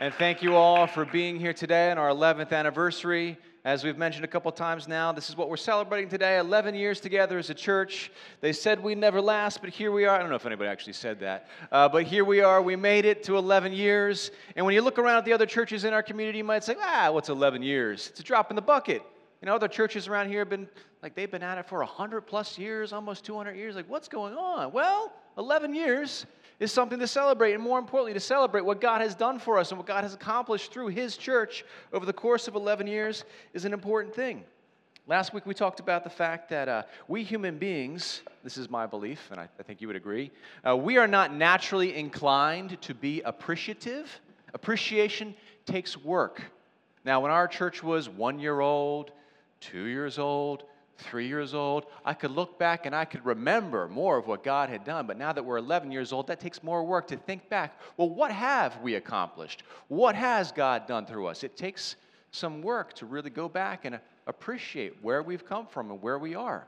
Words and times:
And 0.00 0.14
thank 0.14 0.44
you 0.44 0.54
all 0.54 0.86
for 0.86 1.04
being 1.04 1.40
here 1.40 1.52
today 1.52 1.90
on 1.90 1.98
our 1.98 2.10
11th 2.10 2.52
anniversary. 2.52 3.36
As 3.64 3.82
we've 3.82 3.98
mentioned 3.98 4.24
a 4.24 4.28
couple 4.28 4.52
times 4.52 4.86
now, 4.86 5.10
this 5.10 5.28
is 5.28 5.36
what 5.36 5.50
we're 5.50 5.56
celebrating 5.56 6.08
today 6.08 6.38
11 6.38 6.76
years 6.76 7.00
together 7.00 7.36
as 7.36 7.50
a 7.50 7.54
church. 7.54 8.12
They 8.40 8.52
said 8.52 8.80
we'd 8.80 8.98
never 8.98 9.20
last, 9.20 9.60
but 9.60 9.70
here 9.70 9.90
we 9.90 10.04
are. 10.04 10.14
I 10.14 10.20
don't 10.20 10.30
know 10.30 10.36
if 10.36 10.46
anybody 10.46 10.70
actually 10.70 10.92
said 10.92 11.18
that, 11.18 11.48
uh, 11.72 11.88
but 11.88 12.04
here 12.04 12.24
we 12.24 12.42
are. 12.42 12.62
We 12.62 12.76
made 12.76 13.06
it 13.06 13.24
to 13.24 13.38
11 13.38 13.72
years. 13.72 14.30
And 14.54 14.64
when 14.64 14.76
you 14.76 14.82
look 14.82 15.00
around 15.00 15.18
at 15.18 15.24
the 15.24 15.32
other 15.32 15.46
churches 15.46 15.82
in 15.82 15.92
our 15.92 16.04
community, 16.04 16.38
you 16.38 16.44
might 16.44 16.62
say, 16.62 16.76
ah, 16.80 17.10
what's 17.10 17.28
11 17.28 17.64
years? 17.64 18.06
It's 18.10 18.20
a 18.20 18.22
drop 18.22 18.50
in 18.50 18.54
the 18.54 18.62
bucket. 18.62 19.02
You 19.42 19.46
know, 19.46 19.56
other 19.56 19.66
churches 19.66 20.06
around 20.06 20.28
here 20.28 20.38
have 20.38 20.48
been 20.48 20.68
like 21.02 21.16
they've 21.16 21.30
been 21.30 21.42
at 21.42 21.58
it 21.58 21.68
for 21.68 21.78
100 21.78 22.20
plus 22.20 22.56
years, 22.56 22.92
almost 22.92 23.24
200 23.24 23.56
years. 23.56 23.74
Like, 23.74 23.90
what's 23.90 24.06
going 24.06 24.34
on? 24.34 24.70
Well, 24.70 25.12
11 25.38 25.74
years 25.74 26.24
is 26.60 26.72
something 26.72 26.98
to 26.98 27.06
celebrate, 27.06 27.52
and 27.54 27.62
more 27.62 27.78
importantly, 27.78 28.14
to 28.14 28.20
celebrate 28.20 28.64
what 28.64 28.80
God 28.80 29.00
has 29.00 29.14
done 29.14 29.38
for 29.38 29.58
us 29.58 29.70
and 29.70 29.78
what 29.78 29.86
God 29.86 30.02
has 30.02 30.14
accomplished 30.14 30.72
through 30.72 30.88
His 30.88 31.16
church 31.16 31.64
over 31.92 32.04
the 32.04 32.12
course 32.12 32.48
of 32.48 32.54
11 32.54 32.86
years 32.86 33.24
is 33.54 33.64
an 33.64 33.72
important 33.72 34.14
thing. 34.14 34.44
Last 35.06 35.32
week 35.32 35.46
we 35.46 35.54
talked 35.54 35.80
about 35.80 36.04
the 36.04 36.10
fact 36.10 36.50
that 36.50 36.68
uh, 36.68 36.82
we 37.06 37.24
human 37.24 37.56
beings, 37.56 38.20
this 38.44 38.58
is 38.58 38.68
my 38.68 38.86
belief, 38.86 39.28
and 39.30 39.40
I, 39.40 39.48
I 39.58 39.62
think 39.62 39.80
you 39.80 39.86
would 39.86 39.96
agree, 39.96 40.30
uh, 40.66 40.76
we 40.76 40.98
are 40.98 41.06
not 41.06 41.32
naturally 41.32 41.96
inclined 41.96 42.78
to 42.82 42.94
be 42.94 43.22
appreciative. 43.22 44.20
Appreciation 44.52 45.34
takes 45.64 45.96
work. 45.96 46.42
Now, 47.04 47.20
when 47.20 47.30
our 47.30 47.48
church 47.48 47.82
was 47.82 48.08
one 48.08 48.38
year 48.38 48.60
old, 48.60 49.12
two 49.60 49.84
years 49.84 50.18
old, 50.18 50.64
three 50.98 51.28
years 51.28 51.54
old, 51.54 51.86
I 52.04 52.12
could 52.12 52.32
look 52.32 52.58
back 52.58 52.86
and 52.86 52.94
I 52.94 53.04
could 53.04 53.24
remember 53.24 53.88
more 53.88 54.18
of 54.18 54.26
what 54.26 54.44
God 54.44 54.68
had 54.68 54.84
done. 54.84 55.06
But 55.06 55.16
now 55.16 55.32
that 55.32 55.44
we're 55.44 55.56
11 55.56 55.90
years 55.90 56.12
old, 56.12 56.26
that 56.26 56.40
takes 56.40 56.62
more 56.62 56.84
work 56.84 57.06
to 57.08 57.16
think 57.16 57.48
back. 57.48 57.78
Well, 57.96 58.10
what 58.10 58.30
have 58.32 58.80
we 58.82 58.96
accomplished? 58.96 59.62
What 59.88 60.14
has 60.14 60.52
God 60.52 60.86
done 60.86 61.06
through 61.06 61.26
us? 61.26 61.44
It 61.44 61.56
takes 61.56 61.96
some 62.30 62.62
work 62.62 62.92
to 62.94 63.06
really 63.06 63.30
go 63.30 63.48
back 63.48 63.84
and 63.84 63.98
appreciate 64.26 64.96
where 65.02 65.22
we've 65.22 65.46
come 65.46 65.66
from 65.66 65.90
and 65.90 66.02
where 66.02 66.18
we 66.18 66.34
are. 66.34 66.66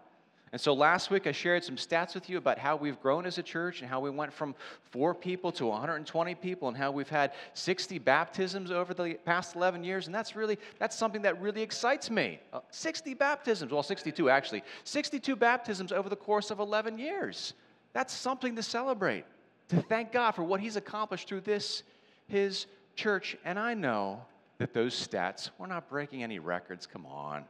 And 0.52 0.60
so 0.60 0.72
last 0.74 1.10
week 1.10 1.28
I 1.28 1.32
shared 1.32 1.62
some 1.62 1.76
stats 1.76 2.14
with 2.14 2.28
you 2.28 2.36
about 2.36 2.58
how 2.58 2.74
we've 2.74 3.00
grown 3.00 3.24
as 3.24 3.38
a 3.38 3.42
church 3.42 3.80
and 3.80 3.88
how 3.88 4.00
we 4.00 4.10
went 4.10 4.32
from 4.32 4.56
four 4.90 5.14
people 5.14 5.52
to 5.52 5.66
120 5.66 6.34
people 6.36 6.66
and 6.66 6.76
how 6.76 6.90
we've 6.90 7.08
had 7.08 7.32
60 7.54 7.98
baptisms 8.00 8.72
over 8.72 8.92
the 8.92 9.14
past 9.24 9.54
11 9.54 9.84
years. 9.84 10.06
And 10.06 10.14
that's 10.14 10.34
really, 10.34 10.58
that's 10.80 10.96
something 10.96 11.22
that 11.22 11.40
really 11.40 11.62
excites 11.62 12.10
me. 12.10 12.40
Uh, 12.52 12.60
60 12.72 13.14
baptisms, 13.14 13.70
well, 13.70 13.84
62 13.84 14.28
actually, 14.28 14.64
62 14.82 15.36
baptisms 15.36 15.92
over 15.92 16.08
the 16.08 16.16
course 16.16 16.50
of 16.50 16.58
11 16.58 16.98
years. 16.98 17.54
That's 17.92 18.12
something 18.12 18.56
to 18.56 18.62
celebrate, 18.62 19.26
to 19.68 19.80
thank 19.82 20.10
God 20.10 20.32
for 20.32 20.42
what 20.42 20.60
He's 20.60 20.76
accomplished 20.76 21.28
through 21.28 21.42
this, 21.42 21.84
His 22.26 22.66
church. 22.96 23.36
And 23.44 23.56
I 23.56 23.74
know 23.74 24.22
that 24.58 24.74
those 24.74 24.94
stats, 24.94 25.50
we're 25.58 25.68
not 25.68 25.88
breaking 25.88 26.24
any 26.24 26.40
records, 26.40 26.86
come 26.86 27.06
on. 27.06 27.44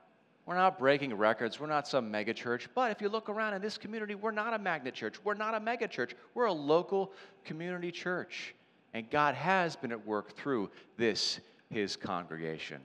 We're 0.50 0.56
not 0.56 0.80
breaking 0.80 1.14
records. 1.14 1.60
We're 1.60 1.68
not 1.68 1.86
some 1.86 2.10
mega 2.10 2.34
church. 2.34 2.68
But 2.74 2.90
if 2.90 3.00
you 3.00 3.08
look 3.08 3.28
around 3.28 3.54
in 3.54 3.62
this 3.62 3.78
community, 3.78 4.16
we're 4.16 4.32
not 4.32 4.52
a 4.52 4.58
magnet 4.58 4.94
church. 4.94 5.14
We're 5.22 5.34
not 5.34 5.54
a 5.54 5.60
mega 5.60 5.86
church. 5.86 6.16
We're 6.34 6.46
a 6.46 6.52
local 6.52 7.12
community 7.44 7.92
church. 7.92 8.52
And 8.92 9.08
God 9.10 9.36
has 9.36 9.76
been 9.76 9.92
at 9.92 10.04
work 10.04 10.36
through 10.36 10.68
this, 10.96 11.38
his 11.70 11.94
congregation, 11.94 12.80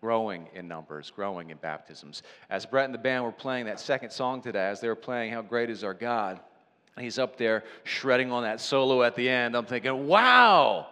growing 0.00 0.46
in 0.54 0.68
numbers, 0.68 1.10
growing 1.10 1.50
in 1.50 1.56
baptisms. 1.56 2.22
As 2.48 2.64
Brett 2.64 2.84
and 2.84 2.94
the 2.94 2.98
band 2.98 3.24
were 3.24 3.32
playing 3.32 3.66
that 3.66 3.80
second 3.80 4.10
song 4.10 4.40
today, 4.40 4.68
as 4.68 4.80
they 4.80 4.86
were 4.86 4.94
playing 4.94 5.32
How 5.32 5.42
Great 5.42 5.68
Is 5.68 5.82
Our 5.82 5.94
God, 5.94 6.38
he's 6.96 7.18
up 7.18 7.36
there 7.36 7.64
shredding 7.82 8.30
on 8.30 8.44
that 8.44 8.60
solo 8.60 9.02
at 9.02 9.16
the 9.16 9.28
end. 9.28 9.56
I'm 9.56 9.66
thinking, 9.66 10.06
wow, 10.06 10.86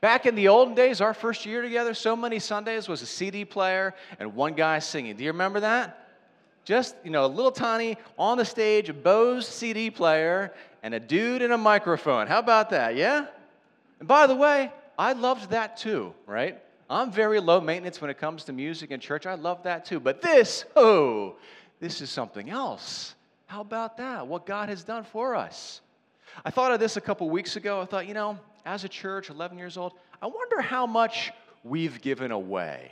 Back 0.00 0.26
in 0.26 0.34
the 0.34 0.48
olden 0.48 0.74
days, 0.74 1.00
our 1.00 1.14
first 1.14 1.46
year 1.46 1.62
together, 1.62 1.94
so 1.94 2.14
many 2.14 2.38
Sundays 2.38 2.88
was 2.88 3.02
a 3.02 3.06
CD 3.06 3.44
player 3.44 3.94
and 4.18 4.34
one 4.34 4.54
guy 4.54 4.78
singing. 4.78 5.16
Do 5.16 5.24
you 5.24 5.30
remember 5.30 5.60
that? 5.60 6.08
Just, 6.64 6.96
you 7.04 7.10
know, 7.10 7.24
a 7.24 7.28
little 7.28 7.52
tiny 7.52 7.96
on 8.18 8.38
the 8.38 8.44
stage, 8.44 8.88
a 8.88 8.94
Bose 8.94 9.46
CD 9.48 9.90
player, 9.90 10.52
and 10.82 10.94
a 10.94 11.00
dude 11.00 11.40
in 11.40 11.52
a 11.52 11.58
microphone. 11.58 12.26
How 12.26 12.40
about 12.40 12.70
that? 12.70 12.96
Yeah? 12.96 13.26
And 14.00 14.08
by 14.08 14.26
the 14.26 14.34
way, 14.34 14.70
I 14.98 15.12
loved 15.12 15.50
that 15.50 15.76
too, 15.76 16.12
right? 16.26 16.60
I'm 16.88 17.10
very 17.10 17.40
low 17.40 17.60
maintenance 17.60 18.00
when 18.00 18.10
it 18.10 18.18
comes 18.18 18.44
to 18.44 18.52
music 18.52 18.90
and 18.90 19.02
church. 19.02 19.26
I 19.26 19.34
love 19.34 19.62
that 19.62 19.84
too. 19.84 19.98
But 19.98 20.22
this, 20.22 20.64
oh, 20.76 21.36
this 21.80 22.00
is 22.00 22.10
something 22.10 22.50
else. 22.50 23.14
How 23.46 23.60
about 23.60 23.96
that? 23.96 24.26
What 24.26 24.44
God 24.44 24.68
has 24.68 24.84
done 24.84 25.04
for 25.04 25.34
us. 25.34 25.80
I 26.44 26.50
thought 26.50 26.72
of 26.72 26.80
this 26.80 26.96
a 26.96 27.00
couple 27.00 27.30
weeks 27.30 27.56
ago. 27.56 27.80
I 27.80 27.86
thought, 27.86 28.06
you 28.06 28.14
know, 28.14 28.38
as 28.66 28.84
a 28.84 28.88
church, 28.88 29.30
11 29.30 29.56
years 29.56 29.78
old, 29.78 29.92
I 30.20 30.26
wonder 30.26 30.60
how 30.60 30.86
much 30.86 31.32
we've 31.64 32.02
given 32.02 32.32
away. 32.32 32.90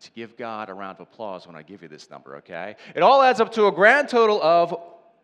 to 0.00 0.10
give 0.12 0.36
God 0.36 0.68
a 0.68 0.74
round 0.74 1.00
of 1.00 1.08
applause 1.12 1.44
when 1.46 1.56
I 1.56 1.62
give 1.62 1.82
you 1.82 1.88
this 1.88 2.08
number, 2.08 2.36
okay? 2.36 2.76
It 2.94 3.02
all 3.02 3.20
adds 3.20 3.40
up 3.40 3.50
to 3.54 3.66
a 3.66 3.72
grand 3.72 4.08
total 4.08 4.40
of 4.40 4.72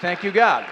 Thank 0.00 0.22
you, 0.22 0.30
God. 0.30 0.66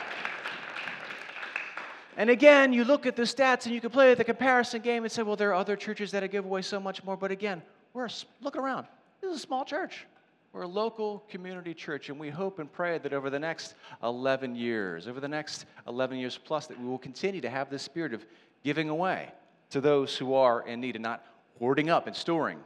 And 2.19 2.29
again, 2.29 2.75
you 2.75 2.85
look 2.85 3.07
at 3.07 3.17
the 3.17 3.23
stats 3.23 3.65
and 3.65 3.75
you 3.75 3.81
can 3.81 3.89
play 3.89 4.15
the 4.15 4.25
comparison 4.25 4.83
game 4.83 5.05
and 5.05 5.11
say, 5.11 5.23
well, 5.23 5.37
there 5.37 5.49
are 5.51 5.55
other 5.55 5.77
churches 5.77 6.11
that 6.11 6.31
give 6.31 6.45
away 6.45 6.61
so 6.61 6.79
much 6.79 7.03
more. 7.03 7.17
But 7.17 7.31
again, 7.31 7.63
we're 7.95 8.07
a, 8.07 8.11
look 8.43 8.57
around. 8.57 8.87
This 9.23 9.31
is 9.31 9.39
a 9.39 9.41
small 9.41 9.65
church. 9.65 10.07
We're 10.53 10.63
a 10.63 10.69
local 10.69 11.25
community 11.31 11.73
church, 11.73 12.11
and 12.11 12.21
we 12.21 12.29
hope 12.29 12.59
and 12.59 12.71
pray 12.71 12.99
that 12.99 13.15
over 13.15 13.31
the 13.31 13.39
next 13.39 13.75
11 14.03 14.55
years, 14.55 15.09
over 15.09 15.19
the 15.19 15.29
next 15.29 15.65
11 15.89 16.19
years 16.19 16.37
plus, 16.37 16.67
that 16.67 16.79
we 16.79 16.87
will 16.87 16.99
continue 16.99 17.41
to 17.41 17.49
have 17.49 17.71
this 17.71 17.83
spirit 17.83 18.13
of 18.13 18.27
giving 18.63 18.91
away 18.91 19.31
to 19.73 19.81
those 19.81 20.17
who 20.17 20.35
are 20.35 20.67
in 20.67 20.81
need 20.81 20.97
and 20.97 21.03
not 21.03 21.25
hoarding 21.59 21.91
up 21.91 22.07
and 22.07 22.15
storing 22.15 22.59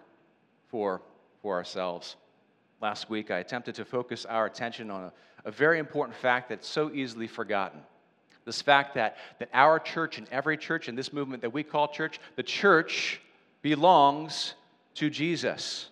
for, 0.69 1.01
for 1.41 1.55
ourselves. 1.55 2.17
Last 2.81 3.09
week, 3.09 3.31
I 3.31 3.39
attempted 3.39 3.77
to 3.77 3.85
focus 3.85 4.25
our 4.25 4.47
attention 4.47 4.91
on 4.91 5.05
a, 5.05 5.13
a 5.45 5.51
very 5.51 5.79
important 5.79 6.17
fact 6.17 6.49
that's 6.49 6.69
so 6.69 6.91
easily 6.93 7.27
forgotten. 7.27 7.81
This 8.45 8.61
fact 8.61 8.95
that, 8.95 9.17
that 9.39 9.49
our 9.53 9.79
church 9.79 10.19
and 10.19 10.29
every 10.31 10.57
church 10.57 10.89
in 10.89 10.95
this 10.95 11.13
movement 11.13 11.43
that 11.43 11.53
we 11.53 11.63
call 11.63 11.89
church, 11.89 12.21
the 12.37 12.43
church 12.43 13.21
belongs 13.63 14.55
to 14.95 15.09
Jesus. 15.11 15.91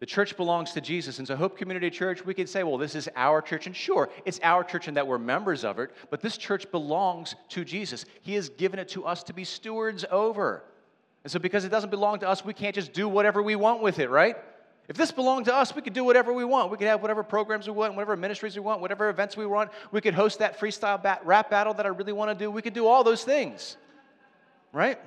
The 0.00 0.06
church 0.06 0.36
belongs 0.36 0.72
to 0.72 0.80
Jesus. 0.80 1.18
And 1.18 1.26
so, 1.26 1.36
Hope 1.36 1.56
Community 1.56 1.88
Church, 1.88 2.24
we 2.24 2.34
could 2.34 2.48
say, 2.48 2.62
well, 2.62 2.78
this 2.78 2.94
is 2.94 3.08
our 3.14 3.40
church. 3.40 3.66
And 3.66 3.76
sure, 3.76 4.10
it's 4.24 4.40
our 4.42 4.64
church 4.64 4.88
and 4.88 4.96
that 4.96 5.06
we're 5.06 5.18
members 5.18 5.64
of 5.64 5.78
it, 5.78 5.90
but 6.10 6.20
this 6.20 6.36
church 6.36 6.70
belongs 6.70 7.34
to 7.50 7.64
Jesus. 7.64 8.04
He 8.22 8.34
has 8.34 8.48
given 8.48 8.78
it 8.78 8.88
to 8.90 9.04
us 9.04 9.22
to 9.24 9.32
be 9.32 9.44
stewards 9.44 10.04
over. 10.10 10.64
And 11.22 11.30
so, 11.30 11.38
because 11.38 11.64
it 11.64 11.70
doesn't 11.70 11.90
belong 11.90 12.18
to 12.20 12.28
us, 12.28 12.44
we 12.44 12.52
can't 12.52 12.74
just 12.74 12.92
do 12.92 13.08
whatever 13.08 13.42
we 13.42 13.56
want 13.56 13.82
with 13.82 13.98
it, 13.98 14.10
right? 14.10 14.36
If 14.88 14.96
this 14.96 15.10
belonged 15.10 15.46
to 15.46 15.54
us, 15.54 15.74
we 15.74 15.80
could 15.80 15.94
do 15.94 16.04
whatever 16.04 16.32
we 16.32 16.44
want. 16.44 16.70
We 16.70 16.76
could 16.76 16.88
have 16.88 17.00
whatever 17.00 17.22
programs 17.22 17.66
we 17.66 17.72
want, 17.72 17.94
whatever 17.94 18.16
ministries 18.16 18.54
we 18.54 18.60
want, 18.60 18.82
whatever 18.82 19.08
events 19.08 19.36
we 19.36 19.46
want. 19.46 19.70
We 19.92 20.02
could 20.02 20.12
host 20.12 20.40
that 20.40 20.60
freestyle 20.60 21.02
bat- 21.02 21.22
rap 21.24 21.48
battle 21.48 21.72
that 21.74 21.86
I 21.86 21.88
really 21.88 22.12
want 22.12 22.36
to 22.36 22.44
do. 22.44 22.50
We 22.50 22.60
could 22.60 22.74
do 22.74 22.86
all 22.86 23.02
those 23.02 23.24
things, 23.24 23.78
right? 24.72 24.98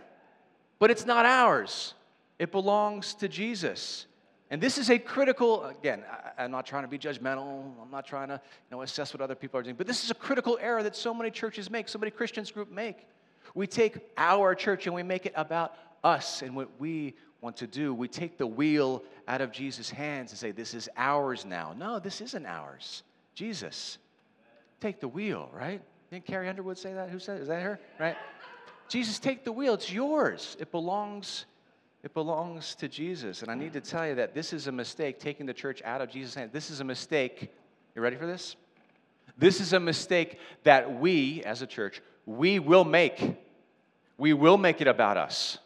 But 0.79 0.89
it's 0.89 1.05
not 1.05 1.25
ours, 1.25 1.93
it 2.39 2.51
belongs 2.51 3.13
to 3.15 3.27
Jesus. 3.27 4.07
And 4.49 4.61
this 4.61 4.77
is 4.77 4.89
a 4.89 4.97
critical, 4.97 5.65
again, 5.65 6.03
I, 6.37 6.45
am 6.45 6.51
not 6.51 6.65
trying 6.65 6.83
to 6.83 6.87
be 6.87 6.97
judgmental. 6.97 7.73
I'm 7.81 7.91
not 7.91 8.05
trying 8.05 8.29
to 8.29 8.35
you 8.35 8.77
know, 8.77 8.81
assess 8.81 9.13
what 9.13 9.21
other 9.21 9.35
people 9.35 9.59
are 9.59 9.63
doing, 9.63 9.75
but 9.75 9.87
this 9.87 10.03
is 10.03 10.11
a 10.11 10.15
critical 10.15 10.57
error 10.61 10.81
that 10.83 10.95
so 10.95 11.13
many 11.13 11.31
churches 11.31 11.69
make, 11.69 11.89
so 11.89 11.99
many 11.99 12.11
Christians 12.11 12.51
group 12.51 12.71
make. 12.71 13.05
We 13.55 13.67
take 13.67 13.97
our 14.17 14.55
church 14.55 14.85
and 14.85 14.95
we 14.95 15.03
make 15.03 15.25
it 15.25 15.33
about 15.35 15.73
us 16.03 16.41
and 16.41 16.55
what 16.55 16.69
we 16.79 17.15
want 17.41 17.57
to 17.57 17.67
do. 17.67 17.93
We 17.93 18.07
take 18.07 18.37
the 18.37 18.47
wheel 18.47 19.03
out 19.27 19.41
of 19.41 19.51
Jesus' 19.51 19.89
hands 19.89 20.31
and 20.31 20.39
say, 20.39 20.51
This 20.51 20.73
is 20.73 20.89
ours 20.95 21.45
now. 21.45 21.73
No, 21.77 21.99
this 21.99 22.21
isn't 22.21 22.45
ours. 22.45 23.03
Jesus, 23.35 23.97
take 24.79 24.99
the 24.99 25.07
wheel, 25.07 25.49
right? 25.53 25.81
Didn't 26.11 26.25
Carrie 26.25 26.47
Underwood 26.47 26.77
say 26.77 26.93
that? 26.93 27.09
Who 27.09 27.19
said 27.19 27.37
it? 27.37 27.41
Is 27.41 27.47
that 27.49 27.61
her? 27.61 27.79
Right? 27.99 28.15
Jesus, 28.87 29.19
take 29.19 29.43
the 29.43 29.51
wheel. 29.51 29.73
It's 29.73 29.91
yours. 29.91 30.55
It 30.59 30.71
belongs 30.71 31.45
it 32.07 32.13
belongs 32.13 32.73
to 32.73 32.87
Jesus. 32.87 33.41
And 33.41 33.51
I 33.51 33.55
need 33.55 33.73
to 33.73 33.81
tell 33.81 34.07
you 34.07 34.15
that 34.15 34.33
this 34.33 34.53
is 34.53 34.67
a 34.67 34.71
mistake, 34.71 35.19
taking 35.19 35.45
the 35.45 35.53
church 35.53 35.81
out 35.83 35.99
of 35.99 36.09
Jesus' 36.09 36.35
hands. 36.35 36.53
This 36.53 36.71
is 36.71 36.79
a 36.79 36.85
mistake. 36.85 37.51
You 37.93 38.01
ready 38.01 38.15
for 38.15 38.25
this? 38.25 38.55
This 39.37 39.59
is 39.59 39.73
a 39.73 39.79
mistake 39.81 40.39
that 40.63 41.01
we, 41.01 41.43
as 41.43 41.61
a 41.61 41.67
church, 41.67 42.01
we 42.25 42.59
will 42.59 42.85
make. 42.85 43.35
We 44.17 44.31
will 44.31 44.57
make 44.57 44.79
it 44.79 44.87
about 44.87 45.17
us. 45.17 45.57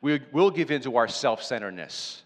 We 0.00 0.22
will 0.32 0.50
give 0.50 0.70
in 0.70 0.80
to 0.80 0.96
our 0.96 1.08
self 1.08 1.42
centeredness 1.42 2.22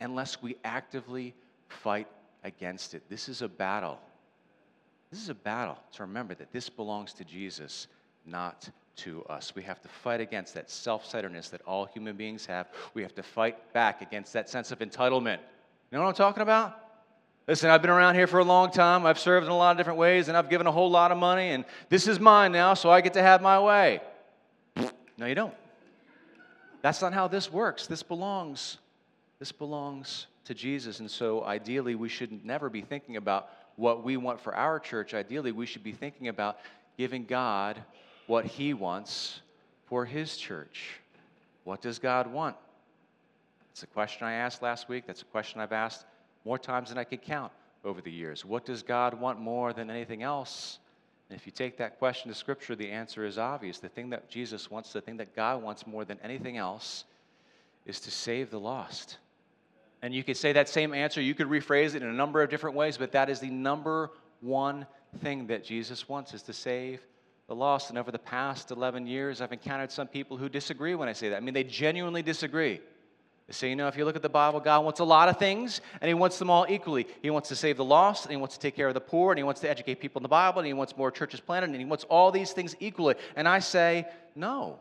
unless 0.00 0.40
we 0.40 0.56
actively 0.64 1.34
fight 1.68 2.08
against 2.44 2.94
it. 2.94 3.02
This 3.10 3.28
is 3.28 3.42
a 3.42 3.48
battle. 3.48 3.98
This 5.10 5.20
is 5.20 5.28
a 5.28 5.34
battle 5.34 5.76
to 5.92 6.04
remember 6.04 6.34
that 6.36 6.50
this 6.50 6.70
belongs 6.70 7.12
to 7.12 7.26
Jesus, 7.26 7.88
not 8.24 8.70
to 8.96 9.24
us. 9.24 9.54
We 9.54 9.62
have 9.62 9.80
to 9.82 9.88
fight 9.88 10.20
against 10.20 10.54
that 10.54 10.70
self 10.70 11.06
centeredness 11.06 11.48
that 11.50 11.62
all 11.62 11.86
human 11.86 12.16
beings 12.16 12.46
have. 12.46 12.68
We 12.94 13.02
have 13.02 13.14
to 13.14 13.22
fight 13.22 13.72
back 13.72 14.02
against 14.02 14.32
that 14.32 14.48
sense 14.48 14.72
of 14.72 14.78
entitlement. 14.80 15.38
You 15.90 15.98
know 15.98 16.02
what 16.02 16.08
I'm 16.08 16.14
talking 16.14 16.42
about? 16.42 16.78
Listen, 17.46 17.70
I've 17.70 17.80
been 17.80 17.92
around 17.92 18.16
here 18.16 18.26
for 18.26 18.40
a 18.40 18.44
long 18.44 18.72
time. 18.72 19.06
I've 19.06 19.20
served 19.20 19.46
in 19.46 19.52
a 19.52 19.56
lot 19.56 19.70
of 19.70 19.76
different 19.76 20.00
ways, 20.00 20.26
and 20.28 20.36
I've 20.36 20.50
given 20.50 20.66
a 20.66 20.72
whole 20.72 20.90
lot 20.90 21.12
of 21.12 21.18
money, 21.18 21.50
and 21.50 21.64
this 21.88 22.08
is 22.08 22.18
mine 22.18 22.50
now, 22.50 22.74
so 22.74 22.90
I 22.90 23.00
get 23.00 23.12
to 23.12 23.22
have 23.22 23.40
my 23.40 23.60
way. 23.60 24.00
No, 25.16 25.26
you 25.26 25.36
don't. 25.36 25.54
That's 26.82 27.00
not 27.00 27.12
how 27.12 27.28
this 27.28 27.52
works. 27.52 27.86
This 27.86 28.02
belongs. 28.02 28.78
This 29.38 29.52
belongs 29.52 30.26
to 30.44 30.54
Jesus. 30.54 31.00
And 31.00 31.10
so 31.10 31.44
ideally, 31.44 31.94
we 31.94 32.08
should 32.08 32.44
never 32.44 32.68
be 32.68 32.80
thinking 32.80 33.16
about 33.16 33.48
what 33.76 34.02
we 34.02 34.16
want 34.16 34.40
for 34.40 34.54
our 34.54 34.80
church. 34.80 35.14
Ideally, 35.14 35.52
we 35.52 35.66
should 35.66 35.84
be 35.84 35.92
thinking 35.92 36.28
about 36.28 36.58
giving 36.98 37.24
God 37.24 37.82
what 38.26 38.44
He 38.44 38.74
wants 38.74 39.40
for 39.86 40.04
His 40.04 40.36
church. 40.36 41.00
What 41.64 41.80
does 41.80 41.98
God 41.98 42.26
want? 42.26 42.56
It's 43.72 43.82
a 43.82 43.86
question 43.88 44.26
I 44.26 44.34
asked 44.34 44.62
last 44.62 44.88
week. 44.88 45.04
That's 45.06 45.22
a 45.22 45.26
question 45.26 45.60
I've 45.60 45.72
asked 45.72 46.06
more 46.44 46.58
times 46.58 46.88
than 46.88 46.98
I 46.98 47.04
could 47.04 47.22
count 47.22 47.52
over 47.84 48.00
the 48.00 48.10
years. 48.10 48.44
What 48.44 48.64
does 48.64 48.82
God 48.82 49.14
want 49.14 49.40
more 49.40 49.72
than 49.72 49.90
anything 49.90 50.22
else? 50.22 50.78
And 51.28 51.38
if 51.38 51.44
you 51.44 51.52
take 51.52 51.76
that 51.78 51.98
question 51.98 52.30
to 52.30 52.34
Scripture, 52.34 52.76
the 52.76 52.90
answer 52.90 53.24
is 53.24 53.36
obvious. 53.36 53.78
The 53.78 53.88
thing 53.88 54.10
that 54.10 54.28
Jesus 54.28 54.70
wants, 54.70 54.92
the 54.92 55.00
thing 55.00 55.16
that 55.16 55.34
God 55.34 55.62
wants 55.62 55.86
more 55.86 56.04
than 56.04 56.18
anything 56.22 56.56
else, 56.56 57.04
is 57.84 58.00
to 58.00 58.10
save 58.10 58.50
the 58.50 58.60
lost. 58.60 59.18
And 60.02 60.14
you 60.14 60.22
could 60.22 60.36
say 60.36 60.52
that 60.52 60.68
same 60.68 60.94
answer, 60.94 61.20
you 61.20 61.34
could 61.34 61.48
rephrase 61.48 61.94
it 61.94 62.02
in 62.02 62.08
a 62.08 62.12
number 62.12 62.42
of 62.42 62.50
different 62.50 62.76
ways, 62.76 62.96
but 62.96 63.12
that 63.12 63.28
is 63.28 63.40
the 63.40 63.50
number 63.50 64.10
one 64.40 64.86
thing 65.20 65.46
that 65.48 65.64
Jesus 65.64 66.08
wants 66.08 66.34
is 66.34 66.42
to 66.42 66.52
save 66.52 67.00
the 67.48 67.54
lost. 67.54 67.90
And 67.90 67.98
over 67.98 68.10
the 68.10 68.18
past 68.18 68.70
11 68.70 69.06
years, 69.06 69.40
I've 69.40 69.52
encountered 69.52 69.92
some 69.92 70.08
people 70.08 70.36
who 70.36 70.48
disagree 70.48 70.94
when 70.94 71.08
I 71.08 71.12
say 71.12 71.28
that. 71.30 71.36
I 71.36 71.40
mean, 71.40 71.54
they 71.54 71.64
genuinely 71.64 72.22
disagree. 72.22 72.80
They 73.46 73.52
say, 73.52 73.68
you 73.68 73.76
know, 73.76 73.86
if 73.86 73.96
you 73.96 74.04
look 74.04 74.16
at 74.16 74.22
the 74.22 74.28
Bible, 74.28 74.58
God 74.58 74.84
wants 74.84 74.98
a 74.98 75.04
lot 75.04 75.28
of 75.28 75.38
things, 75.38 75.80
and 76.00 76.08
He 76.08 76.14
wants 76.14 76.38
them 76.38 76.50
all 76.50 76.66
equally. 76.68 77.06
He 77.22 77.30
wants 77.30 77.48
to 77.50 77.56
save 77.56 77.76
the 77.76 77.84
lost, 77.84 78.24
and 78.24 78.32
He 78.32 78.36
wants 78.36 78.56
to 78.56 78.60
take 78.60 78.74
care 78.74 78.88
of 78.88 78.94
the 78.94 79.00
poor, 79.00 79.30
and 79.30 79.38
He 79.38 79.44
wants 79.44 79.60
to 79.60 79.70
educate 79.70 80.00
people 80.00 80.18
in 80.18 80.24
the 80.24 80.28
Bible, 80.28 80.58
and 80.58 80.66
He 80.66 80.72
wants 80.72 80.96
more 80.96 81.12
churches 81.12 81.38
planted, 81.38 81.70
and 81.70 81.78
He 81.78 81.84
wants 81.84 82.04
all 82.04 82.32
these 82.32 82.52
things 82.52 82.74
equally. 82.80 83.14
And 83.36 83.46
I 83.46 83.60
say, 83.60 84.08
no. 84.34 84.80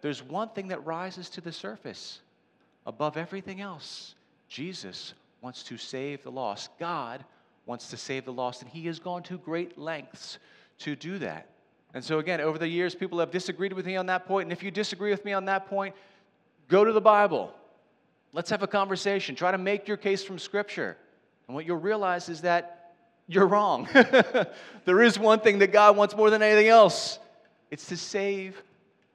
There's 0.00 0.22
one 0.22 0.48
thing 0.50 0.68
that 0.68 0.84
rises 0.86 1.28
to 1.30 1.42
the 1.42 1.52
surface 1.52 2.20
above 2.86 3.16
everything 3.16 3.60
else 3.60 4.14
Jesus 4.48 5.14
wants 5.42 5.62
to 5.64 5.76
save 5.76 6.22
the 6.22 6.30
lost. 6.30 6.70
God 6.78 7.24
wants 7.66 7.88
to 7.90 7.98
save 7.98 8.24
the 8.24 8.32
lost, 8.32 8.62
and 8.62 8.70
He 8.70 8.86
has 8.86 8.98
gone 8.98 9.22
to 9.24 9.36
great 9.36 9.76
lengths 9.76 10.38
to 10.78 10.96
do 10.96 11.18
that. 11.18 11.48
And 11.94 12.04
so, 12.04 12.18
again, 12.18 12.40
over 12.40 12.58
the 12.58 12.68
years, 12.68 12.94
people 12.94 13.20
have 13.20 13.30
disagreed 13.30 13.72
with 13.72 13.86
me 13.86 13.94
on 13.96 14.06
that 14.06 14.26
point. 14.26 14.46
And 14.46 14.52
if 14.52 14.64
you 14.64 14.72
disagree 14.72 15.12
with 15.12 15.24
me 15.24 15.32
on 15.32 15.44
that 15.44 15.68
point, 15.68 15.94
go 16.68 16.84
to 16.84 16.92
the 16.92 17.00
Bible. 17.00 17.54
Let's 18.32 18.50
have 18.50 18.64
a 18.64 18.66
conversation. 18.66 19.36
Try 19.36 19.52
to 19.52 19.58
make 19.58 19.86
your 19.86 19.96
case 19.96 20.24
from 20.24 20.40
Scripture. 20.40 20.96
And 21.46 21.54
what 21.54 21.66
you'll 21.66 21.76
realize 21.76 22.28
is 22.28 22.40
that 22.40 22.94
you're 23.28 23.46
wrong. 23.46 23.88
there 24.84 25.02
is 25.02 25.18
one 25.18 25.38
thing 25.38 25.60
that 25.60 25.72
God 25.72 25.96
wants 25.96 26.16
more 26.16 26.30
than 26.30 26.42
anything 26.42 26.68
else 26.68 27.18
it's 27.70 27.86
to 27.86 27.96
save 27.96 28.60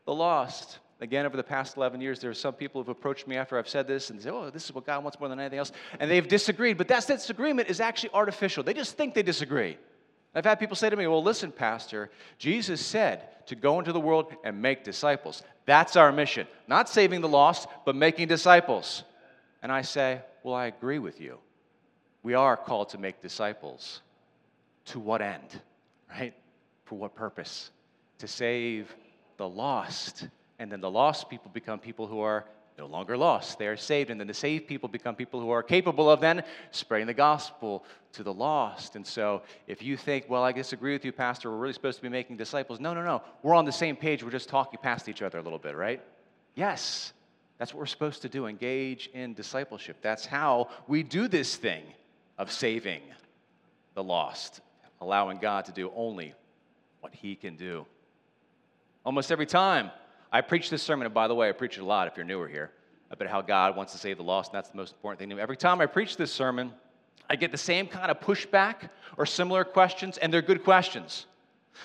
the 0.05 0.13
lost. 0.13 0.79
Again, 1.01 1.25
over 1.25 1.37
the 1.37 1.43
past 1.43 1.77
11 1.77 2.01
years, 2.01 2.19
there 2.19 2.29
are 2.29 2.33
some 2.33 2.53
people 2.53 2.81
who've 2.81 2.89
approached 2.89 3.27
me 3.27 3.37
after 3.37 3.57
I've 3.57 3.69
said 3.69 3.87
this 3.87 4.09
and 4.09 4.21
say, 4.21 4.29
oh, 4.29 4.49
this 4.49 4.65
is 4.65 4.73
what 4.73 4.85
God 4.85 5.03
wants 5.03 5.19
more 5.19 5.29
than 5.29 5.39
anything 5.39 5.59
else. 5.59 5.71
And 5.99 6.09
they've 6.11 6.27
disagreed. 6.27 6.77
But 6.77 6.87
that 6.89 7.07
disagreement 7.07 7.69
is 7.69 7.79
actually 7.79 8.09
artificial. 8.13 8.63
They 8.63 8.73
just 8.73 8.97
think 8.97 9.13
they 9.13 9.23
disagree. 9.23 9.77
I've 10.35 10.45
had 10.45 10.59
people 10.59 10.75
say 10.75 10.89
to 10.89 10.95
me, 10.95 11.07
Well, 11.07 11.23
listen, 11.23 11.51
Pastor, 11.51 12.11
Jesus 12.37 12.85
said 12.85 13.45
to 13.47 13.55
go 13.55 13.79
into 13.79 13.91
the 13.91 13.99
world 13.99 14.33
and 14.43 14.61
make 14.61 14.83
disciples. 14.83 15.41
That's 15.65 15.95
our 15.95 16.11
mission. 16.11 16.47
Not 16.67 16.87
saving 16.87 17.21
the 17.21 17.27
lost, 17.27 17.67
but 17.85 17.95
making 17.95 18.27
disciples. 18.27 19.03
And 19.63 19.71
I 19.71 19.81
say, 19.81 20.21
Well, 20.43 20.55
I 20.55 20.67
agree 20.67 20.99
with 20.99 21.19
you. 21.19 21.39
We 22.21 22.33
are 22.33 22.57
called 22.57 22.89
to 22.89 22.97
make 22.97 23.21
disciples. 23.21 24.01
To 24.85 24.99
what 24.99 25.21
end? 25.21 25.61
Right? 26.09 26.33
For 26.85 26.95
what 26.95 27.15
purpose? 27.15 27.71
To 28.19 28.27
save 28.27 28.93
the 29.37 29.47
lost. 29.47 30.27
And 30.59 30.71
then 30.71 30.81
the 30.81 30.91
lost 30.91 31.29
people 31.29 31.49
become 31.53 31.79
people 31.79 32.07
who 32.07 32.19
are 32.19 32.45
no 32.79 32.87
longer 32.87 33.17
lost. 33.17 33.59
They 33.59 33.67
are 33.67 33.75
saved. 33.75 34.09
And 34.09 34.19
then 34.19 34.27
the 34.27 34.33
saved 34.33 34.65
people 34.65 34.87
become 34.87 35.13
people 35.13 35.41
who 35.41 35.49
are 35.49 35.61
capable 35.61 36.09
of 36.09 36.21
then 36.21 36.43
spreading 36.71 37.07
the 37.07 37.13
gospel 37.13 37.83
to 38.13 38.23
the 38.23 38.33
lost. 38.33 38.95
And 38.95 39.05
so 39.05 39.41
if 39.67 39.83
you 39.83 39.97
think, 39.97 40.25
well, 40.29 40.43
I 40.43 40.53
disagree 40.53 40.93
with 40.93 41.03
you, 41.03 41.11
Pastor, 41.11 41.51
we're 41.51 41.57
really 41.57 41.73
supposed 41.73 41.97
to 41.97 42.01
be 42.01 42.09
making 42.09 42.37
disciples. 42.37 42.79
No, 42.79 42.93
no, 42.93 43.03
no. 43.03 43.21
We're 43.43 43.53
on 43.53 43.65
the 43.65 43.71
same 43.71 43.97
page. 43.97 44.23
We're 44.23 44.31
just 44.31 44.47
talking 44.47 44.79
past 44.81 45.09
each 45.09 45.21
other 45.21 45.37
a 45.37 45.41
little 45.41 45.59
bit, 45.59 45.75
right? 45.75 46.01
Yes. 46.55 47.11
That's 47.57 47.73
what 47.73 47.79
we're 47.79 47.85
supposed 47.85 48.21
to 48.21 48.29
do 48.29 48.47
engage 48.47 49.09
in 49.13 49.33
discipleship. 49.33 49.97
That's 50.01 50.25
how 50.25 50.69
we 50.87 51.03
do 51.03 51.27
this 51.27 51.57
thing 51.57 51.83
of 52.37 52.49
saving 52.49 53.01
the 53.93 54.03
lost, 54.03 54.61
allowing 55.01 55.39
God 55.39 55.65
to 55.65 55.73
do 55.73 55.91
only 55.93 56.33
what 57.01 57.13
He 57.13 57.35
can 57.35 57.57
do. 57.57 57.85
Almost 59.05 59.33
every 59.33 59.45
time 59.45 59.91
I 60.31 60.41
preach 60.41 60.69
this 60.69 60.83
sermon, 60.83 61.05
and 61.05 61.13
by 61.13 61.27
the 61.27 61.35
way, 61.35 61.49
I 61.49 61.51
preach 61.51 61.77
it 61.77 61.81
a 61.81 61.85
lot 61.85 62.07
if 62.07 62.15
you're 62.15 62.25
newer 62.25 62.47
here, 62.47 62.71
about 63.09 63.27
how 63.27 63.41
God 63.41 63.75
wants 63.75 63.93
to 63.93 63.97
save 63.97 64.17
the 64.17 64.23
lost, 64.23 64.51
and 64.51 64.57
that's 64.57 64.69
the 64.69 64.77
most 64.77 64.93
important 64.93 65.19
thing 65.19 65.29
to 65.29 65.35
me. 65.35 65.41
Every 65.41 65.57
time 65.57 65.81
I 65.81 65.85
preach 65.85 66.17
this 66.17 66.31
sermon, 66.31 66.71
I 67.29 67.35
get 67.35 67.51
the 67.51 67.57
same 67.57 67.87
kind 67.87 68.11
of 68.11 68.19
pushback 68.19 68.89
or 69.17 69.25
similar 69.25 69.63
questions, 69.63 70.17
and 70.17 70.31
they're 70.31 70.41
good 70.41 70.63
questions. 70.63 71.25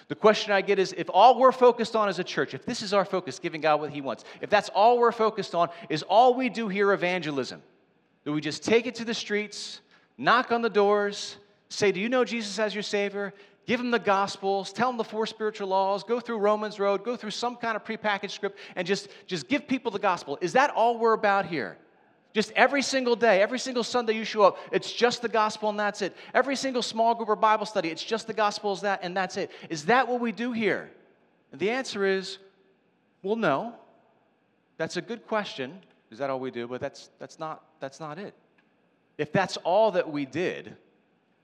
The 0.08 0.14
question 0.14 0.52
I 0.52 0.60
get 0.60 0.78
is 0.78 0.94
if 0.96 1.08
all 1.12 1.38
we're 1.38 1.52
focused 1.52 1.94
on 1.94 2.08
as 2.08 2.18
a 2.18 2.24
church, 2.24 2.54
if 2.54 2.66
this 2.66 2.82
is 2.82 2.92
our 2.92 3.04
focus, 3.04 3.38
giving 3.38 3.60
God 3.60 3.80
what 3.80 3.90
He 3.90 4.00
wants, 4.00 4.24
if 4.40 4.50
that's 4.50 4.68
all 4.70 4.98
we're 4.98 5.12
focused 5.12 5.54
on, 5.54 5.68
is 5.88 6.02
all 6.02 6.34
we 6.34 6.48
do 6.48 6.68
here 6.68 6.92
evangelism? 6.92 7.62
Do 8.24 8.32
we 8.32 8.40
just 8.40 8.64
take 8.64 8.86
it 8.86 8.94
to 8.96 9.04
the 9.04 9.14
streets, 9.14 9.80
knock 10.18 10.50
on 10.50 10.62
the 10.62 10.70
doors, 10.70 11.36
say, 11.68 11.92
Do 11.92 12.00
you 12.00 12.08
know 12.08 12.24
Jesus 12.24 12.58
as 12.58 12.74
your 12.74 12.82
Savior? 12.82 13.32
Give 13.66 13.78
them 13.78 13.90
the 13.90 13.98
Gospels, 13.98 14.72
tell 14.72 14.88
them 14.88 14.96
the 14.96 15.04
four 15.04 15.26
spiritual 15.26 15.68
laws, 15.68 16.04
go 16.04 16.20
through 16.20 16.38
Romans 16.38 16.78
Road, 16.78 17.04
go 17.04 17.16
through 17.16 17.30
some 17.30 17.56
kind 17.56 17.76
of 17.76 17.84
prepackaged 17.84 18.30
script, 18.30 18.58
and 18.76 18.86
just, 18.86 19.08
just 19.26 19.48
give 19.48 19.66
people 19.66 19.90
the 19.90 19.98
gospel. 19.98 20.38
Is 20.40 20.52
that 20.52 20.70
all 20.70 20.98
we're 20.98 21.14
about 21.14 21.46
here? 21.46 21.78
Just 22.34 22.50
every 22.52 22.82
single 22.82 23.14
day, 23.14 23.40
every 23.40 23.60
single 23.60 23.84
Sunday 23.84 24.14
you 24.14 24.24
show 24.24 24.42
up, 24.42 24.58
it's 24.72 24.92
just 24.92 25.22
the 25.22 25.28
gospel 25.28 25.70
and 25.70 25.78
that's 25.78 26.02
it. 26.02 26.16
Every 26.34 26.56
single 26.56 26.82
small 26.82 27.14
group 27.14 27.28
or 27.28 27.36
Bible 27.36 27.64
study, 27.64 27.90
it's 27.90 28.02
just 28.02 28.26
the 28.26 28.34
gospel 28.34 28.72
is 28.72 28.80
that 28.80 29.00
and 29.02 29.16
that's 29.16 29.36
it. 29.36 29.52
Is 29.70 29.86
that 29.86 30.08
what 30.08 30.20
we 30.20 30.32
do 30.32 30.50
here? 30.50 30.90
And 31.52 31.60
the 31.60 31.70
answer 31.70 32.04
is, 32.04 32.38
well, 33.22 33.36
no. 33.36 33.74
That's 34.76 34.96
a 34.96 35.00
good 35.00 35.28
question. 35.28 35.80
Is 36.10 36.18
that 36.18 36.28
all 36.28 36.40
we 36.40 36.50
do? 36.50 36.66
But 36.66 36.80
that's, 36.80 37.10
that's, 37.20 37.38
not, 37.38 37.62
that's 37.78 38.00
not 38.00 38.18
it. 38.18 38.34
If 39.16 39.30
that's 39.30 39.56
all 39.58 39.92
that 39.92 40.10
we 40.10 40.26
did, 40.26 40.76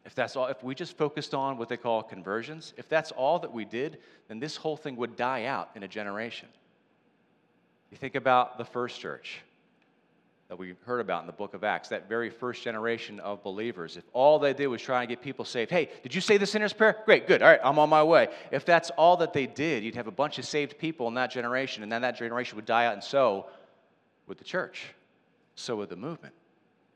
if 0.04 0.14
that's 0.14 0.36
all, 0.36 0.46
if 0.46 0.62
we 0.62 0.74
just 0.74 0.96
focused 0.96 1.34
on 1.34 1.58
what 1.58 1.68
they 1.68 1.76
call 1.76 2.02
conversions, 2.02 2.72
if 2.76 2.88
that's 2.88 3.12
all 3.12 3.38
that 3.40 3.52
we 3.52 3.64
did, 3.64 3.98
then 4.28 4.40
this 4.40 4.56
whole 4.56 4.76
thing 4.76 4.96
would 4.96 5.16
die 5.16 5.44
out 5.44 5.70
in 5.74 5.82
a 5.82 5.88
generation. 5.88 6.48
You 7.90 7.96
think 7.96 8.14
about 8.14 8.56
the 8.56 8.64
first 8.64 9.00
church 9.00 9.40
that 10.48 10.58
we 10.58 10.74
heard 10.84 11.00
about 11.00 11.20
in 11.20 11.26
the 11.28 11.32
book 11.32 11.54
of 11.54 11.62
Acts, 11.62 11.90
that 11.90 12.08
very 12.08 12.28
first 12.28 12.64
generation 12.64 13.20
of 13.20 13.40
believers. 13.44 13.96
If 13.96 14.02
all 14.12 14.40
they 14.40 14.52
did 14.52 14.66
was 14.66 14.82
try 14.82 15.02
and 15.02 15.08
get 15.08 15.22
people 15.22 15.44
saved, 15.44 15.70
hey, 15.70 15.90
did 16.02 16.12
you 16.12 16.20
say 16.20 16.38
the 16.38 16.46
sinner's 16.46 16.72
prayer? 16.72 16.96
Great, 17.04 17.28
good, 17.28 17.40
all 17.40 17.48
right, 17.48 17.60
I'm 17.62 17.78
on 17.78 17.88
my 17.88 18.02
way. 18.02 18.28
If 18.50 18.64
that's 18.64 18.90
all 18.90 19.18
that 19.18 19.32
they 19.32 19.46
did, 19.46 19.84
you'd 19.84 19.94
have 19.94 20.08
a 20.08 20.12
bunch 20.12 20.40
of 20.40 20.44
saved 20.44 20.76
people 20.78 21.06
in 21.06 21.14
that 21.14 21.30
generation, 21.30 21.84
and 21.84 21.92
then 21.92 22.02
that 22.02 22.16
generation 22.16 22.56
would 22.56 22.66
die 22.66 22.86
out, 22.86 22.94
and 22.94 23.04
so 23.04 23.46
would 24.26 24.38
the 24.38 24.44
church, 24.44 24.88
so 25.54 25.76
would 25.76 25.88
the 25.88 25.94
movement. 25.94 26.34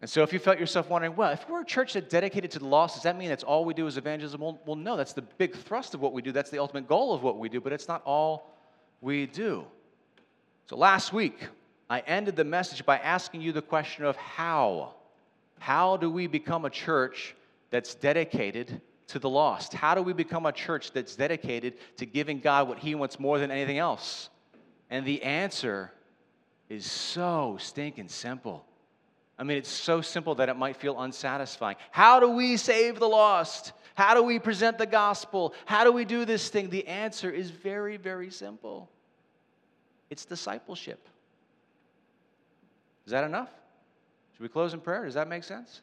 And 0.05 0.11
so 0.11 0.23
if 0.23 0.35
you 0.35 0.39
felt 0.39 0.59
yourself 0.59 0.91
wondering, 0.91 1.17
well, 1.17 1.31
if 1.31 1.49
we're 1.49 1.63
a 1.63 1.65
church 1.65 1.95
that's 1.95 2.11
dedicated 2.11 2.51
to 2.51 2.59
the 2.59 2.67
lost, 2.67 2.97
does 2.97 3.05
that 3.05 3.17
mean 3.17 3.31
that's 3.31 3.43
all 3.43 3.65
we 3.65 3.73
do 3.73 3.87
is 3.87 3.97
evangelism? 3.97 4.39
Well, 4.39 4.61
well, 4.67 4.77
no, 4.77 4.99
that's 4.99 5.15
the 5.15 5.23
big 5.23 5.57
thrust 5.57 5.95
of 5.95 6.03
what 6.03 6.13
we 6.13 6.21
do. 6.21 6.31
That's 6.31 6.51
the 6.51 6.59
ultimate 6.59 6.87
goal 6.87 7.15
of 7.15 7.23
what 7.23 7.39
we 7.39 7.49
do, 7.49 7.59
but 7.59 7.73
it's 7.73 7.89
not 7.89 8.03
all 8.05 8.55
we 9.01 9.25
do. 9.25 9.65
So 10.67 10.77
last 10.77 11.15
week, 11.15 11.49
I 11.89 12.01
ended 12.01 12.37
the 12.37 12.45
message 12.45 12.85
by 12.85 12.99
asking 12.99 13.41
you 13.41 13.53
the 13.53 13.63
question 13.63 14.05
of 14.05 14.15
how. 14.17 14.93
How 15.59 15.97
do 15.97 16.11
we 16.11 16.27
become 16.27 16.67
a 16.67 16.71
church 16.71 17.35
that's 17.71 17.95
dedicated 17.95 18.83
to 19.07 19.19
the 19.19 19.31
lost? 19.31 19.73
How 19.73 19.95
do 19.95 20.03
we 20.03 20.13
become 20.13 20.45
a 20.45 20.53
church 20.53 20.91
that's 20.91 21.17
dedicated 21.17 21.79
to 21.97 22.05
giving 22.05 22.41
God 22.41 22.69
what 22.69 22.79
He 22.79 22.95
wants 22.95 23.19
more 23.19 23.39
than 23.39 23.51
anything 23.51 23.79
else? 23.79 24.29
And 24.91 25.07
the 25.07 25.23
answer 25.23 25.91
is 26.69 26.85
so 26.85 27.57
stinking 27.59 28.09
simple. 28.11 28.67
I 29.39 29.43
mean, 29.43 29.59
it's 29.59 29.71
so 29.71 30.01
simple 30.01 30.37
that 30.37 30.49
it 30.49 30.57
might 30.57 30.77
feel 30.77 31.01
unsatisfying. 31.01 31.77
How 31.91 32.21
do 32.21 32.31
we 32.31 32.57
save 32.57 33.01
the 33.01 33.09
lost? 33.09 33.73
How 33.95 34.15
do 34.15 34.23
we 34.23 34.39
present 34.39 34.79
the 34.79 34.87
gospel? 34.87 35.55
How 35.67 35.85
do 35.85 35.93
we 35.93 36.05
do 36.05 36.25
this 36.25 36.49
thing? 36.49 36.71
The 36.71 36.87
answer 36.87 37.31
is 37.31 37.51
very, 37.51 37.97
very 37.97 38.31
simple 38.31 38.91
it's 40.11 40.25
discipleship. 40.25 41.09
Is 43.07 43.11
that 43.11 43.25
enough? 43.25 43.49
Should 44.33 44.43
we 44.43 44.49
close 44.49 44.73
in 44.73 44.81
prayer? 44.81 45.05
Does 45.05 45.15
that 45.15 45.29
make 45.29 45.43
sense? 45.43 45.81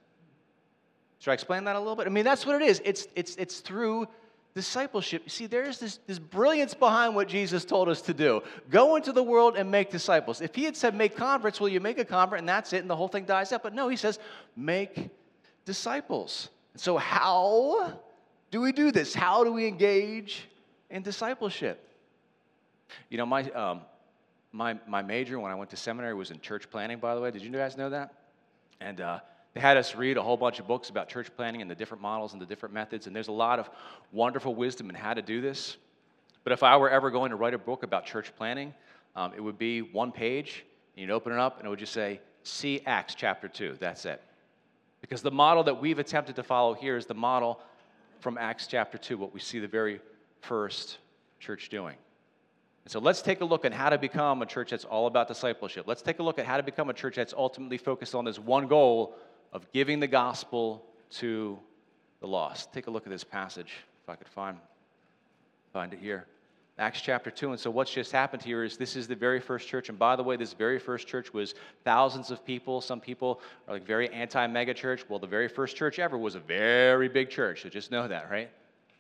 Should 1.20 1.32
I 1.32 1.34
explain 1.34 1.66
that 1.66 1.76
a 1.76 1.80
little 1.80 1.96
bit? 1.96 2.08
I 2.08 2.10
mean, 2.10 2.24
that's 2.24 2.46
what 2.46 2.62
it 2.62 2.66
is. 2.66 2.82
It's, 2.86 3.08
it's, 3.16 3.36
it's 3.36 3.60
through 3.60 4.08
discipleship. 4.54 5.24
You 5.26 5.30
see, 5.30 5.46
there's 5.48 5.80
this, 5.80 6.00
this 6.08 6.20
brilliance 6.20 6.74
behind 6.74 7.16
what 7.16 7.28
Jesus 7.28 7.66
told 7.66 7.90
us 7.90 8.02
to 8.04 8.14
do 8.14 8.42
go 8.70 8.96
into 8.96 9.12
the 9.12 9.24
world 9.24 9.56
and 9.56 9.72
make 9.72 9.90
disciples. 9.90 10.42
If 10.42 10.56
he 10.56 10.64
had 10.64 10.76
said 10.76 10.96
make 10.96 11.16
converts, 11.16 11.60
well, 11.60 11.70
you 11.70 11.80
make 11.80 11.98
a 12.00 12.06
convert 12.06 12.40
and 12.40 12.50
that's 12.50 12.74
it, 12.74 12.78
and 12.78 12.90
the 12.90 12.96
whole 12.96 13.08
thing 13.08 13.26
dies 13.26 13.52
out. 13.52 13.64
But 13.64 13.74
no, 13.74 13.88
he 13.88 13.96
says 13.96 14.20
make 14.56 15.10
disciples. 15.66 16.50
So, 16.76 16.98
how 16.98 18.00
do 18.50 18.62
we 18.62 18.72
do 18.72 18.92
this? 18.92 19.14
How 19.14 19.44
do 19.44 19.52
we 19.52 19.68
engage 19.68 20.48
in 20.90 21.02
discipleship? 21.02 21.88
You 23.10 23.18
know, 23.18 23.26
my, 23.26 23.44
um, 23.52 23.82
my, 24.52 24.78
my 24.88 25.02
major 25.02 25.40
when 25.40 25.52
I 25.52 25.56
went 25.56 25.70
to 25.72 25.78
seminary 25.78 26.14
was 26.14 26.32
in 26.32 26.40
church 26.42 26.70
planting, 26.70 27.00
by 27.00 27.16
the 27.16 27.22
way. 27.22 27.32
Did 27.32 27.42
you 27.42 27.52
guys 27.52 27.78
know 27.78 27.90
that? 27.90 28.14
And 28.80 29.00
uh, 29.00 29.20
they 29.54 29.60
had 29.60 29.78
us 29.78 29.96
read 29.96 30.18
a 30.18 30.24
whole 30.24 30.38
bunch 30.38 30.60
of 30.60 30.68
books 30.68 30.90
about 30.90 31.10
church 31.10 31.28
planting 31.36 31.62
and 31.62 31.70
the 31.70 31.76
different 31.76 32.02
models 32.02 32.34
and 32.34 32.42
the 32.42 32.46
different 32.46 32.74
methods. 32.74 33.08
And 33.08 33.16
there's 33.16 33.28
a 33.28 33.34
lot 33.34 33.60
of 33.60 33.70
wonderful 34.12 34.56
wisdom 34.56 34.90
in 34.90 34.96
how 34.96 35.14
to 35.14 35.22
do 35.22 35.42
this. 35.42 35.78
But 36.44 36.54
if 36.54 36.64
I 36.64 36.78
were 36.78 36.90
ever 36.90 37.12
going 37.12 37.32
to 37.32 37.36
write 37.36 37.54
a 37.54 37.58
book 37.58 37.84
about 37.84 38.06
church 38.06 38.34
planting, 38.38 38.74
um, 39.16 39.34
it 39.36 39.42
would 39.42 39.58
be 39.58 39.82
one 39.82 40.12
page, 40.12 40.64
and 40.96 41.02
you'd 41.02 41.12
open 41.12 41.34
it 41.34 41.40
up, 41.40 41.58
and 41.58 41.68
it 41.68 41.70
would 41.70 41.80
just 41.80 41.94
say, 41.94 42.22
See 42.44 42.82
Acts 42.86 43.14
chapter 43.14 43.48
2. 43.48 43.78
That's 43.80 44.06
it. 44.06 44.22
Because 45.02 45.22
the 45.22 45.32
model 45.32 45.64
that 45.64 45.80
we've 45.80 46.00
attempted 46.00 46.36
to 46.38 46.44
follow 46.44 46.74
here 46.74 46.98
is 46.98 47.06
the 47.06 47.14
model 47.14 47.60
from 48.20 48.38
Acts 48.38 48.68
chapter 48.68 48.98
2, 48.98 49.18
what 49.18 49.34
we 49.34 49.40
see 49.40 49.60
the 49.60 49.68
very 49.68 50.00
first 50.42 50.98
church 51.40 51.70
doing. 51.70 51.96
And 52.84 52.92
so 52.92 53.00
let's 53.00 53.22
take 53.22 53.42
a 53.42 53.46
look 53.46 53.66
at 53.66 53.74
how 53.74 53.90
to 53.90 53.98
become 53.98 54.42
a 54.42 54.46
church 54.46 54.72
that's 54.72 54.86
all 54.86 55.08
about 55.08 55.28
discipleship. 55.28 55.88
Let's 55.88 56.02
take 56.02 56.20
a 56.20 56.24
look 56.24 56.40
at 56.40 56.46
how 56.46 56.58
to 56.58 56.64
become 56.64 56.90
a 56.90 56.94
church 56.94 57.16
that's 57.16 57.34
ultimately 57.34 57.78
focused 57.78 58.16
on 58.16 58.26
this 58.26 58.40
one 58.40 58.68
goal 58.68 59.16
of 59.54 59.72
giving 59.72 60.00
the 60.00 60.08
gospel 60.08 60.84
to 61.12 61.60
the 62.20 62.28
lost. 62.28 62.72
Take 62.74 62.88
a 62.88 62.92
look 62.92 63.06
at 63.06 63.12
this 63.12 63.24
passage, 63.24 63.72
if 64.04 64.10
I 64.10 64.16
could 64.16 64.28
find, 64.28 64.58
find 65.74 65.94
it 65.94 66.00
here. 66.00 66.26
Acts 66.78 67.02
chapter 67.02 67.30
2. 67.30 67.52
And 67.52 67.60
so, 67.60 67.70
what's 67.70 67.92
just 67.92 68.12
happened 68.12 68.42
here 68.42 68.64
is 68.64 68.78
this 68.78 68.96
is 68.96 69.08
the 69.08 69.16
very 69.16 69.40
first 69.40 69.68
church. 69.68 69.90
And 69.90 70.00
by 70.00 70.16
the 70.16 70.24
way, 70.24 70.38
this 70.38 70.54
very 70.54 70.80
first 70.80 71.08
church 71.08 71.34
was 71.34 71.54
thousands 71.84 72.32
of 72.32 72.46
people. 72.46 72.82
Some 72.82 73.00
people 73.00 73.42
are 73.68 73.74
like 73.76 73.86
very 73.86 74.10
anti 74.10 74.48
mega 74.48 74.74
church. 74.74 75.04
Well, 75.08 75.20
the 75.20 75.28
very 75.28 75.48
first 75.48 75.76
church 75.76 76.00
ever 76.00 76.18
was 76.18 76.36
a 76.36 76.40
very 76.40 77.10
big 77.10 77.30
church. 77.30 77.64
So, 77.64 77.70
just 77.70 77.92
know 77.92 78.08
that, 78.08 78.32
right? 78.32 78.50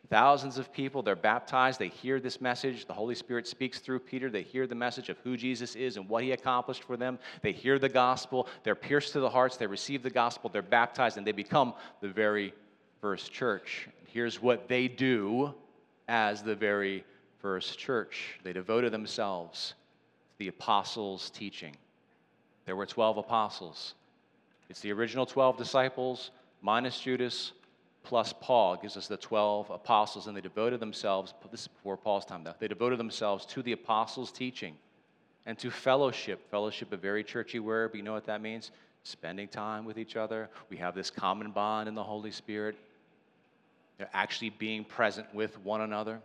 Thousands 0.09 0.57
of 0.57 0.73
people, 0.73 1.01
they're 1.01 1.15
baptized, 1.15 1.79
they 1.79 1.87
hear 1.87 2.19
this 2.19 2.41
message. 2.41 2.85
The 2.85 2.93
Holy 2.93 3.15
Spirit 3.15 3.47
speaks 3.47 3.79
through 3.79 3.99
Peter. 3.99 4.29
They 4.29 4.41
hear 4.41 4.67
the 4.67 4.75
message 4.75 5.09
of 5.09 5.17
who 5.19 5.37
Jesus 5.37 5.75
is 5.75 5.95
and 5.95 6.09
what 6.09 6.23
he 6.23 6.31
accomplished 6.31 6.83
for 6.83 6.97
them. 6.97 7.17
They 7.41 7.53
hear 7.53 7.79
the 7.79 7.87
gospel, 7.87 8.47
they're 8.63 8.75
pierced 8.75 9.13
to 9.13 9.19
the 9.19 9.29
hearts, 9.29 9.57
they 9.57 9.67
receive 9.67 10.03
the 10.03 10.09
gospel, 10.09 10.49
they're 10.49 10.61
baptized, 10.61 11.17
and 11.17 11.25
they 11.25 11.31
become 11.31 11.73
the 12.01 12.09
very 12.09 12.53
first 12.99 13.31
church. 13.31 13.87
Here's 14.05 14.41
what 14.41 14.67
they 14.67 14.89
do 14.89 15.53
as 16.09 16.43
the 16.43 16.55
very 16.55 17.05
first 17.39 17.79
church 17.79 18.39
they 18.43 18.53
devoted 18.53 18.91
themselves 18.91 19.75
to 20.33 20.39
the 20.39 20.47
apostles' 20.49 21.29
teaching. 21.29 21.75
There 22.65 22.75
were 22.75 22.85
12 22.85 23.17
apostles. 23.17 23.95
It's 24.69 24.81
the 24.81 24.91
original 24.91 25.25
12 25.25 25.57
disciples, 25.57 26.31
minus 26.61 26.99
Judas, 26.99 27.53
plus 28.03 28.33
Paul 28.39 28.77
gives 28.77 28.97
us 28.97 29.07
the 29.07 29.17
12 29.17 29.69
apostles, 29.69 30.27
and 30.27 30.35
they 30.35 30.41
devoted 30.41 30.79
themselves, 30.79 31.33
this 31.51 31.61
is 31.61 31.67
before 31.67 31.97
Paul's 31.97 32.25
time 32.25 32.43
though, 32.43 32.53
they 32.59 32.67
devoted 32.67 32.99
themselves 32.99 33.45
to 33.47 33.61
the 33.61 33.71
apostles' 33.71 34.31
teaching 34.31 34.75
and 35.45 35.57
to 35.59 35.71
fellowship. 35.71 36.49
Fellowship, 36.49 36.91
a 36.91 36.97
very 36.97 37.23
churchy 37.23 37.59
word, 37.59 37.91
but 37.91 37.97
you 37.97 38.03
know 38.03 38.13
what 38.13 38.25
that 38.25 38.41
means? 38.41 38.71
Spending 39.03 39.47
time 39.47 39.85
with 39.85 39.97
each 39.97 40.15
other. 40.15 40.49
We 40.69 40.77
have 40.77 40.93
this 40.93 41.09
common 41.09 41.51
bond 41.51 41.89
in 41.89 41.95
the 41.95 42.03
Holy 42.03 42.31
Spirit. 42.31 42.75
They're 43.97 44.09
actually 44.13 44.51
being 44.51 44.83
present 44.83 45.33
with 45.33 45.57
one 45.59 45.81
another. 45.81 46.19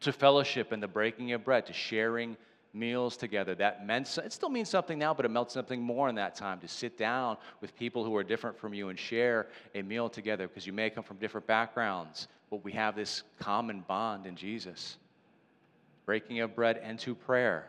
To 0.00 0.12
fellowship 0.12 0.72
and 0.72 0.82
the 0.82 0.88
breaking 0.88 1.32
of 1.32 1.44
bread, 1.44 1.66
to 1.66 1.72
sharing 1.72 2.36
meals 2.78 3.16
together. 3.16 3.54
That 3.54 3.86
meant, 3.86 4.18
it 4.18 4.32
still 4.32 4.48
means 4.48 4.68
something 4.68 4.98
now, 4.98 5.12
but 5.12 5.24
it 5.24 5.30
meant 5.30 5.50
something 5.50 5.82
more 5.82 6.08
in 6.08 6.14
that 6.14 6.34
time 6.34 6.60
to 6.60 6.68
sit 6.68 6.96
down 6.96 7.36
with 7.60 7.76
people 7.76 8.04
who 8.04 8.14
are 8.16 8.24
different 8.24 8.58
from 8.58 8.74
you 8.74 8.88
and 8.88 8.98
share 8.98 9.48
a 9.74 9.82
meal 9.82 10.08
together 10.08 10.48
because 10.48 10.66
you 10.66 10.72
may 10.72 10.90
come 10.90 11.04
from 11.04 11.16
different 11.16 11.46
backgrounds, 11.46 12.28
but 12.50 12.64
we 12.64 12.72
have 12.72 12.94
this 12.94 13.22
common 13.38 13.84
bond 13.88 14.26
in 14.26 14.36
Jesus. 14.36 14.96
Breaking 16.06 16.40
of 16.40 16.54
bread 16.54 16.80
and 16.82 16.98
to 17.00 17.14
prayer. 17.14 17.68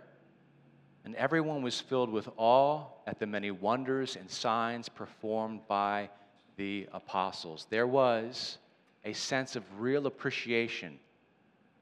And 1.06 1.16
everyone 1.16 1.62
was 1.62 1.80
filled 1.80 2.12
with 2.12 2.30
awe 2.38 2.86
at 3.08 3.20
the 3.20 3.26
many 3.26 3.52
wonders 3.52 4.16
and 4.16 4.30
signs 4.30 4.90
performed 4.90 5.62
by 5.68 6.10
the 6.58 6.88
apostles. 6.94 7.68
There 7.70 7.88
was 7.88 8.58
a 9.06 9.14
sense 9.14 9.56
of 9.56 9.64
real 9.80 10.08
appreciation, 10.08 11.00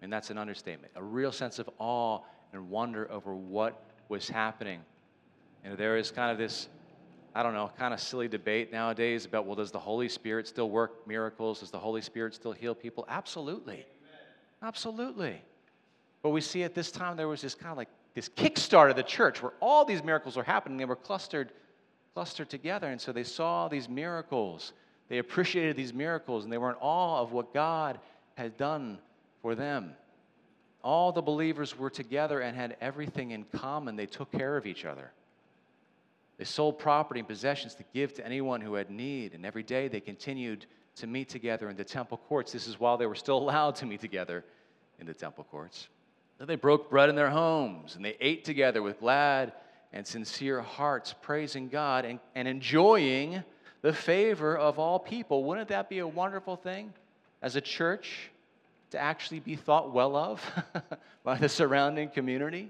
and 0.01 0.13
that's 0.13 0.29
an 0.29 0.37
understatement, 0.37 0.93
a 0.95 1.03
real 1.03 1.31
sense 1.31 1.57
of 1.59 1.69
awe 1.79 2.21
and 2.53 2.69
wonder 2.69 3.09
over 3.11 3.35
what 3.35 3.81
was 4.09 4.29
happening. 4.29 4.81
And 5.63 5.77
there 5.77 5.97
is 5.97 6.11
kind 6.11 6.31
of 6.31 6.37
this, 6.37 6.69
I 7.35 7.43
don't 7.43 7.53
know, 7.53 7.71
kind 7.77 7.93
of 7.93 7.99
silly 7.99 8.27
debate 8.27 8.71
nowadays 8.71 9.25
about, 9.25 9.45
well, 9.45 9.55
does 9.55 9.71
the 9.71 9.79
Holy 9.79 10.09
Spirit 10.09 10.47
still 10.47 10.69
work 10.69 11.07
miracles? 11.07 11.59
Does 11.59 11.71
the 11.71 11.79
Holy 11.79 12.01
Spirit 12.01 12.33
still 12.33 12.51
heal 12.53 12.73
people? 12.73 13.05
Absolutely. 13.09 13.85
Absolutely. 14.61 15.41
But 16.23 16.29
we 16.29 16.41
see 16.41 16.63
at 16.63 16.73
this 16.73 16.91
time 16.91 17.17
there 17.17 17.27
was 17.27 17.41
this 17.41 17.53
kind 17.53 17.71
of 17.71 17.77
like 17.77 17.89
this 18.15 18.29
kickstart 18.29 18.89
of 18.89 18.95
the 18.95 19.03
church 19.03 19.43
where 19.43 19.53
all 19.61 19.85
these 19.85 20.03
miracles 20.03 20.35
were 20.35 20.43
happening. 20.43 20.77
They 20.77 20.85
were 20.85 20.95
clustered, 20.95 21.51
clustered 22.15 22.49
together. 22.49 22.87
And 22.87 22.99
so 22.99 23.11
they 23.11 23.23
saw 23.23 23.67
these 23.67 23.87
miracles. 23.87 24.73
They 25.09 25.19
appreciated 25.19 25.75
these 25.75 25.93
miracles 25.93 26.43
and 26.43 26.51
they 26.51 26.57
were 26.57 26.69
in 26.69 26.75
awe 26.79 27.21
of 27.21 27.31
what 27.31 27.53
God 27.53 27.99
had 28.35 28.57
done 28.57 28.97
for 29.41 29.53
them 29.53 29.93
all 30.87 31.11
the 31.11 31.21
believers 31.21 31.77
were 31.77 31.89
together 31.89 32.39
and 32.39 32.55
had 32.55 32.77
everything 32.79 33.31
in 33.31 33.43
common. 33.43 33.97
They 33.97 34.05
took 34.05 34.31
care 34.31 34.55
of 34.55 34.65
each 34.65 34.85
other. 34.85 35.11
They 36.37 36.45
sold 36.45 36.79
property 36.79 37.19
and 37.19 37.27
possessions 37.27 37.75
to 37.75 37.83
give 37.93 38.13
to 38.13 38.25
anyone 38.25 38.61
who 38.61 38.75
had 38.75 38.89
need, 38.89 39.33
and 39.33 39.45
every 39.45 39.63
day 39.63 39.89
they 39.89 39.99
continued 39.99 40.65
to 40.95 41.05
meet 41.05 41.27
together 41.27 41.69
in 41.69 41.75
the 41.75 41.83
temple 41.83 42.21
courts. 42.29 42.53
This 42.53 42.69
is 42.69 42.79
while 42.79 42.95
they 42.95 43.05
were 43.05 43.15
still 43.15 43.37
allowed 43.43 43.75
to 43.75 43.85
meet 43.85 43.99
together 43.99 44.45
in 44.97 45.05
the 45.05 45.13
temple 45.13 45.45
courts. 45.51 45.89
Then 46.37 46.47
they 46.47 46.55
broke 46.55 46.89
bread 46.89 47.09
in 47.09 47.17
their 47.17 47.31
homes, 47.31 47.97
and 47.97 48.05
they 48.05 48.15
ate 48.21 48.45
together 48.45 48.81
with 48.81 49.01
glad 49.01 49.51
and 49.91 50.07
sincere 50.07 50.61
hearts 50.61 51.13
praising 51.21 51.67
God 51.67 52.05
and, 52.05 52.17
and 52.33 52.47
enjoying 52.47 53.43
the 53.81 53.91
favor 53.91 54.57
of 54.57 54.79
all 54.79 54.99
people. 54.99 55.43
Wouldn't 55.43 55.67
that 55.67 55.89
be 55.89 55.99
a 55.99 56.07
wonderful 56.07 56.55
thing 56.55 56.93
as 57.41 57.57
a 57.57 57.61
church 57.61 58.31
to 58.91 58.99
actually 58.99 59.39
be 59.39 59.55
thought 59.55 59.93
well 59.93 60.15
of 60.15 60.41
by 61.23 61.37
the 61.37 61.49
surrounding 61.49 62.09
community? 62.09 62.69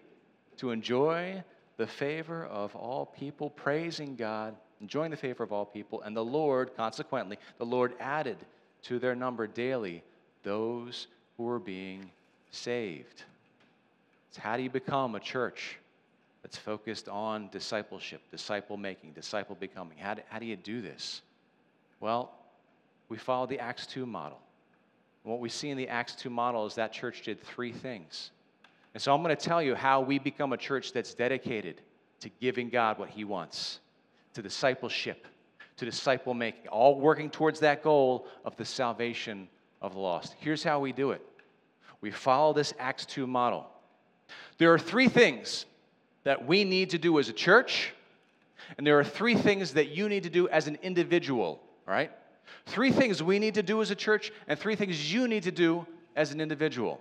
To 0.57 0.71
enjoy 0.71 1.43
the 1.77 1.87
favor 1.87 2.45
of 2.45 2.75
all 2.75 3.05
people, 3.05 3.51
praising 3.51 4.15
God, 4.15 4.55
enjoying 4.81 5.11
the 5.11 5.17
favor 5.17 5.43
of 5.43 5.51
all 5.51 5.65
people, 5.65 6.01
and 6.01 6.15
the 6.15 6.25
Lord, 6.25 6.75
consequently, 6.75 7.37
the 7.59 7.65
Lord 7.65 7.93
added 7.99 8.37
to 8.83 8.99
their 8.99 9.15
number 9.15 9.47
daily 9.47 10.03
those 10.43 11.07
who 11.37 11.43
were 11.43 11.59
being 11.59 12.09
saved. 12.51 13.23
It's 14.29 14.37
how 14.37 14.57
do 14.57 14.63
you 14.63 14.69
become 14.69 15.15
a 15.15 15.19
church 15.19 15.77
that's 16.41 16.57
focused 16.57 17.07
on 17.09 17.49
discipleship, 17.49 18.21
disciple 18.31 18.77
making, 18.77 19.11
disciple 19.11 19.55
becoming? 19.59 19.97
How 19.97 20.15
do, 20.15 20.21
how 20.29 20.39
do 20.39 20.45
you 20.45 20.55
do 20.55 20.81
this? 20.81 21.21
Well, 21.99 22.31
we 23.09 23.17
follow 23.17 23.45
the 23.45 23.59
Acts 23.59 23.85
2 23.87 24.05
model. 24.05 24.39
And 25.27 25.33
what 25.33 25.41
we 25.41 25.49
see 25.49 25.71
in 25.71 25.77
the 25.77 25.89
Acts 25.89 26.15
2 26.15 26.29
model 26.29 26.65
is 26.65 26.75
that 26.75 26.93
church 26.93 27.21
did 27.23 27.43
three 27.43 27.73
things. 27.73 28.31
And 28.93 29.03
so 29.03 29.13
I'm 29.13 29.21
going 29.21 29.35
to 29.35 29.45
tell 29.45 29.61
you 29.61 29.75
how 29.75 29.99
we 29.99 30.19
become 30.19 30.53
a 30.53 30.57
church 30.57 30.93
that's 30.93 31.13
dedicated 31.13 31.81
to 32.21 32.29
giving 32.39 32.69
God 32.69 32.97
what 32.97 33.09
He 33.09 33.25
wants, 33.25 33.81
to 34.35 34.41
discipleship, 34.41 35.27
to 35.75 35.83
disciple 35.83 36.33
making, 36.33 36.69
all 36.69 36.97
working 36.97 37.29
towards 37.29 37.59
that 37.59 37.83
goal 37.83 38.25
of 38.45 38.55
the 38.55 38.63
salvation 38.63 39.49
of 39.81 39.95
the 39.95 39.99
lost. 39.99 40.33
Here's 40.39 40.63
how 40.63 40.79
we 40.79 40.93
do 40.93 41.11
it 41.11 41.21
we 41.99 42.09
follow 42.09 42.53
this 42.53 42.73
Acts 42.79 43.05
2 43.05 43.27
model. 43.27 43.67
There 44.59 44.73
are 44.73 44.79
three 44.79 45.09
things 45.09 45.65
that 46.23 46.47
we 46.47 46.63
need 46.63 46.91
to 46.91 46.97
do 46.97 47.19
as 47.19 47.27
a 47.27 47.33
church, 47.33 47.93
and 48.77 48.87
there 48.87 48.97
are 48.97 49.03
three 49.03 49.35
things 49.35 49.73
that 49.73 49.89
you 49.89 50.07
need 50.07 50.23
to 50.23 50.29
do 50.29 50.47
as 50.47 50.69
an 50.69 50.77
individual, 50.81 51.61
right? 51.85 52.13
Three 52.65 52.91
things 52.91 53.21
we 53.21 53.39
need 53.39 53.55
to 53.55 53.63
do 53.63 53.81
as 53.81 53.91
a 53.91 53.95
church, 53.95 54.31
and 54.47 54.57
three 54.57 54.75
things 54.75 55.13
you 55.13 55.27
need 55.27 55.43
to 55.43 55.51
do 55.51 55.85
as 56.15 56.31
an 56.31 56.41
individual. 56.41 56.99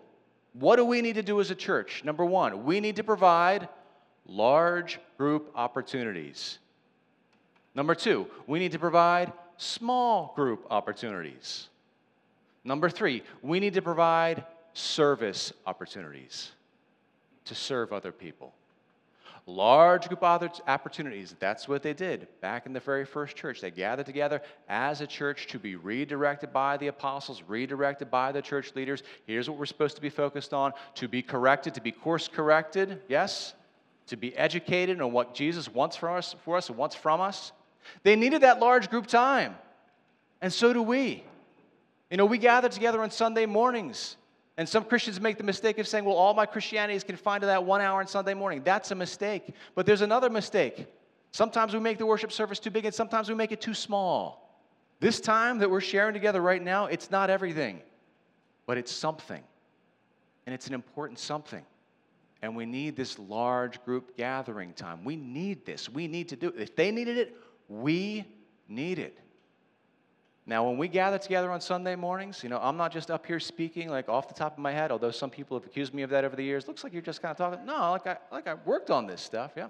What 0.52 0.76
do 0.76 0.84
we 0.84 1.02
need 1.02 1.14
to 1.14 1.22
do 1.22 1.40
as 1.40 1.50
a 1.50 1.54
church? 1.54 2.02
Number 2.04 2.24
one, 2.24 2.64
we 2.64 2.80
need 2.80 2.96
to 2.96 3.04
provide 3.04 3.68
large 4.26 4.98
group 5.18 5.50
opportunities. 5.54 6.58
Number 7.74 7.94
two, 7.94 8.26
we 8.46 8.58
need 8.58 8.72
to 8.72 8.78
provide 8.78 9.32
small 9.58 10.32
group 10.34 10.66
opportunities. 10.70 11.68
Number 12.64 12.90
three, 12.90 13.22
we 13.42 13.60
need 13.60 13.74
to 13.74 13.82
provide 13.82 14.44
service 14.72 15.52
opportunities 15.66 16.52
to 17.44 17.54
serve 17.54 17.92
other 17.92 18.12
people. 18.12 18.52
Large 19.48 20.08
group 20.08 20.24
opportunities. 20.24 21.36
That's 21.38 21.68
what 21.68 21.84
they 21.84 21.92
did 21.92 22.26
back 22.40 22.66
in 22.66 22.72
the 22.72 22.80
very 22.80 23.04
first 23.04 23.36
church. 23.36 23.60
They 23.60 23.70
gathered 23.70 24.06
together 24.06 24.42
as 24.68 25.00
a 25.00 25.06
church 25.06 25.46
to 25.48 25.58
be 25.60 25.76
redirected 25.76 26.52
by 26.52 26.76
the 26.78 26.88
apostles, 26.88 27.44
redirected 27.46 28.10
by 28.10 28.32
the 28.32 28.42
church 28.42 28.74
leaders. 28.74 29.04
Here's 29.24 29.48
what 29.48 29.56
we're 29.56 29.66
supposed 29.66 29.94
to 29.94 30.02
be 30.02 30.10
focused 30.10 30.52
on 30.52 30.72
to 30.96 31.06
be 31.06 31.22
corrected, 31.22 31.74
to 31.74 31.80
be 31.80 31.92
course 31.92 32.26
corrected, 32.26 33.00
yes, 33.08 33.54
to 34.08 34.16
be 34.16 34.36
educated 34.36 35.00
on 35.00 35.12
what 35.12 35.32
Jesus 35.32 35.72
wants 35.72 35.96
for 35.96 36.16
us, 36.16 36.34
for 36.44 36.56
us 36.56 36.68
and 36.68 36.76
wants 36.76 36.96
from 36.96 37.20
us. 37.20 37.52
They 38.02 38.16
needed 38.16 38.42
that 38.42 38.58
large 38.58 38.90
group 38.90 39.06
time, 39.06 39.54
and 40.42 40.52
so 40.52 40.72
do 40.72 40.82
we. 40.82 41.22
You 42.10 42.16
know, 42.16 42.26
we 42.26 42.38
gather 42.38 42.68
together 42.68 43.00
on 43.00 43.12
Sunday 43.12 43.46
mornings 43.46 44.16
and 44.56 44.68
some 44.68 44.84
Christians 44.84 45.20
make 45.20 45.36
the 45.36 45.44
mistake 45.44 45.78
of 45.78 45.86
saying, 45.86 46.04
well, 46.04 46.16
all 46.16 46.32
my 46.32 46.46
Christianity 46.46 46.96
is 46.96 47.04
confined 47.04 47.42
to 47.42 47.46
that 47.46 47.64
one 47.64 47.80
hour 47.80 48.00
on 48.00 48.06
Sunday 48.06 48.32
morning. 48.32 48.62
That's 48.64 48.90
a 48.90 48.94
mistake. 48.94 49.54
But 49.75 49.84
there's 49.84 50.00
another 50.00 50.30
mistake. 50.30 50.86
Sometimes 51.30 51.75
we 51.75 51.80
make 51.80 51.98
the 51.98 52.06
worship 52.06 52.32
service 52.32 52.58
too 52.58 52.70
big, 52.70 52.86
and 52.86 52.94
sometimes 52.94 53.28
we 53.28 53.34
make 53.34 53.52
it 53.52 53.60
too 53.60 53.75
small. 53.75 54.64
This 54.98 55.20
time 55.20 55.58
that 55.58 55.70
we're 55.70 55.82
sharing 55.82 56.14
together 56.14 56.40
right 56.40 56.62
now, 56.62 56.86
it's 56.86 57.10
not 57.10 57.28
everything, 57.28 57.82
but 58.64 58.78
it's 58.78 58.90
something. 58.90 59.42
And 60.46 60.54
it's 60.54 60.68
an 60.68 60.75
important 60.75 61.18
something. 61.18 61.64
And 62.40 62.56
we 62.56 62.64
need 62.64 62.96
this 62.96 63.18
large 63.18 63.84
group 63.84 64.16
gathering 64.16 64.72
time. 64.72 65.04
We 65.04 65.16
need 65.16 65.66
this. 65.66 65.88
We 65.90 66.08
need 66.08 66.28
to 66.30 66.36
do 66.36 66.48
it. 66.48 66.54
If 66.58 66.76
they 66.76 66.90
needed 66.90 67.18
it, 67.18 67.36
we 67.68 68.25
need 68.68 68.98
it. 68.98 69.18
Now, 70.49 70.69
when 70.69 70.78
we 70.78 70.87
gather 70.87 71.19
together 71.19 71.50
on 71.50 71.61
Sunday 71.61 71.97
mornings, 71.97 72.45
you 72.45 72.49
know, 72.49 72.61
I'm 72.63 72.76
not 72.76 72.93
just 72.93 73.11
up 73.11 73.26
here 73.26 73.41
speaking 73.41 73.89
like 73.89 74.09
off 74.09 74.28
the 74.28 74.35
top 74.35 74.52
of 74.52 74.59
my 74.59 74.71
head, 74.71 74.93
although 74.93 75.11
some 75.11 75.28
people 75.28 75.59
have 75.59 75.67
accused 75.67 75.93
me 75.93 76.02
of 76.02 76.11
that 76.11 76.25
over 76.25 76.37
the 76.37 76.45
years. 76.45 76.69
Looks 76.69 76.85
like 76.85 76.93
you're 76.93 77.02
just 77.02 77.21
kind 77.21 77.32
of 77.32 77.37
talking. 77.37 77.67
No, 77.67 77.91
like 77.91 78.06
I, 78.06 78.17
like 78.30 78.47
I 78.47 78.54
worked 78.54 78.91
on 78.91 79.09
this 79.09 79.21
stuff, 79.21 79.52
yeah. 79.56 79.69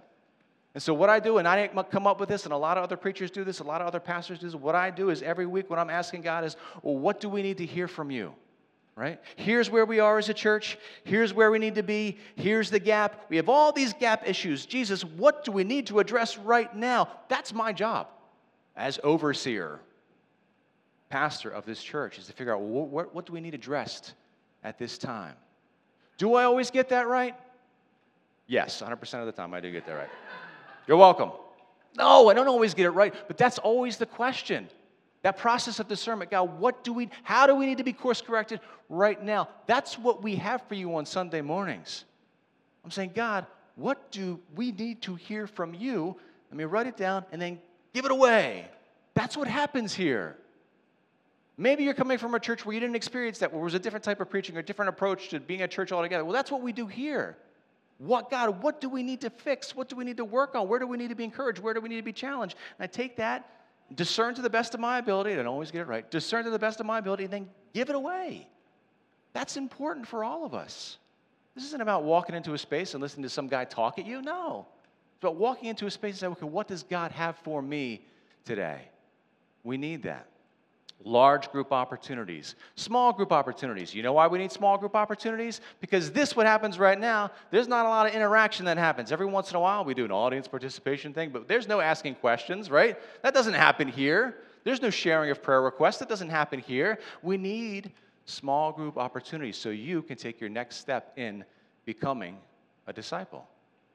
And 0.74 0.82
so, 0.82 0.92
what 0.92 1.08
I 1.08 1.18
do, 1.18 1.38
and 1.38 1.48
I 1.48 1.56
didn't 1.56 1.90
come 1.90 2.06
up 2.06 2.20
with 2.20 2.28
this, 2.28 2.44
and 2.44 2.52
a 2.52 2.56
lot 2.56 2.76
of 2.76 2.84
other 2.84 2.98
preachers 2.98 3.30
do 3.30 3.42
this, 3.42 3.60
a 3.60 3.64
lot 3.64 3.80
of 3.80 3.86
other 3.86 4.00
pastors 4.00 4.38
do 4.38 4.46
this. 4.46 4.54
What 4.54 4.74
I 4.74 4.90
do 4.90 5.08
is 5.08 5.22
every 5.22 5.46
week 5.46 5.70
what 5.70 5.78
I'm 5.78 5.88
asking 5.88 6.20
God 6.20 6.44
is, 6.44 6.56
well, 6.82 6.98
what 6.98 7.20
do 7.20 7.30
we 7.30 7.40
need 7.40 7.56
to 7.56 7.66
hear 7.66 7.88
from 7.88 8.10
you? 8.10 8.34
Right? 8.94 9.18
Here's 9.36 9.70
where 9.70 9.86
we 9.86 10.00
are 10.00 10.18
as 10.18 10.28
a 10.28 10.34
church. 10.34 10.76
Here's 11.04 11.32
where 11.32 11.50
we 11.50 11.58
need 11.58 11.76
to 11.76 11.82
be. 11.82 12.18
Here's 12.34 12.68
the 12.68 12.78
gap. 12.78 13.24
We 13.30 13.36
have 13.36 13.48
all 13.48 13.72
these 13.72 13.94
gap 13.94 14.28
issues. 14.28 14.66
Jesus, 14.66 15.04
what 15.04 15.44
do 15.44 15.52
we 15.52 15.64
need 15.64 15.86
to 15.86 16.00
address 16.00 16.36
right 16.36 16.74
now? 16.76 17.08
That's 17.28 17.54
my 17.54 17.72
job 17.72 18.08
as 18.76 19.00
overseer 19.02 19.80
pastor 21.16 21.48
of 21.48 21.64
this 21.64 21.82
church 21.82 22.18
is 22.18 22.26
to 22.26 22.32
figure 22.34 22.54
out 22.54 22.60
what, 22.60 22.88
what, 22.88 23.14
what 23.14 23.24
do 23.24 23.32
we 23.32 23.40
need 23.40 23.54
addressed 23.54 24.12
at 24.62 24.78
this 24.78 24.98
time. 24.98 25.32
Do 26.18 26.34
I 26.34 26.44
always 26.44 26.70
get 26.70 26.90
that 26.90 27.08
right? 27.08 27.34
Yes, 28.46 28.82
100% 28.82 29.20
of 29.20 29.24
the 29.24 29.32
time 29.32 29.54
I 29.54 29.60
do 29.60 29.72
get 29.72 29.86
that 29.86 29.94
right. 29.94 30.10
You're 30.86 30.98
welcome. 30.98 31.30
No, 31.96 32.28
I 32.28 32.34
don't 32.34 32.48
always 32.48 32.74
get 32.74 32.84
it 32.84 32.90
right, 32.90 33.14
but 33.28 33.38
that's 33.38 33.58
always 33.58 33.96
the 33.96 34.04
question. 34.04 34.68
That 35.22 35.38
process 35.38 35.80
of 35.80 35.88
discernment, 35.88 36.30
God, 36.30 36.60
what 36.60 36.84
do 36.84 36.92
we, 36.92 37.08
how 37.22 37.46
do 37.46 37.54
we 37.54 37.64
need 37.64 37.78
to 37.78 37.84
be 37.84 37.94
course 37.94 38.20
corrected 38.20 38.60
right 38.90 39.20
now? 39.22 39.48
That's 39.64 39.98
what 39.98 40.22
we 40.22 40.36
have 40.36 40.68
for 40.68 40.74
you 40.74 40.96
on 40.96 41.06
Sunday 41.06 41.40
mornings. 41.40 42.04
I'm 42.84 42.90
saying, 42.90 43.12
God, 43.14 43.46
what 43.76 44.10
do 44.10 44.38
we 44.54 44.70
need 44.70 45.00
to 45.02 45.14
hear 45.14 45.46
from 45.46 45.72
you? 45.72 46.14
Let 46.50 46.58
me 46.58 46.64
write 46.64 46.88
it 46.88 46.98
down 46.98 47.24
and 47.32 47.40
then 47.40 47.58
give 47.94 48.04
it 48.04 48.10
away. 48.10 48.66
That's 49.14 49.34
what 49.34 49.48
happens 49.48 49.94
here. 49.94 50.36
Maybe 51.58 51.84
you're 51.84 51.94
coming 51.94 52.18
from 52.18 52.34
a 52.34 52.40
church 52.40 52.66
where 52.66 52.74
you 52.74 52.80
didn't 52.80 52.96
experience 52.96 53.38
that, 53.38 53.50
where 53.50 53.60
it 53.60 53.64
was 53.64 53.74
a 53.74 53.78
different 53.78 54.04
type 54.04 54.20
of 54.20 54.28
preaching 54.28 54.56
or 54.56 54.60
a 54.60 54.62
different 54.62 54.90
approach 54.90 55.30
to 55.30 55.40
being 55.40 55.62
a 55.62 55.68
church 55.68 55.90
altogether. 55.90 56.24
Well, 56.24 56.34
that's 56.34 56.50
what 56.50 56.60
we 56.60 56.72
do 56.72 56.86
here. 56.86 57.36
What, 57.98 58.30
God, 58.30 58.62
what 58.62 58.80
do 58.80 58.90
we 58.90 59.02
need 59.02 59.22
to 59.22 59.30
fix? 59.30 59.74
What 59.74 59.88
do 59.88 59.96
we 59.96 60.04
need 60.04 60.18
to 60.18 60.24
work 60.24 60.54
on? 60.54 60.68
Where 60.68 60.78
do 60.78 60.86
we 60.86 60.98
need 60.98 61.08
to 61.08 61.14
be 61.14 61.24
encouraged? 61.24 61.60
Where 61.60 61.72
do 61.72 61.80
we 61.80 61.88
need 61.88 61.96
to 61.96 62.02
be 62.02 62.12
challenged? 62.12 62.56
And 62.78 62.84
I 62.84 62.86
take 62.86 63.16
that, 63.16 63.48
discern 63.94 64.34
to 64.34 64.42
the 64.42 64.50
best 64.50 64.74
of 64.74 64.80
my 64.80 64.98
ability, 64.98 65.32
I 65.32 65.36
don't 65.36 65.46
always 65.46 65.70
get 65.70 65.80
it 65.80 65.86
right, 65.86 66.10
discern 66.10 66.44
to 66.44 66.50
the 66.50 66.58
best 66.58 66.78
of 66.78 66.84
my 66.84 66.98
ability, 66.98 67.24
and 67.24 67.32
then 67.32 67.48
give 67.72 67.88
it 67.88 67.94
away. 67.94 68.46
That's 69.32 69.56
important 69.56 70.06
for 70.06 70.24
all 70.24 70.44
of 70.44 70.52
us. 70.52 70.98
This 71.54 71.64
isn't 71.64 71.80
about 71.80 72.04
walking 72.04 72.34
into 72.34 72.52
a 72.52 72.58
space 72.58 72.92
and 72.92 73.02
listening 73.02 73.22
to 73.22 73.30
some 73.30 73.48
guy 73.48 73.64
talk 73.64 73.98
at 73.98 74.04
you. 74.04 74.20
No. 74.20 74.66
It's 75.14 75.24
about 75.24 75.36
walking 75.36 75.70
into 75.70 75.86
a 75.86 75.90
space 75.90 76.14
and 76.14 76.18
saying, 76.18 76.32
okay, 76.32 76.44
what 76.44 76.68
does 76.68 76.82
God 76.82 77.12
have 77.12 77.36
for 77.38 77.62
me 77.62 78.02
today? 78.44 78.82
We 79.64 79.78
need 79.78 80.02
that 80.02 80.26
large 81.04 81.50
group 81.52 81.72
opportunities, 81.72 82.56
small 82.74 83.12
group 83.12 83.30
opportunities. 83.32 83.94
You 83.94 84.02
know 84.02 84.12
why 84.12 84.26
we 84.26 84.38
need 84.38 84.50
small 84.50 84.76
group 84.76 84.96
opportunities? 84.96 85.60
Because 85.80 86.10
this, 86.10 86.34
what 86.34 86.46
happens 86.46 86.78
right 86.78 86.98
now, 86.98 87.30
there's 87.50 87.68
not 87.68 87.86
a 87.86 87.88
lot 87.88 88.06
of 88.06 88.14
interaction 88.14 88.64
that 88.66 88.78
happens. 88.78 89.12
Every 89.12 89.26
once 89.26 89.50
in 89.50 89.56
a 89.56 89.60
while, 89.60 89.84
we 89.84 89.94
do 89.94 90.04
an 90.04 90.10
audience 90.10 90.48
participation 90.48 91.12
thing, 91.12 91.30
but 91.30 91.46
there's 91.46 91.68
no 91.68 91.80
asking 91.80 92.16
questions, 92.16 92.70
right? 92.70 92.98
That 93.22 93.34
doesn't 93.34 93.54
happen 93.54 93.88
here. 93.88 94.36
There's 94.64 94.82
no 94.82 94.90
sharing 94.90 95.30
of 95.30 95.42
prayer 95.42 95.62
requests. 95.62 95.98
That 95.98 96.08
doesn't 96.08 96.30
happen 96.30 96.58
here. 96.58 96.98
We 97.22 97.36
need 97.36 97.92
small 98.24 98.72
group 98.72 98.96
opportunities 98.96 99.56
so 99.56 99.68
you 99.68 100.02
can 100.02 100.16
take 100.16 100.40
your 100.40 100.50
next 100.50 100.76
step 100.76 101.12
in 101.16 101.44
becoming 101.84 102.38
a 102.88 102.92
disciple 102.92 103.46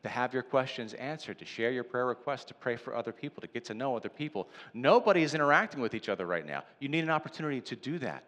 to 0.03 0.09
have 0.09 0.33
your 0.33 0.43
questions 0.43 0.93
answered, 0.95 1.37
to 1.39 1.45
share 1.45 1.71
your 1.71 1.83
prayer 1.83 2.05
requests, 2.05 2.45
to 2.45 2.53
pray 2.53 2.75
for 2.75 2.95
other 2.95 3.11
people, 3.11 3.41
to 3.41 3.47
get 3.47 3.65
to 3.65 3.73
know 3.73 3.95
other 3.95 4.09
people. 4.09 4.47
Nobody 4.73 5.21
is 5.21 5.33
interacting 5.35 5.79
with 5.79 5.93
each 5.93 6.09
other 6.09 6.25
right 6.25 6.45
now. 6.45 6.63
You 6.79 6.89
need 6.89 7.03
an 7.03 7.09
opportunity 7.09 7.61
to 7.61 7.75
do 7.75 7.99
that. 7.99 8.23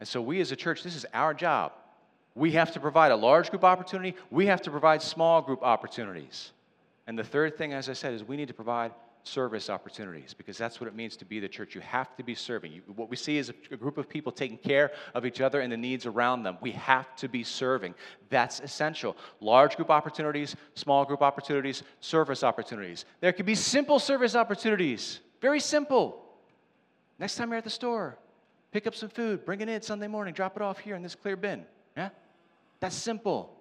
And 0.00 0.08
so, 0.08 0.20
we 0.20 0.40
as 0.40 0.50
a 0.50 0.56
church, 0.56 0.82
this 0.82 0.96
is 0.96 1.06
our 1.14 1.32
job. 1.32 1.72
We 2.34 2.52
have 2.52 2.72
to 2.72 2.80
provide 2.80 3.12
a 3.12 3.16
large 3.16 3.50
group 3.50 3.62
opportunity, 3.62 4.16
we 4.30 4.46
have 4.46 4.62
to 4.62 4.70
provide 4.70 5.02
small 5.02 5.40
group 5.40 5.62
opportunities. 5.62 6.50
And 7.06 7.18
the 7.18 7.24
third 7.24 7.56
thing, 7.56 7.72
as 7.72 7.88
I 7.88 7.92
said, 7.92 8.14
is 8.14 8.24
we 8.24 8.36
need 8.36 8.48
to 8.48 8.54
provide 8.54 8.92
service 9.24 9.70
opportunities 9.70 10.34
because 10.34 10.56
that's 10.58 10.80
what 10.80 10.86
it 10.86 10.94
means 10.94 11.16
to 11.16 11.24
be 11.24 11.40
the 11.40 11.48
church. 11.48 11.74
You 11.74 11.80
have 11.80 12.14
to 12.16 12.22
be 12.22 12.34
serving. 12.34 12.72
You, 12.72 12.82
what 12.94 13.08
we 13.08 13.16
see 13.16 13.38
is 13.38 13.48
a, 13.48 13.54
a 13.72 13.76
group 13.76 13.98
of 13.98 14.08
people 14.08 14.30
taking 14.30 14.58
care 14.58 14.92
of 15.14 15.24
each 15.26 15.40
other 15.40 15.60
and 15.60 15.72
the 15.72 15.76
needs 15.76 16.06
around 16.06 16.42
them. 16.42 16.58
We 16.60 16.72
have 16.72 17.16
to 17.16 17.28
be 17.28 17.42
serving. 17.42 17.94
That's 18.28 18.60
essential. 18.60 19.16
Large 19.40 19.76
group 19.76 19.90
opportunities, 19.90 20.54
small 20.74 21.04
group 21.04 21.22
opportunities, 21.22 21.82
service 22.00 22.44
opportunities. 22.44 23.06
There 23.20 23.32
could 23.32 23.46
be 23.46 23.54
simple 23.54 23.98
service 23.98 24.36
opportunities, 24.36 25.20
very 25.40 25.60
simple. 25.60 26.22
Next 27.18 27.36
time 27.36 27.48
you're 27.48 27.58
at 27.58 27.64
the 27.64 27.70
store, 27.70 28.18
pick 28.72 28.86
up 28.86 28.94
some 28.94 29.08
food, 29.08 29.44
bring 29.44 29.60
it 29.60 29.68
in 29.68 29.80
Sunday 29.80 30.06
morning, 30.06 30.34
drop 30.34 30.56
it 30.56 30.62
off 30.62 30.78
here 30.78 30.96
in 30.96 31.02
this 31.02 31.14
clear 31.14 31.36
bin. 31.36 31.64
Yeah? 31.96 32.10
That's 32.80 32.94
simple. 32.94 33.56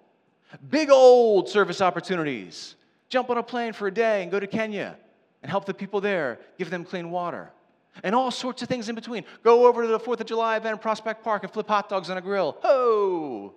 Big 0.69 0.89
old 0.91 1.47
service 1.47 1.81
opportunities 1.81 2.75
jump 3.09 3.29
on 3.29 3.37
a 3.37 3.43
plane 3.43 3.73
for 3.73 3.87
a 3.87 3.93
day 3.93 4.23
and 4.23 4.31
go 4.31 4.39
to 4.39 4.47
Kenya 4.47 4.97
and 5.43 5.51
help 5.51 5.65
the 5.65 5.73
people 5.73 6.01
there, 6.01 6.39
give 6.57 6.71
them 6.71 6.83
clean 6.83 7.11
water. 7.11 7.51
And 8.03 8.15
all 8.15 8.31
sorts 8.31 8.63
of 8.63 8.69
things 8.69 8.89
in 8.89 8.95
between. 8.95 9.23
Go 9.43 9.67
over 9.67 9.83
to 9.83 9.87
the 9.87 9.99
4th 9.99 10.21
of 10.21 10.25
July 10.25 10.57
event 10.57 10.73
in 10.73 10.79
Prospect 10.79 11.23
Park 11.23 11.43
and 11.43 11.51
flip 11.51 11.67
hot 11.67 11.89
dogs 11.89 12.09
on 12.09 12.17
a 12.17 12.21
grill. 12.21 12.57
Oh, 12.63 13.53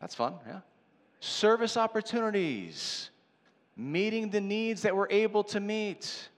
that's 0.00 0.14
fun, 0.14 0.34
yeah. 0.46 0.60
Service 1.20 1.76
opportunities, 1.76 3.10
meeting 3.76 4.30
the 4.30 4.40
needs 4.40 4.82
that 4.82 4.96
we're 4.96 5.08
able 5.10 5.44
to 5.44 5.60
meet. 5.60 6.30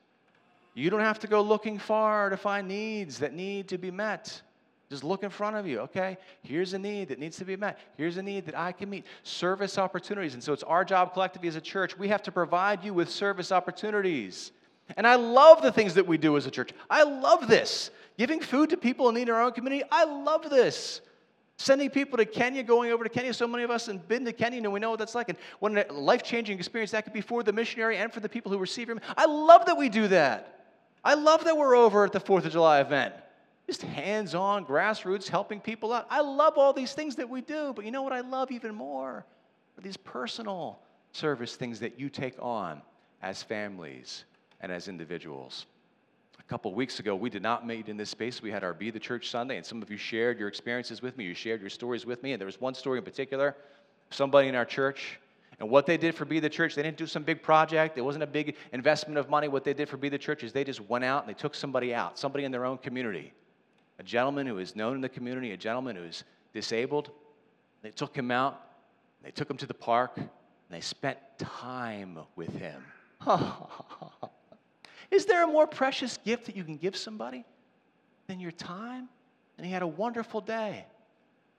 You 0.75 0.91
don't 0.91 1.01
have 1.01 1.21
to 1.21 1.27
go 1.27 1.41
looking 1.41 1.79
far 1.79 2.29
to 2.29 2.37
find 2.37 2.69
needs 2.69 3.19
that 3.21 3.33
need 3.33 3.69
to 3.69 3.79
be 3.79 3.91
met. 3.91 4.43
Just 4.91 5.05
look 5.05 5.23
in 5.23 5.31
front 5.31 5.57
of 5.57 5.67
you, 5.67 5.81
okay? 5.81 6.17
Here's 6.43 6.73
a 6.73 6.79
need 6.79 7.09
that 7.09 7.19
needs 7.19 7.37
to 7.39 7.45
be 7.45 7.57
met. 7.57 7.79
Here's 7.97 8.17
a 8.17 8.23
need 8.23 8.47
that 8.47 8.59
I 8.59 8.73
can 8.73 8.89
meet. 8.89 9.05
Service 9.23 9.77
opportunities. 9.77 10.35
And 10.35 10.43
so 10.43 10.53
it's 10.53 10.63
our 10.63 10.85
job 10.85 11.13
collectively 11.13 11.49
as 11.49 11.57
a 11.57 11.61
church. 11.61 11.99
We 11.99 12.09
have 12.09 12.23
to 12.23 12.33
provide 12.33 12.85
you 12.85 12.95
with 12.95 13.11
service 13.11 13.53
opportunities. 13.53 14.53
And 14.97 15.07
I 15.07 15.17
love 15.17 15.63
the 15.63 15.73
things 15.73 15.95
that 15.95 16.07
we 16.07 16.19
do 16.19 16.37
as 16.37 16.47
a 16.47 16.51
church. 16.51 16.71
I 16.89 17.03
love 17.03 17.49
this. 17.49 17.91
Giving 18.17 18.41
food 18.41 18.71
to 18.71 18.77
people 18.77 19.09
in 19.09 19.15
need 19.15 19.23
in 19.23 19.31
our 19.31 19.43
own 19.43 19.53
community. 19.53 19.85
I 19.91 20.05
love 20.05 20.49
this. 20.51 21.01
Sending 21.57 21.91
people 21.91 22.17
to 22.19 22.25
Kenya, 22.25 22.63
going 22.63 22.93
over 22.93 23.05
to 23.05 23.11
Kenya. 23.11 23.35
So 23.35 23.47
many 23.47 23.65
of 23.65 23.71
us 23.71 23.87
have 23.87 24.09
been 24.09 24.25
to 24.25 24.33
Kenya 24.33 24.63
and 24.63 24.73
we 24.73 24.81
know 24.81 24.91
what 24.91 24.99
that's 24.99 25.15
like. 25.15 25.29
And 25.29 25.39
what 25.59 25.73
a 25.91 25.93
life 25.93 26.23
changing 26.23 26.59
experience 26.59 26.93
that 26.93 27.05
could 27.05 27.13
be 27.13 27.21
for 27.21 27.43
the 27.43 27.53
missionary 27.53 27.97
and 27.97 28.13
for 28.13 28.21
the 28.21 28.29
people 28.29 28.51
who 28.51 28.59
receive 28.59 28.89
him. 28.89 29.01
I 29.17 29.27
love 29.27 29.67
that 29.67 29.77
we 29.77 29.89
do 29.89 30.09
that. 30.09 30.65
I 31.05 31.15
love 31.15 31.45
that 31.45 31.57
we're 31.57 31.77
over 31.77 32.05
at 32.05 32.13
the 32.13 32.21
4th 32.21 32.45
of 32.45 32.53
July 32.53 32.81
event 32.81 33.15
just 33.69 33.83
hands 33.83 34.35
on, 34.35 34.65
grassroots, 34.65 35.29
helping 35.29 35.61
people 35.61 35.93
out. 35.93 36.07
I 36.09 36.23
love 36.23 36.55
all 36.57 36.73
these 36.73 36.95
things 36.95 37.17
that 37.17 37.29
we 37.29 37.43
do, 37.43 37.75
but 37.77 37.85
you 37.85 37.91
know 37.91 38.03
what 38.03 38.15
I 38.15 38.21
love 38.21 38.51
even 38.51 38.75
more? 38.75 39.27
Are 39.77 39.83
these 39.83 39.99
personal 39.99 40.81
service 41.13 41.55
things 41.55 41.79
that 41.81 42.01
you 42.01 42.09
take 42.09 42.35
on 42.41 42.81
as 43.21 43.43
families 43.43 44.25
and 44.61 44.73
as 44.73 44.89
individuals. 44.89 45.67
A 46.39 46.43
couple 46.45 46.73
weeks 46.75 47.01
ago, 47.01 47.15
we 47.15 47.31
did 47.31 47.43
not 47.43 47.67
meet 47.67 47.89
in 47.89 47.97
this 47.97 48.11
space. 48.11 48.41
We 48.41 48.51
had 48.51 48.65
our 48.65 48.75
Be 48.75 48.91
the 48.91 49.01
Church 49.01 49.29
Sunday, 49.31 49.57
and 49.57 49.67
some 49.67 49.83
of 49.83 49.91
you 49.91 49.97
shared 49.97 50.39
your 50.39 50.49
experiences 50.49 51.03
with 51.03 51.17
me. 51.17 51.25
You 51.25 51.35
shared 51.35 51.61
your 51.61 51.71
stories 51.71 52.07
with 52.07 52.23
me, 52.23 52.33
and 52.33 52.41
there 52.41 52.47
was 52.47 52.61
one 52.61 52.75
story 52.75 52.99
in 52.99 53.05
particular 53.05 53.57
somebody 54.11 54.49
in 54.49 54.55
our 54.55 54.65
church 54.65 55.21
and 55.61 55.69
what 55.69 55.87
they 55.87 55.97
did 55.97 56.15
for 56.15 56.25
Be 56.25 56.39
the 56.39 56.49
Church, 56.49 56.75
they 56.75 56.83
didn't 56.83 56.99
do 56.99 57.07
some 57.07 57.25
big 57.25 57.43
project. 57.43 57.99
It 57.99 58.03
wasn't 58.03 58.23
a 58.23 58.29
big 58.29 58.57
investment 58.73 59.19
of 59.19 59.29
money. 59.29 59.49
What 59.49 59.65
they 59.65 59.75
did 59.75 59.89
for 59.89 59.97
Be 59.97 60.09
the 60.09 60.19
Church 60.19 60.45
is 60.45 60.53
they 60.53 60.63
just 60.63 60.81
went 60.83 61.05
out 61.05 61.27
and 61.27 61.35
they 61.35 61.39
took 61.39 61.55
somebody 61.55 61.93
out, 61.93 62.17
somebody 62.19 62.45
in 62.45 62.53
their 62.53 62.65
own 62.65 62.79
community 62.79 63.33
a 64.01 64.03
gentleman 64.05 64.47
who 64.47 64.59
is 64.59 64.77
known 64.77 64.95
in 64.95 65.01
the 65.01 65.09
community, 65.09 65.51
a 65.51 65.57
gentleman 65.57 65.97
who 65.97 66.05
is 66.05 66.23
disabled. 66.53 67.11
They 67.83 67.91
took 67.91 68.17
him 68.17 68.31
out, 68.31 68.61
they 69.25 69.33
took 69.33 69.51
him 69.51 69.57
to 69.57 69.67
the 69.67 69.75
park, 69.75 70.13
and 70.17 70.29
they 70.71 70.81
spent 70.81 71.19
time 71.37 72.19
with 72.37 72.55
him. 72.55 72.81
is 75.11 75.25
there 75.27 75.45
a 75.45 75.47
more 75.47 75.67
precious 75.67 76.19
gift 76.25 76.47
that 76.47 76.57
you 76.57 76.65
can 76.65 76.77
give 76.77 76.97
somebody 76.97 77.45
than 78.27 78.41
your 78.41 78.53
time? 78.53 79.09
And 79.57 79.67
he 79.67 79.73
had 79.73 79.83
a 79.83 79.87
wonderful 79.87 80.41
day. 80.41 80.85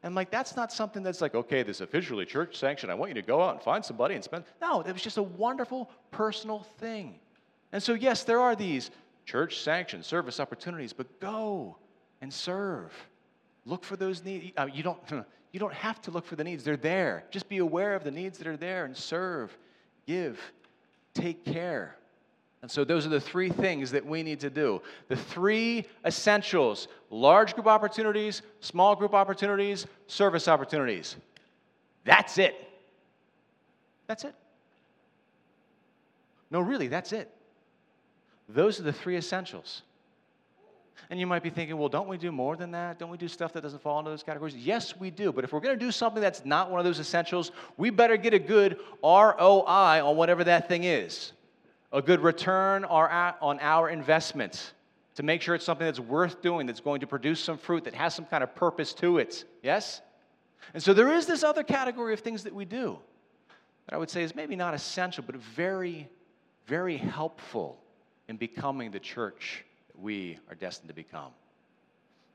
And 0.03 0.15
like 0.15 0.31
that's 0.31 0.55
not 0.55 0.71
something 0.71 1.03
that's 1.03 1.21
like, 1.21 1.35
okay, 1.35 1.63
this 1.63 1.81
officially 1.81 2.25
church 2.25 2.57
sanctioned. 2.57 2.91
I 2.91 2.95
want 2.95 3.09
you 3.09 3.15
to 3.15 3.21
go 3.21 3.41
out 3.41 3.55
and 3.55 3.61
find 3.61 3.83
somebody 3.83 4.15
and 4.15 4.23
spend. 4.23 4.45
No, 4.61 4.81
it 4.81 4.93
was 4.93 5.01
just 5.01 5.17
a 5.17 5.23
wonderful 5.23 5.89
personal 6.11 6.63
thing. 6.77 7.19
And 7.71 7.83
so, 7.83 7.93
yes, 7.93 8.23
there 8.23 8.39
are 8.39 8.55
these 8.55 8.91
church 9.25 9.59
sanctioned 9.59 10.05
service 10.05 10.39
opportunities, 10.39 10.93
but 10.93 11.19
go 11.19 11.75
and 12.21 12.33
serve. 12.33 12.93
Look 13.65 13.83
for 13.83 13.95
those 13.95 14.23
needs. 14.23 14.53
Uh, 14.57 14.67
you, 14.73 14.83
don't, 14.83 14.99
you 15.51 15.59
don't 15.59 15.73
have 15.73 16.01
to 16.03 16.11
look 16.11 16.25
for 16.25 16.35
the 16.35 16.43
needs, 16.43 16.63
they're 16.63 16.77
there. 16.77 17.25
Just 17.29 17.49
be 17.49 17.57
aware 17.57 17.93
of 17.93 18.03
the 18.03 18.11
needs 18.11 18.37
that 18.37 18.47
are 18.47 18.57
there 18.57 18.85
and 18.85 18.95
serve, 18.95 19.55
give, 20.07 20.39
take 21.13 21.43
care. 21.43 21.98
And 22.61 22.69
so, 22.69 22.83
those 22.83 23.05
are 23.05 23.09
the 23.09 23.21
three 23.21 23.49
things 23.49 23.91
that 23.91 24.05
we 24.05 24.21
need 24.21 24.41
to 24.41 24.49
do. 24.49 24.81
The 25.07 25.15
three 25.15 25.85
essentials 26.05 26.87
large 27.09 27.53
group 27.53 27.67
opportunities, 27.67 28.41
small 28.59 28.95
group 28.95 29.13
opportunities, 29.13 29.87
service 30.07 30.47
opportunities. 30.47 31.15
That's 32.03 32.37
it. 32.37 32.55
That's 34.07 34.23
it. 34.23 34.35
No, 36.51 36.59
really, 36.59 36.87
that's 36.87 37.13
it. 37.13 37.29
Those 38.47 38.79
are 38.79 38.83
the 38.83 38.93
three 38.93 39.15
essentials. 39.15 39.83
And 41.11 41.19
you 41.19 41.25
might 41.25 41.41
be 41.41 41.49
thinking, 41.49 41.77
well, 41.77 41.89
don't 41.89 42.07
we 42.07 42.17
do 42.17 42.31
more 42.31 42.55
than 42.55 42.71
that? 42.71 42.99
Don't 42.99 43.09
we 43.09 43.17
do 43.17 43.27
stuff 43.27 43.53
that 43.53 43.61
doesn't 43.61 43.81
fall 43.81 43.97
into 43.99 44.11
those 44.11 44.21
categories? 44.21 44.55
Yes, 44.55 44.95
we 44.99 45.09
do. 45.09 45.31
But 45.31 45.43
if 45.43 45.53
we're 45.53 45.59
going 45.59 45.77
to 45.77 45.85
do 45.85 45.91
something 45.91 46.21
that's 46.21 46.45
not 46.45 46.69
one 46.69 46.79
of 46.79 46.85
those 46.85 46.99
essentials, 46.99 47.51
we 47.77 47.89
better 47.89 48.17
get 48.17 48.33
a 48.33 48.39
good 48.39 48.77
ROI 49.03 50.05
on 50.05 50.15
whatever 50.17 50.43
that 50.43 50.67
thing 50.67 50.83
is, 50.83 51.31
a 51.91 52.01
good 52.01 52.21
return 52.21 52.85
on 52.85 53.59
our 53.59 53.89
investment 53.89 54.73
to 55.15 55.23
make 55.23 55.41
sure 55.41 55.55
it's 55.55 55.65
something 55.65 55.85
that's 55.85 55.99
worth 55.99 56.41
doing, 56.41 56.67
that's 56.67 56.79
going 56.79 57.01
to 57.01 57.07
produce 57.07 57.39
some 57.39 57.57
fruit, 57.57 57.83
that 57.83 57.93
has 57.93 58.13
some 58.13 58.25
kind 58.25 58.43
of 58.43 58.55
purpose 58.55 58.93
to 58.93 59.17
it. 59.17 59.43
Yes? 59.63 60.01
And 60.73 60.81
so 60.81 60.93
there 60.93 61.11
is 61.11 61.25
this 61.25 61.43
other 61.43 61.63
category 61.63 62.13
of 62.13 62.19
things 62.19 62.43
that 62.43 62.53
we 62.53 62.63
do 62.63 62.99
that 63.85 63.95
I 63.95 63.97
would 63.97 64.09
say 64.09 64.23
is 64.23 64.35
maybe 64.35 64.55
not 64.55 64.73
essential, 64.73 65.23
but 65.25 65.35
very, 65.35 66.07
very 66.67 66.95
helpful 66.95 67.79
in 68.27 68.37
becoming 68.37 68.91
the 68.91 68.99
church 68.99 69.65
that 69.87 69.99
we 69.99 70.37
are 70.47 70.55
destined 70.55 70.89
to 70.89 70.95
become. 70.95 71.31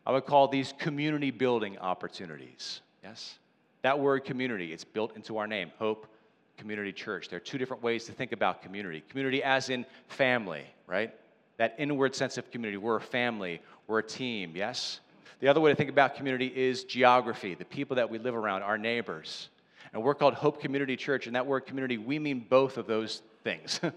I 0.04 0.12
would 0.12 0.26
call 0.26 0.48
these 0.48 0.74
community 0.78 1.30
building 1.30 1.78
opportunities. 1.78 2.80
Yes? 3.02 3.38
That 3.82 3.98
word 3.98 4.24
community, 4.24 4.72
it's 4.72 4.84
built 4.84 5.16
into 5.16 5.38
our 5.38 5.46
name, 5.46 5.70
Hope 5.78 6.08
Community 6.56 6.92
Church. 6.92 7.28
There 7.28 7.36
are 7.36 7.40
two 7.40 7.58
different 7.58 7.82
ways 7.82 8.04
to 8.06 8.12
think 8.12 8.32
about 8.32 8.62
community. 8.62 9.02
Community 9.08 9.42
as 9.42 9.70
in 9.70 9.84
family, 10.08 10.64
right? 10.86 11.14
That 11.56 11.74
inward 11.78 12.14
sense 12.14 12.38
of 12.38 12.50
community. 12.50 12.76
We're 12.76 12.96
a 12.96 13.00
family, 13.00 13.60
we're 13.86 14.00
a 14.00 14.02
team, 14.02 14.52
yes? 14.54 15.00
The 15.40 15.48
other 15.48 15.60
way 15.60 15.70
to 15.70 15.76
think 15.76 15.90
about 15.90 16.16
community 16.16 16.52
is 16.54 16.84
geography, 16.84 17.54
the 17.54 17.64
people 17.64 17.96
that 17.96 18.08
we 18.08 18.18
live 18.18 18.34
around, 18.34 18.62
our 18.62 18.78
neighbors. 18.78 19.48
And 19.92 20.02
we're 20.02 20.14
called 20.14 20.34
Hope 20.34 20.60
Community 20.60 20.96
Church, 20.96 21.26
and 21.26 21.36
that 21.36 21.46
word 21.46 21.66
community, 21.66 21.98
we 21.98 22.18
mean 22.18 22.46
both 22.48 22.78
of 22.78 22.86
those 22.86 23.22
things. 23.42 23.80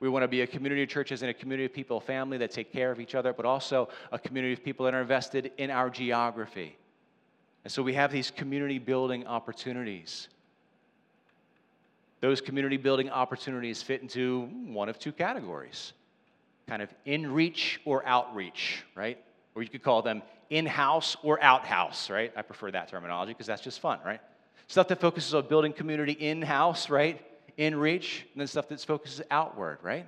We 0.00 0.08
want 0.08 0.22
to 0.22 0.28
be 0.28 0.40
a 0.40 0.46
community 0.46 0.82
of 0.82 0.88
churches 0.88 1.20
and 1.20 1.30
a 1.30 1.34
community 1.34 1.66
of 1.66 1.74
people, 1.74 2.00
family 2.00 2.38
that 2.38 2.50
take 2.50 2.72
care 2.72 2.90
of 2.90 3.00
each 3.00 3.14
other, 3.14 3.34
but 3.34 3.44
also 3.44 3.90
a 4.10 4.18
community 4.18 4.54
of 4.54 4.64
people 4.64 4.86
that 4.86 4.94
are 4.94 5.02
invested 5.02 5.52
in 5.58 5.70
our 5.70 5.90
geography. 5.90 6.76
And 7.64 7.72
so 7.72 7.82
we 7.82 7.92
have 7.92 8.10
these 8.10 8.30
community 8.30 8.78
building 8.78 9.26
opportunities. 9.26 10.28
Those 12.20 12.40
community 12.40 12.76
building 12.76 13.10
opportunities 13.10 13.82
fit 13.82 14.02
into 14.02 14.42
one 14.66 14.88
of 14.88 14.98
two 14.98 15.12
categories 15.12 15.92
kind 16.68 16.82
of 16.82 16.94
in 17.04 17.32
reach 17.32 17.80
or 17.84 18.06
outreach, 18.06 18.84
right? 18.94 19.18
Or 19.56 19.62
you 19.62 19.68
could 19.68 19.82
call 19.82 20.02
them 20.02 20.22
in 20.50 20.66
house 20.66 21.16
or 21.24 21.42
out 21.42 21.66
house, 21.66 22.08
right? 22.08 22.32
I 22.36 22.42
prefer 22.42 22.70
that 22.70 22.88
terminology 22.88 23.32
because 23.32 23.46
that's 23.48 23.62
just 23.62 23.80
fun, 23.80 23.98
right? 24.04 24.20
Stuff 24.68 24.86
that 24.88 25.00
focuses 25.00 25.34
on 25.34 25.48
building 25.48 25.72
community 25.72 26.12
in 26.12 26.42
house, 26.42 26.88
right? 26.88 27.20
in 27.60 27.76
reach, 27.76 28.26
and 28.32 28.40
then 28.40 28.46
stuff 28.46 28.68
that 28.68 28.80
focuses 28.80 29.20
outward, 29.30 29.78
right? 29.82 30.06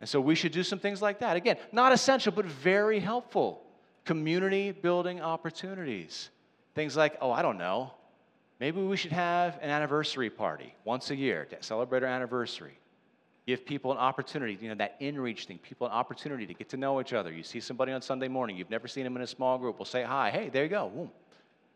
And 0.00 0.08
so 0.08 0.20
we 0.20 0.34
should 0.34 0.50
do 0.50 0.64
some 0.64 0.80
things 0.80 1.00
like 1.00 1.20
that. 1.20 1.36
Again, 1.36 1.56
not 1.70 1.92
essential, 1.92 2.32
but 2.32 2.44
very 2.44 2.98
helpful. 2.98 3.62
Community 4.04 4.72
building 4.72 5.20
opportunities. 5.20 6.30
Things 6.74 6.96
like, 6.96 7.16
oh, 7.20 7.30
I 7.30 7.42
don't 7.42 7.56
know, 7.56 7.92
maybe 8.62 8.80
we 8.80 8.96
should 8.96 9.10
have 9.10 9.58
an 9.60 9.70
anniversary 9.70 10.30
party 10.30 10.72
once 10.84 11.10
a 11.10 11.16
year 11.16 11.44
to 11.46 11.60
celebrate 11.60 12.04
our 12.04 12.08
anniversary. 12.08 12.78
Give 13.44 13.66
people 13.66 13.90
an 13.90 13.98
opportunity, 13.98 14.56
you 14.60 14.68
know, 14.68 14.76
that 14.76 14.94
in 15.00 15.20
reach 15.20 15.46
thing, 15.46 15.58
people 15.58 15.88
an 15.88 15.92
opportunity 15.92 16.46
to 16.46 16.54
get 16.54 16.68
to 16.68 16.76
know 16.76 17.00
each 17.00 17.12
other. 17.12 17.32
You 17.32 17.42
see 17.42 17.58
somebody 17.58 17.90
on 17.90 18.00
Sunday 18.00 18.28
morning, 18.28 18.56
you've 18.56 18.70
never 18.70 18.86
seen 18.86 19.02
them 19.02 19.16
in 19.16 19.22
a 19.22 19.26
small 19.26 19.58
group, 19.58 19.80
we'll 19.80 19.84
say 19.84 20.04
hi, 20.04 20.30
hey, 20.30 20.48
there 20.48 20.62
you 20.62 20.68
go, 20.68 20.88
boom. 20.88 21.10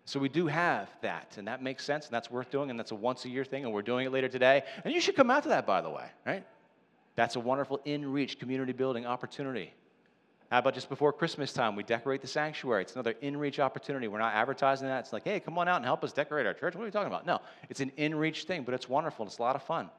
So 0.05 0.21
we 0.21 0.29
do 0.29 0.47
have 0.47 0.89
that, 1.03 1.35
and 1.39 1.49
that 1.49 1.61
makes 1.61 1.85
sense, 1.85 2.07
and 2.07 2.15
that's 2.15 2.31
worth 2.31 2.53
doing, 2.53 2.71
and 2.71 2.79
that's 2.79 2.93
a 2.93 2.95
once 2.95 3.25
a 3.25 3.29
year 3.29 3.45
thing, 3.45 3.65
and 3.65 3.75
we're 3.75 3.83
doing 3.83 4.07
it 4.07 4.13
later 4.13 4.29
today. 4.29 4.63
And 4.85 4.95
you 4.95 5.01
should 5.01 5.17
come 5.17 5.29
out 5.29 5.43
to 5.43 5.49
that, 5.49 5.67
by 5.67 5.81
the 5.81 5.91
way, 5.91 6.07
right? 6.25 6.47
That's 7.17 7.35
a 7.35 7.41
wonderful 7.41 7.81
in 7.85 8.13
reach 8.13 8.39
community 8.39 8.73
building 8.73 9.07
opportunity. 9.07 9.75
How 10.51 10.61
about 10.61 10.75
just 10.75 10.89
before 10.89 11.13
Christmas 11.13 11.53
time, 11.53 11.75
we 11.75 11.83
decorate 11.83 12.21
the 12.21 12.29
sanctuary? 12.29 12.83
It's 12.83 12.93
another 12.93 13.15
in 13.21 13.37
reach 13.37 13.59
opportunity. 13.59 14.07
We're 14.07 14.21
not 14.21 14.35
advertising 14.35 14.87
that. 14.87 15.01
It's 15.01 15.13
like, 15.13 15.25
hey, 15.25 15.41
come 15.41 15.59
on 15.59 15.67
out 15.67 15.77
and 15.77 15.85
help 15.85 16.05
us 16.05 16.13
decorate 16.13 16.47
our 16.47 16.55
church. 16.55 16.75
What 16.75 16.83
are 16.83 16.85
we 16.85 16.91
talking 16.93 17.09
about? 17.09 17.27
No, 17.27 17.41
it's 17.69 17.81
an 17.81 17.91
in 17.97 18.15
reach 18.15 18.45
thing, 18.45 18.63
but 18.63 18.73
it's 18.73 18.89
wonderful. 18.89 19.27
It's 19.27 19.39
a 19.39 19.43
lot 19.43 19.57
of 19.57 19.63
fun. 19.65 19.91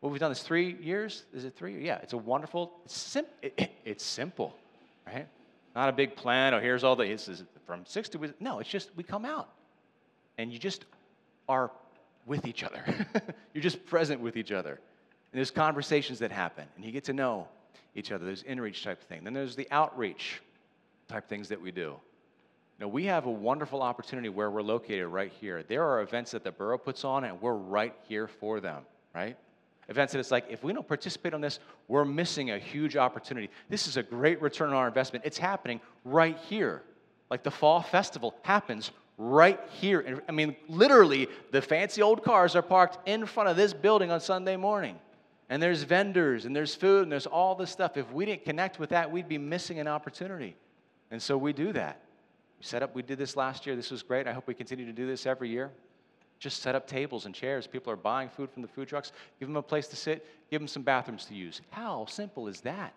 What 0.00 0.10
we've 0.10 0.20
done 0.20 0.32
is 0.32 0.42
three 0.42 0.76
years. 0.82 1.24
Is 1.32 1.46
it 1.46 1.56
three? 1.56 1.82
Yeah, 1.82 1.98
it's 2.02 2.12
a 2.12 2.18
wonderful, 2.18 2.72
it's, 2.84 2.96
sim- 2.96 3.24
it, 3.40 3.70
it's 3.86 4.04
simple, 4.04 4.54
right? 5.06 5.26
Not 5.74 5.88
a 5.88 5.92
big 5.92 6.14
plan. 6.16 6.52
Oh, 6.52 6.60
here's 6.60 6.84
all 6.84 6.96
the, 6.96 7.06
this 7.06 7.26
is 7.26 7.42
from 7.66 7.86
six 7.86 8.10
to, 8.10 8.34
no, 8.40 8.58
it's 8.58 8.68
just 8.68 8.90
we 8.96 9.02
come 9.02 9.24
out 9.24 9.48
and 10.36 10.52
you 10.52 10.58
just 10.58 10.84
are 11.48 11.70
with 12.26 12.46
each 12.46 12.62
other. 12.62 12.84
You're 13.54 13.62
just 13.62 13.86
present 13.86 14.20
with 14.20 14.36
each 14.36 14.52
other. 14.52 14.72
And 14.72 15.38
there's 15.38 15.50
conversations 15.50 16.18
that 16.20 16.30
happen, 16.30 16.66
and 16.76 16.84
you 16.84 16.92
get 16.92 17.04
to 17.04 17.12
know 17.12 17.48
each 17.94 18.12
other. 18.12 18.24
There's 18.24 18.42
in-reach 18.42 18.84
type 18.84 19.02
thing. 19.02 19.24
Then 19.24 19.32
there's 19.32 19.56
the 19.56 19.68
outreach 19.70 20.40
type 21.08 21.28
things 21.28 21.48
that 21.48 21.60
we 21.60 21.70
do. 21.70 21.96
Now, 22.80 22.88
we 22.88 23.04
have 23.04 23.26
a 23.26 23.30
wonderful 23.30 23.82
opportunity 23.82 24.28
where 24.28 24.50
we're 24.50 24.62
located 24.62 25.06
right 25.06 25.32
here. 25.40 25.62
There 25.62 25.84
are 25.84 26.02
events 26.02 26.32
that 26.32 26.42
the 26.42 26.50
borough 26.50 26.78
puts 26.78 27.04
on, 27.04 27.24
and 27.24 27.40
we're 27.40 27.54
right 27.54 27.94
here 28.08 28.26
for 28.26 28.58
them, 28.58 28.82
right? 29.14 29.36
Events 29.88 30.12
that 30.12 30.18
it's 30.18 30.30
like, 30.30 30.46
if 30.50 30.64
we 30.64 30.72
don't 30.72 30.86
participate 30.86 31.34
on 31.34 31.40
this, 31.40 31.60
we're 31.86 32.04
missing 32.04 32.50
a 32.50 32.58
huge 32.58 32.96
opportunity. 32.96 33.50
This 33.68 33.86
is 33.86 33.96
a 33.96 34.02
great 34.02 34.42
return 34.42 34.70
on 34.70 34.74
our 34.74 34.88
investment. 34.88 35.24
It's 35.24 35.38
happening 35.38 35.80
right 36.04 36.36
here. 36.48 36.82
Like 37.30 37.42
the 37.42 37.50
fall 37.50 37.82
festival 37.82 38.34
happens 38.42 38.90
right 39.18 39.60
here. 39.80 40.22
I 40.28 40.32
mean, 40.32 40.56
literally, 40.68 41.28
the 41.52 41.62
fancy 41.62 42.02
old 42.02 42.24
cars 42.24 42.56
are 42.56 42.62
parked 42.62 43.06
in 43.06 43.26
front 43.26 43.48
of 43.48 43.56
this 43.56 43.72
building 43.72 44.10
on 44.10 44.20
Sunday 44.20 44.56
morning. 44.56 44.98
And 45.48 45.62
there's 45.62 45.82
vendors 45.82 46.46
and 46.46 46.56
there's 46.56 46.74
food 46.74 47.02
and 47.02 47.12
there's 47.12 47.26
all 47.26 47.54
this 47.54 47.70
stuff. 47.70 47.96
If 47.96 48.10
we 48.12 48.24
didn't 48.24 48.44
connect 48.44 48.78
with 48.78 48.90
that, 48.90 49.10
we'd 49.10 49.28
be 49.28 49.38
missing 49.38 49.78
an 49.78 49.88
opportunity. 49.88 50.56
And 51.10 51.20
so 51.20 51.36
we 51.36 51.52
do 51.52 51.72
that. 51.72 52.00
We 52.58 52.64
set 52.64 52.82
up, 52.82 52.94
we 52.94 53.02
did 53.02 53.18
this 53.18 53.36
last 53.36 53.66
year. 53.66 53.76
This 53.76 53.90
was 53.90 54.02
great. 54.02 54.26
I 54.26 54.32
hope 54.32 54.46
we 54.46 54.54
continue 54.54 54.86
to 54.86 54.92
do 54.92 55.06
this 55.06 55.26
every 55.26 55.50
year. 55.50 55.70
Just 56.38 56.62
set 56.62 56.74
up 56.74 56.86
tables 56.86 57.26
and 57.26 57.34
chairs. 57.34 57.66
People 57.66 57.92
are 57.92 57.96
buying 57.96 58.28
food 58.28 58.50
from 58.50 58.62
the 58.62 58.68
food 58.68 58.88
trucks. 58.88 59.12
Give 59.38 59.48
them 59.48 59.56
a 59.56 59.62
place 59.62 59.86
to 59.88 59.96
sit, 59.96 60.26
give 60.50 60.60
them 60.60 60.68
some 60.68 60.82
bathrooms 60.82 61.26
to 61.26 61.34
use. 61.34 61.60
How 61.70 62.06
simple 62.06 62.48
is 62.48 62.60
that? 62.62 62.94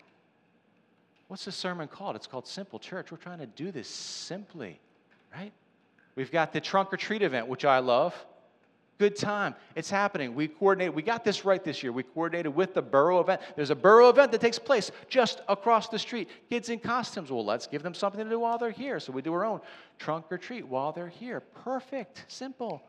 What's 1.28 1.44
the 1.44 1.52
sermon 1.52 1.88
called? 1.88 2.16
It's 2.16 2.26
called 2.26 2.46
Simple 2.46 2.78
Church. 2.78 3.12
We're 3.12 3.18
trying 3.18 3.38
to 3.38 3.46
do 3.46 3.70
this 3.70 3.88
simply, 3.88 4.80
right? 5.34 5.52
We've 6.14 6.32
got 6.32 6.52
the 6.52 6.60
trunk 6.60 6.92
or 6.92 6.96
treat 6.96 7.22
event, 7.22 7.46
which 7.46 7.64
I 7.64 7.78
love. 7.78 8.14
Good 8.98 9.14
time. 9.14 9.54
It's 9.76 9.90
happening. 9.90 10.34
We 10.34 10.48
coordinated. 10.48 10.92
We 10.92 11.02
got 11.02 11.24
this 11.24 11.44
right 11.44 11.62
this 11.62 11.84
year. 11.84 11.92
We 11.92 12.02
coordinated 12.02 12.54
with 12.54 12.74
the 12.74 12.82
borough 12.82 13.20
event. 13.20 13.40
There's 13.54 13.70
a 13.70 13.76
borough 13.76 14.08
event 14.08 14.32
that 14.32 14.40
takes 14.40 14.58
place 14.58 14.90
just 15.08 15.40
across 15.48 15.88
the 15.88 16.00
street. 16.00 16.28
Kids 16.50 16.68
in 16.68 16.80
costumes. 16.80 17.30
Well, 17.30 17.44
let's 17.44 17.68
give 17.68 17.84
them 17.84 17.94
something 17.94 18.22
to 18.22 18.28
do 18.28 18.40
while 18.40 18.58
they're 18.58 18.72
here. 18.72 18.98
So 18.98 19.12
we 19.12 19.22
do 19.22 19.32
our 19.34 19.44
own 19.44 19.60
trunk 20.00 20.26
or 20.30 20.38
treat 20.38 20.66
while 20.66 20.90
they're 20.90 21.08
here. 21.08 21.40
Perfect. 21.62 22.24
Simple. 22.26 22.82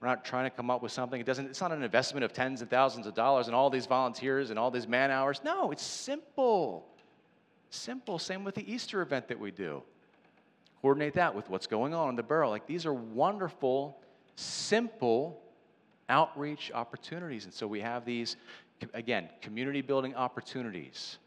We're 0.00 0.08
not 0.08 0.22
trying 0.22 0.44
to 0.44 0.54
come 0.54 0.70
up 0.70 0.82
with 0.82 0.92
something. 0.92 1.18
It 1.18 1.24
doesn't, 1.24 1.46
it's 1.46 1.62
not 1.62 1.72
an 1.72 1.82
investment 1.82 2.24
of 2.24 2.34
tens 2.34 2.60
and 2.60 2.68
thousands 2.68 3.06
of 3.06 3.14
dollars 3.14 3.46
and 3.46 3.56
all 3.56 3.70
these 3.70 3.86
volunteers 3.86 4.50
and 4.50 4.58
all 4.58 4.70
these 4.70 4.86
man 4.86 5.10
hours. 5.10 5.40
No, 5.42 5.70
it's 5.70 5.82
simple. 5.82 6.86
Simple. 7.70 8.18
Same 8.18 8.44
with 8.44 8.54
the 8.54 8.70
Easter 8.70 9.00
event 9.00 9.28
that 9.28 9.40
we 9.40 9.50
do. 9.50 9.82
Coordinate 10.82 11.14
that 11.14 11.34
with 11.34 11.48
what's 11.48 11.66
going 11.66 11.94
on 11.94 12.10
in 12.10 12.16
the 12.16 12.22
borough. 12.22 12.50
Like 12.50 12.66
these 12.66 12.84
are 12.84 12.92
wonderful, 12.92 13.98
simple 14.36 15.40
outreach 16.08 16.70
opportunities. 16.74 17.44
And 17.44 17.52
so 17.52 17.66
we 17.66 17.80
have 17.80 18.04
these, 18.04 18.36
again, 18.92 19.28
community 19.40 19.80
building 19.80 20.14
opportunities. 20.14 21.18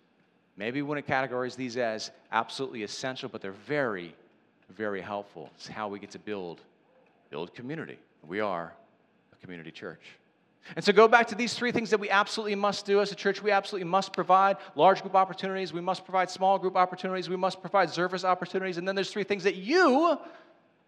Maybe 0.55 0.81
we 0.81 0.87
wouldn't 0.87 1.07
categorize 1.07 1.55
these 1.55 1.77
as 1.77 2.11
absolutely 2.31 2.83
essential, 2.83 3.29
but 3.29 3.41
they're 3.41 3.51
very, 3.51 4.15
very 4.75 5.01
helpful. 5.01 5.49
It's 5.55 5.67
how 5.67 5.87
we 5.87 5.99
get 5.99 6.11
to 6.11 6.19
build, 6.19 6.61
build 7.29 7.53
community. 7.53 7.99
We 8.27 8.39
are 8.39 8.73
a 9.31 9.35
community 9.37 9.71
church. 9.71 10.01
And 10.75 10.83
so 10.83 10.91
go 10.91 11.07
back 11.07 11.27
to 11.27 11.35
these 11.35 11.53
three 11.53 11.71
things 11.71 11.91
that 11.91 11.99
we 11.99 12.09
absolutely 12.09 12.55
must 12.55 12.85
do 12.85 12.99
as 12.99 13.11
a 13.11 13.15
church. 13.15 13.41
We 13.41 13.51
absolutely 13.51 13.87
must 13.87 14.11
provide 14.11 14.57
large 14.75 15.01
group 15.01 15.15
opportunities. 15.15 15.71
We 15.71 15.79
must 15.79 16.03
provide 16.03 16.29
small 16.29 16.59
group 16.59 16.75
opportunities. 16.75 17.29
We 17.29 17.37
must 17.37 17.61
provide 17.61 17.89
service 17.89 18.25
opportunities. 18.25 18.77
And 18.77 18.85
then 18.85 18.93
there's 18.93 19.11
three 19.11 19.23
things 19.23 19.43
that 19.43 19.55
you, 19.55 20.17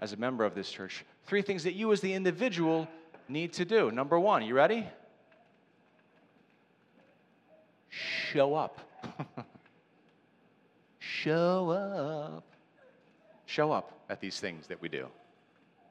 as 0.01 0.11
a 0.11 0.17
member 0.17 0.43
of 0.43 0.53
this 0.53 0.69
church, 0.69 1.05
three 1.27 1.41
things 1.41 1.63
that 1.63 1.75
you 1.75 1.91
as 1.93 2.01
the 2.01 2.13
individual 2.13 2.89
need 3.29 3.53
to 3.53 3.65
do. 3.65 3.91
Number 3.91 4.19
one, 4.19 4.43
you 4.43 4.53
ready? 4.53 4.87
Show 7.89 8.55
up. 8.55 8.79
Show 10.99 11.69
up. 11.69 12.43
Show 13.45 13.71
up 13.71 13.91
at 14.09 14.21
these 14.21 14.39
things 14.39 14.67
that 14.67 14.81
we 14.81 14.89
do, 14.89 15.07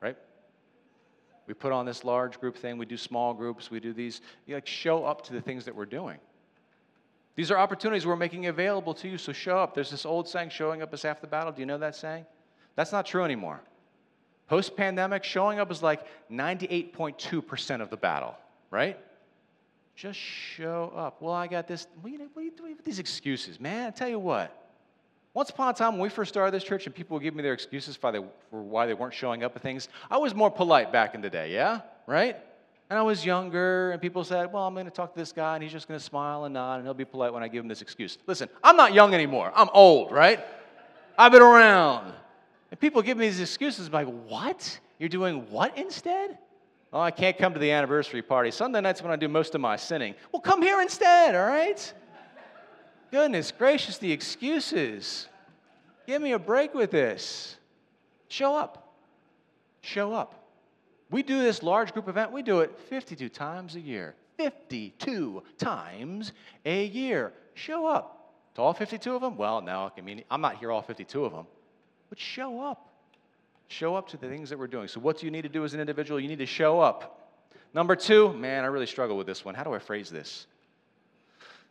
right? 0.01 0.17
We 1.47 1.55
put 1.55 1.73
on 1.73 1.87
this 1.87 2.05
large 2.05 2.39
group 2.41 2.57
thing, 2.57 2.79
we 2.79 2.87
do 2.87 2.97
small 2.97 3.35
groups, 3.35 3.71
we 3.71 3.81
do 3.81 3.93
these. 3.93 4.21
You 4.47 4.55
like 4.55 4.67
show 4.67 5.05
up 5.05 5.23
to 5.25 5.33
the 5.33 5.41
things 5.41 5.65
that 5.65 5.75
we're 5.75 5.87
doing. 5.87 6.19
These 7.35 7.51
are 7.51 7.59
opportunities 7.59 8.07
we're 8.07 8.17
making 8.17 8.47
available 8.47 8.95
to 8.95 9.09
you, 9.09 9.17
so 9.17 9.33
show 9.33 9.59
up. 9.59 9.75
There's 9.75 9.91
this 9.91 10.05
old 10.05 10.29
saying, 10.29 10.51
showing 10.51 10.83
up 10.83 10.93
is 10.93 11.03
half 11.03 11.21
the 11.21 11.27
battle. 11.27 11.53
Do 11.53 11.61
you 11.61 11.67
know 11.67 11.79
that 11.79 11.97
saying? 11.97 12.27
That's 12.75 12.93
not 12.93 13.07
true 13.07 13.25
anymore. 13.25 13.61
Post 14.49 14.77
pandemic, 14.77 15.25
showing 15.25 15.61
up 15.61 15.71
is 15.71 15.83
like 15.83 16.05
98.2% 16.31 17.81
of 17.83 17.91
the 17.91 17.97
battle, 17.97 18.35
right? 18.71 18.99
Just 19.95 20.19
show 20.19 20.93
up. 20.97 21.21
Well, 21.21 21.35
I 21.35 21.47
got 21.47 21.69
this. 21.69 21.87
What 22.01 22.13
are 22.13 22.43
you, 22.43 22.51
doing 22.51 22.77
with 22.77 22.85
these 22.85 22.99
excuses, 22.99 23.61
man? 23.61 23.89
I 23.89 23.91
tell 23.91 24.09
you 24.09 24.19
what. 24.19 24.55
Once 25.35 25.51
upon 25.51 25.69
a 25.69 25.73
time, 25.75 25.93
when 25.93 26.01
we 26.01 26.09
first 26.09 26.31
started 26.31 26.53
this 26.53 26.65
church 26.65 26.87
and 26.87 26.95
people 26.95 27.15
would 27.15 27.23
give 27.23 27.35
me 27.35 27.43
their 27.43 27.53
excuses 27.53 27.95
for 27.95 28.11
why 28.51 28.87
they 28.87 28.95
weren't 28.95 29.13
showing 29.13 29.45
up 29.45 29.55
at 29.55 29.63
things, 29.63 29.89
I 30.11 30.17
was 30.17 30.35
more 30.35 30.51
polite 30.51 30.93
back 30.93 31.15
in 31.15 31.21
the 31.21 31.29
day, 31.29 31.53
yeah? 31.53 31.83
Right? 32.07 32.37
And 32.89 32.99
I 32.99 33.03
was 33.03 33.25
younger, 33.25 33.91
and 33.91 34.01
people 34.01 34.25
said, 34.25 34.51
Well, 34.51 34.67
I'm 34.67 34.73
going 34.73 34.87
to 34.87 34.91
talk 34.91 35.13
to 35.13 35.19
this 35.19 35.33
guy, 35.33 35.55
and 35.55 35.63
he's 35.63 35.73
just 35.73 35.89
going 35.89 36.01
to 36.01 36.05
smile 36.05 36.45
and 36.45 36.55
nod, 36.55 36.77
and 36.77 36.85
he'll 36.85 36.95
be 36.95 37.05
polite 37.05 37.35
when 37.35 37.43
I 37.43 37.49
give 37.49 37.63
him 37.63 37.69
this 37.69 37.83
excuse. 37.83 38.17
Listen, 38.27 38.49
I'm 38.65 38.77
not 38.77 38.95
young 38.95 39.13
anymore. 39.13 39.53
I'm 39.55 39.69
old, 39.75 40.11
right? 40.11 40.41
I've 41.19 41.33
been 41.33 41.43
around. 41.43 42.15
And 42.71 42.79
people 42.79 43.03
give 43.03 43.17
me 43.17 43.27
these 43.27 43.41
excuses 43.41 43.91
like, 43.91 44.07
what? 44.07 44.79
You're 44.99 45.09
doing 45.09 45.51
what 45.51 45.77
instead? 45.79 46.39
Oh, 46.93 47.01
I 47.01 47.11
can't 47.11 47.37
come 47.37 47.55
to 47.55 47.61
the 47.61 47.71
anniversary 47.71 48.23
party. 48.23 48.51
Sunday 48.51 48.81
night's 48.81 49.03
when 49.03 49.13
I 49.13 49.17
do 49.17 49.29
most 49.29 49.55
of 49.55 49.61
my 49.61 49.77
sinning. 49.77 50.15
Well, 50.33 50.41
come 50.41 50.63
here 50.63 50.81
instead, 50.81 51.35
all 51.35 51.47
right? 51.47 51.93
Goodness 53.11 53.53
gracious, 53.53 53.99
the 53.99 54.11
excuses. 54.11 55.29
Give 56.07 56.21
me 56.21 56.33
a 56.33 56.39
break 56.39 56.75
with 56.75 56.91
this. 56.91 57.57
Show 58.29 58.55
up. 58.55 58.95
Show 59.83 60.13
up. 60.13 60.35
We 61.11 61.23
do 61.23 61.41
this 61.41 61.63
large 61.63 61.93
group 61.93 62.09
event, 62.09 62.33
we 62.33 62.43
do 62.43 62.61
it 62.61 62.79
52 62.91 63.31
times 63.31 63.77
a 63.77 63.81
year. 63.81 64.15
52 64.37 65.43
times 65.57 66.33
a 66.65 66.85
year. 66.85 67.33
Show 67.55 67.87
up. 67.87 68.35
To 68.55 68.63
all 68.63 68.75
52 68.75 69.15
of 69.15 69.23
them? 69.23 69.37
Well, 69.37 69.61
no, 69.63 69.91
I 69.97 70.01
mean, 70.01 70.23
I'm 70.31 70.41
not 70.41 70.57
here 70.57 70.71
all 70.71 70.83
52 70.83 71.25
of 71.25 71.33
them 71.33 71.47
but 72.09 72.19
show 72.19 72.61
up. 72.61 72.89
Show 73.69 73.95
up 73.95 74.09
to 74.09 74.17
the 74.17 74.29
things 74.29 74.51
that 74.51 74.59
we're 74.59 74.67
doing. 74.67 74.89
So, 74.89 74.99
what 74.99 75.19
do 75.19 75.27
you 75.27 75.31
need 75.31 75.43
to 75.43 75.49
do 75.49 75.65
as 75.65 75.75
an 75.75 75.81
individual? 75.81 76.19
You 76.19 76.29
need 76.29 76.39
to 76.39 76.47
show 76.47 76.81
up. 76.81 77.33
Number 77.75 77.95
two, 77.97 78.33
man, 78.33 78.65
I 78.65 78.69
really 78.69 78.87
struggle 78.87 79.17
with 79.17 79.27
this 79.27 79.45
one. 79.45 79.55
How 79.55 79.63
do 79.63 79.75
I 79.75 79.79
phrase 79.79 80.09
this? 80.09 80.47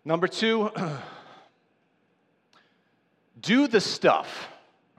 Number 0.05 0.27
two, 0.27 0.69
do 3.41 3.67
the 3.67 3.81
stuff. 3.81 4.47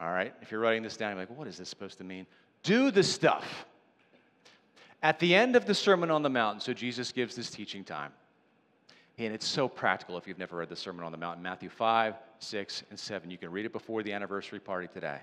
All 0.01 0.11
right, 0.11 0.35
if 0.42 0.51
you're 0.51 0.61
writing 0.61 0.83
this 0.83 0.96
down, 0.96 1.12
you're 1.12 1.20
like, 1.20 1.37
what 1.37 1.46
is 1.46 1.57
this 1.57 1.68
supposed 1.68 1.98
to 1.98 2.05
mean? 2.05 2.27
Do 2.62 2.90
the 2.90 3.03
stuff. 3.03 3.66
At 5.03 5.20
the 5.20 5.35
end 5.35 5.55
of 5.55 5.66
the 5.66 5.74
Sermon 5.74 6.11
on 6.11 6.22
the 6.22 6.29
Mount, 6.29 6.62
so 6.62 6.72
Jesus 6.72 7.12
gives 7.12 7.37
this 7.37 7.51
teaching 7.51 7.85
time. 7.85 8.12
And 9.18 9.33
it's 9.33 9.46
so 9.46 9.68
practical 9.68 10.18
if 10.18 10.27
you've 10.27 10.38
never 10.38 10.57
read 10.57 10.68
the 10.68 10.77
Sermon 10.77 11.05
on 11.05 11.12
the 11.12 11.18
Mount, 11.18 11.40
Matthew 11.40 11.68
5, 11.68 12.14
6, 12.42 12.85
and 12.90 12.98
7. 12.98 13.31
You 13.31 13.38
can 13.38 13.51
read 13.51 13.66
it 13.66 13.72
before 13.72 14.03
the 14.03 14.12
anniversary 14.12 14.61
party 14.61 14.88
today. 14.92 15.18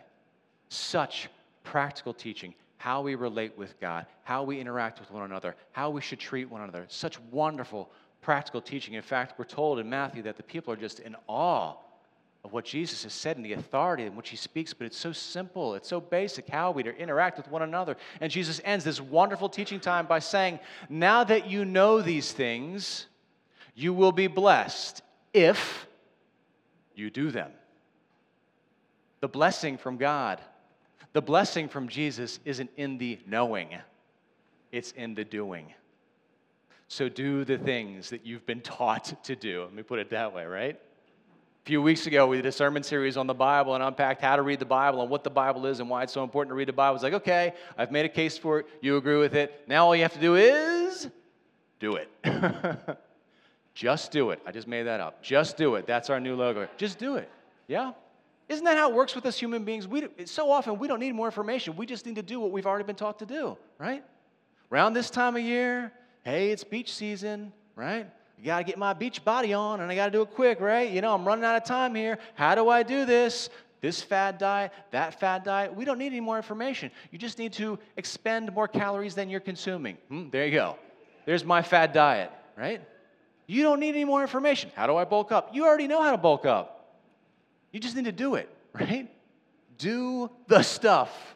Such 0.69 1.30
practical 1.63 2.13
teaching, 2.13 2.54
how 2.78 3.01
we 3.01 3.15
relate 3.15 3.58
with 3.58 3.80
God, 3.80 4.06
how 4.23 4.43
we 4.43 4.60
interact 4.60 4.99
with 4.99 5.12
one 5.12 5.23
another, 5.23 5.56
how 5.71 5.89
we 5.89 6.01
should 6.01 6.19
treat 6.19 6.49
one 6.49 6.62
another. 6.62 6.86
Such 6.88 7.19
wonderful 7.32 7.91
practical 8.21 8.62
teaching. 8.62 8.95
In 8.95 9.01
fact, 9.01 9.38
we're 9.38 9.45
told 9.45 9.80
in 9.80 9.89
Matthew 9.89 10.23
that 10.23 10.38
the 10.38 10.43
people 10.43 10.73
are 10.73 10.78
just 10.78 10.99
in 10.99 11.15
awe 11.28 11.75
of 12.45 12.54
what 12.54 12.63
Jesus 12.63 13.04
has 13.04 13.13
said 13.13 13.38
and 13.38 13.45
the 13.45 13.54
authority 13.54 14.04
in 14.04 14.15
which 14.15 14.30
he 14.30 14.36
speaks, 14.36 14.71
but 14.71 14.86
it's 14.86 14.97
so 14.97 15.12
simple, 15.12 15.73
it's 15.73 15.89
so 15.89 15.99
basic 15.99 16.47
how 16.47 16.69
we 16.69 16.84
interact 16.84 17.38
with 17.38 17.49
one 17.49 17.63
another. 17.63 17.97
And 18.21 18.32
Jesus 18.32 18.62
ends 18.63 18.86
this 18.86 19.01
wonderful 19.01 19.49
teaching 19.49 19.80
time 19.80 20.06
by 20.06 20.19
saying, 20.19 20.60
Now 20.88 21.23
that 21.23 21.49
you 21.49 21.65
know 21.65 22.04
these 22.04 22.32
things, 22.32 23.08
you 23.73 23.95
will 23.95 24.12
be 24.12 24.28
blessed 24.28 25.01
if 25.34 25.88
you 26.97 27.10
do 27.10 27.31
them. 27.31 27.51
The 29.21 29.27
blessing 29.27 29.77
from 29.77 29.97
God, 29.97 30.41
the 31.13 31.21
blessing 31.21 31.67
from 31.67 31.88
Jesus 31.88 32.39
isn't 32.45 32.69
in 32.77 32.97
the 32.97 33.19
knowing, 33.25 33.69
it's 34.71 34.91
in 34.91 35.15
the 35.15 35.23
doing. 35.23 35.73
So 36.88 37.10
do 37.10 37.43
the 37.45 37.58
things 37.58 38.10
that 38.12 38.25
you've 38.25 38.45
been 38.45 38.62
taught 38.77 39.23
to 39.23 39.36
do. 39.36 39.63
Let 39.63 39.73
me 39.73 39.84
put 39.84 39.99
it 39.99 40.10
that 40.12 40.34
way, 40.34 40.45
right? 40.45 40.75
A 40.75 41.65
few 41.65 41.81
weeks 41.81 42.05
ago, 42.05 42.27
we 42.27 42.38
did 42.38 42.45
a 42.45 42.51
sermon 42.51 42.84
series 42.84 43.17
on 43.17 43.25
the 43.25 43.34
Bible 43.34 43.73
and 43.73 43.84
unpacked 43.84 44.21
how 44.21 44.36
to 44.36 44.43
read 44.43 44.60
the 44.60 44.65
Bible 44.65 45.01
and 45.01 45.10
what 45.10 45.23
the 45.23 45.31
Bible 45.31 45.65
is 45.65 45.79
and 45.79 45.89
why 45.89 46.03
it's 46.03 46.13
so 46.13 46.23
important 46.23 46.51
to 46.51 46.55
read 46.55 46.67
the 46.67 46.73
Bible. 46.73 46.95
It's 46.95 47.03
like, 47.03 47.13
okay, 47.13 47.53
I've 47.75 47.91
made 47.91 48.05
a 48.05 48.10
case 48.10 48.38
for 48.38 48.60
it. 48.60 48.67
You 48.81 48.97
agree 48.97 49.17
with 49.17 49.34
it. 49.34 49.63
Now 49.67 49.88
all 49.88 49.95
you 49.95 50.03
have 50.03 50.13
to 50.13 50.19
do 50.19 50.36
is 50.36 51.10
do 51.79 51.95
it. 51.95 52.10
Just 53.75 54.11
do 54.11 54.31
it. 54.31 54.41
I 54.45 54.51
just 54.51 54.67
made 54.67 54.83
that 54.83 55.01
up. 55.01 55.21
Just 55.21 55.57
do 55.57 55.75
it. 55.75 55.85
That's 55.85 56.09
our 56.09 56.19
new 56.19 56.35
logo. 56.35 56.67
Just 56.77 56.97
do 56.97 57.17
it. 57.17 57.29
Yeah? 57.67 57.91
Isn't 58.47 58.63
that 58.63 58.77
how 58.77 58.89
it 58.89 58.95
works 58.95 59.15
with 59.15 59.25
us 59.25 59.38
human 59.38 59.65
beings? 59.65 59.85
We, 59.85 60.07
so 60.25 60.49
often 60.49 60.79
we 60.79 60.88
don't 60.88 61.01
need 61.01 61.13
more 61.13 61.27
information. 61.27 61.75
We 61.75 61.85
just 61.85 62.05
need 62.05 62.15
to 62.15 62.23
do 62.23 62.39
what 62.39 62.51
we've 62.51 62.65
already 62.65 62.85
been 62.85 62.95
taught 62.95 63.19
to 63.19 63.25
do, 63.25 63.57
right? 63.77 64.03
Around 64.71 64.93
this 64.93 65.09
time 65.09 65.35
of 65.35 65.41
year, 65.41 65.91
hey, 66.23 66.51
it's 66.51 66.63
beach 66.63 66.93
season, 66.93 67.51
right? 67.75 68.09
You 68.38 68.45
got 68.45 68.59
to 68.59 68.63
get 68.63 68.77
my 68.77 68.93
beach 68.93 69.25
body 69.25 69.53
on 69.53 69.81
and 69.81 69.91
I 69.91 69.95
got 69.95 70.05
to 70.05 70.11
do 70.11 70.21
it 70.21 70.31
quick, 70.31 70.61
right? 70.61 70.89
You 70.89 71.01
know, 71.01 71.13
I'm 71.13 71.25
running 71.25 71.43
out 71.43 71.57
of 71.57 71.65
time 71.65 71.95
here. 71.95 72.17
How 72.35 72.55
do 72.55 72.69
I 72.69 72.81
do 72.81 73.05
this? 73.05 73.49
This 73.81 74.01
fad 74.01 74.38
diet, 74.38 74.71
that 74.91 75.19
fad 75.19 75.43
diet. 75.43 75.75
We 75.75 75.83
don't 75.85 75.99
need 75.99 76.07
any 76.07 76.21
more 76.21 76.38
information. 76.38 76.91
You 77.11 77.19
just 77.19 77.38
need 77.38 77.53
to 77.53 77.77
expend 77.97 78.53
more 78.53 78.67
calories 78.67 79.15
than 79.15 79.29
you're 79.29 79.41
consuming. 79.41 79.97
Hmm, 80.07 80.29
there 80.29 80.45
you 80.45 80.53
go. 80.53 80.77
There's 81.25 81.43
my 81.43 81.61
fad 81.61 81.91
diet, 81.91 82.31
right? 82.57 82.81
You 83.47 83.63
don't 83.63 83.79
need 83.79 83.89
any 83.89 84.05
more 84.05 84.21
information. 84.21 84.71
How 84.75 84.88
do 84.88 84.95
I 84.95 85.05
bulk 85.05 85.31
up? 85.31 85.53
You 85.53 85.65
already 85.65 85.88
know 85.88 86.01
how 86.01 86.12
to 86.12 86.17
bulk 86.17 86.45
up. 86.45 87.01
You 87.71 87.79
just 87.79 87.95
need 87.95 88.05
to 88.05 88.12
do 88.12 88.36
it, 88.36 88.49
right? 88.73 89.10
Do 89.77 90.31
the 90.47 90.62
stuff. 90.63 91.36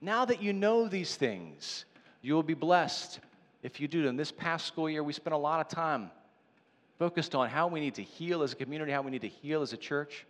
Now 0.00 0.24
that 0.24 0.42
you 0.42 0.52
know 0.52 0.88
these 0.88 1.14
things, 1.14 1.84
you 2.22 2.34
will 2.34 2.42
be 2.42 2.54
blessed 2.54 3.20
if 3.62 3.80
you 3.80 3.88
do 3.88 4.02
them. 4.02 4.16
This 4.16 4.32
past 4.32 4.66
school 4.66 4.88
year, 4.88 5.02
we 5.02 5.12
spent 5.12 5.34
a 5.34 5.38
lot 5.38 5.60
of 5.60 5.68
time 5.68 6.10
focused 6.98 7.34
on 7.34 7.48
how 7.48 7.66
we 7.66 7.80
need 7.80 7.94
to 7.94 8.02
heal 8.02 8.42
as 8.42 8.52
a 8.52 8.56
community, 8.56 8.92
how 8.92 9.02
we 9.02 9.10
need 9.10 9.22
to 9.22 9.28
heal 9.28 9.62
as 9.62 9.72
a 9.72 9.76
church. 9.76 10.26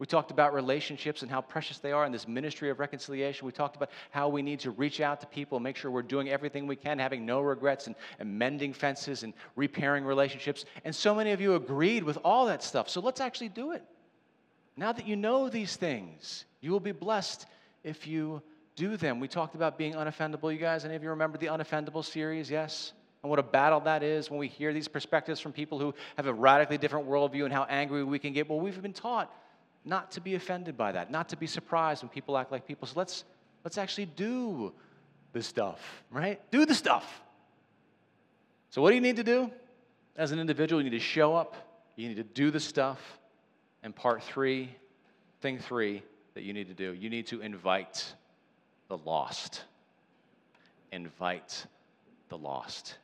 We 0.00 0.06
talked 0.06 0.30
about 0.30 0.54
relationships 0.54 1.20
and 1.20 1.30
how 1.30 1.42
precious 1.42 1.76
they 1.76 1.92
are 1.92 2.06
in 2.06 2.10
this 2.10 2.26
ministry 2.26 2.70
of 2.70 2.80
reconciliation. 2.80 3.44
We 3.44 3.52
talked 3.52 3.76
about 3.76 3.90
how 4.10 4.30
we 4.30 4.40
need 4.40 4.58
to 4.60 4.70
reach 4.70 5.02
out 5.02 5.20
to 5.20 5.26
people 5.26 5.58
and 5.58 5.62
make 5.62 5.76
sure 5.76 5.90
we're 5.90 6.00
doing 6.00 6.30
everything 6.30 6.66
we 6.66 6.74
can, 6.74 6.98
having 6.98 7.26
no 7.26 7.42
regrets 7.42 7.86
and, 7.86 7.94
and, 8.18 8.38
mending 8.38 8.72
fences 8.72 9.24
and 9.24 9.34
repairing 9.56 10.06
relationships. 10.06 10.64
And 10.86 10.96
so 10.96 11.14
many 11.14 11.32
of 11.32 11.40
you 11.42 11.54
agreed 11.54 12.02
with 12.02 12.16
all 12.24 12.46
that 12.46 12.62
stuff. 12.62 12.88
So 12.88 13.02
let's 13.02 13.20
actually 13.20 13.50
do 13.50 13.72
it. 13.72 13.84
Now 14.74 14.90
that 14.90 15.06
you 15.06 15.16
know 15.16 15.50
these 15.50 15.76
things, 15.76 16.46
you 16.62 16.70
will 16.70 16.80
be 16.80 16.92
blessed 16.92 17.44
if 17.84 18.06
you 18.06 18.40
do 18.76 18.96
them. 18.96 19.20
We 19.20 19.28
talked 19.28 19.54
about 19.54 19.76
being 19.76 19.92
unoffendable, 19.92 20.50
you 20.50 20.58
guys. 20.58 20.86
Any 20.86 20.94
of 20.94 21.02
you 21.02 21.10
remember 21.10 21.36
the 21.36 21.48
unoffendable 21.48 22.06
series? 22.06 22.50
Yes? 22.50 22.94
And 23.22 23.28
what 23.28 23.38
a 23.38 23.42
battle 23.42 23.80
that 23.80 24.02
is 24.02 24.30
when 24.30 24.40
we 24.40 24.48
hear 24.48 24.72
these 24.72 24.88
perspectives 24.88 25.40
from 25.40 25.52
people 25.52 25.78
who 25.78 25.94
have 26.16 26.26
a 26.26 26.32
radically 26.32 26.78
different 26.78 27.06
worldview 27.06 27.44
and 27.44 27.52
how 27.52 27.64
angry 27.64 28.02
we 28.02 28.18
can 28.18 28.32
get. 28.32 28.48
Well, 28.48 28.60
we've 28.60 28.80
been 28.80 28.94
taught 28.94 29.30
not 29.84 30.10
to 30.12 30.20
be 30.20 30.34
offended 30.34 30.76
by 30.76 30.92
that, 30.92 31.10
not 31.10 31.28
to 31.30 31.36
be 31.36 31.46
surprised 31.46 32.02
when 32.02 32.10
people 32.10 32.36
act 32.36 32.52
like 32.52 32.66
people. 32.66 32.86
So 32.86 32.94
let's, 32.96 33.24
let's 33.64 33.78
actually 33.78 34.06
do 34.06 34.72
the 35.32 35.42
stuff, 35.42 36.02
right? 36.10 36.40
Do 36.50 36.66
the 36.66 36.74
stuff. 36.74 37.22
So, 38.70 38.82
what 38.82 38.90
do 38.90 38.94
you 38.94 39.00
need 39.00 39.16
to 39.16 39.24
do? 39.24 39.50
As 40.16 40.32
an 40.32 40.38
individual, 40.38 40.82
you 40.82 40.90
need 40.90 40.96
to 40.96 41.04
show 41.04 41.34
up, 41.34 41.56
you 41.96 42.08
need 42.08 42.16
to 42.16 42.22
do 42.22 42.50
the 42.50 42.60
stuff. 42.60 43.00
And 43.82 43.96
part 43.96 44.22
three, 44.22 44.74
thing 45.40 45.58
three 45.58 46.02
that 46.34 46.42
you 46.42 46.52
need 46.52 46.68
to 46.68 46.74
do, 46.74 46.92
you 46.92 47.08
need 47.08 47.26
to 47.28 47.40
invite 47.40 48.12
the 48.88 48.98
lost. 48.98 49.64
Invite 50.92 51.66
the 52.28 52.36
lost. 52.36 52.96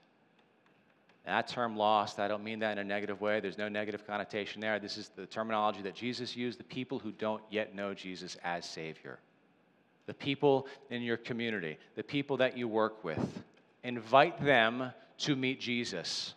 That 1.26 1.48
term 1.48 1.76
lost, 1.76 2.20
I 2.20 2.28
don't 2.28 2.44
mean 2.44 2.60
that 2.60 2.72
in 2.72 2.78
a 2.78 2.84
negative 2.84 3.20
way. 3.20 3.40
There's 3.40 3.58
no 3.58 3.68
negative 3.68 4.06
connotation 4.06 4.60
there. 4.60 4.78
This 4.78 4.96
is 4.96 5.10
the 5.16 5.26
terminology 5.26 5.82
that 5.82 5.94
Jesus 5.94 6.36
used 6.36 6.58
the 6.58 6.64
people 6.64 7.00
who 7.00 7.10
don't 7.10 7.42
yet 7.50 7.74
know 7.74 7.94
Jesus 7.94 8.36
as 8.44 8.64
Savior. 8.64 9.18
The 10.06 10.14
people 10.14 10.68
in 10.88 11.02
your 11.02 11.16
community, 11.16 11.78
the 11.96 12.04
people 12.04 12.36
that 12.36 12.56
you 12.56 12.68
work 12.68 13.02
with. 13.02 13.42
Invite 13.82 14.42
them 14.44 14.92
to 15.18 15.34
meet 15.34 15.60
Jesus. 15.60 16.34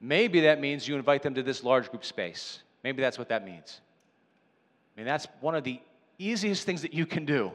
Maybe 0.00 0.40
that 0.40 0.60
means 0.60 0.88
you 0.88 0.96
invite 0.96 1.22
them 1.22 1.34
to 1.34 1.42
this 1.44 1.62
large 1.62 1.88
group 1.88 2.04
space. 2.04 2.62
Maybe 2.82 3.00
that's 3.00 3.18
what 3.18 3.28
that 3.28 3.44
means. 3.44 3.80
I 4.96 5.00
mean, 5.00 5.06
that's 5.06 5.28
one 5.40 5.54
of 5.54 5.62
the 5.62 5.80
easiest 6.18 6.66
things 6.66 6.82
that 6.82 6.92
you 6.92 7.06
can 7.06 7.24
do 7.24 7.52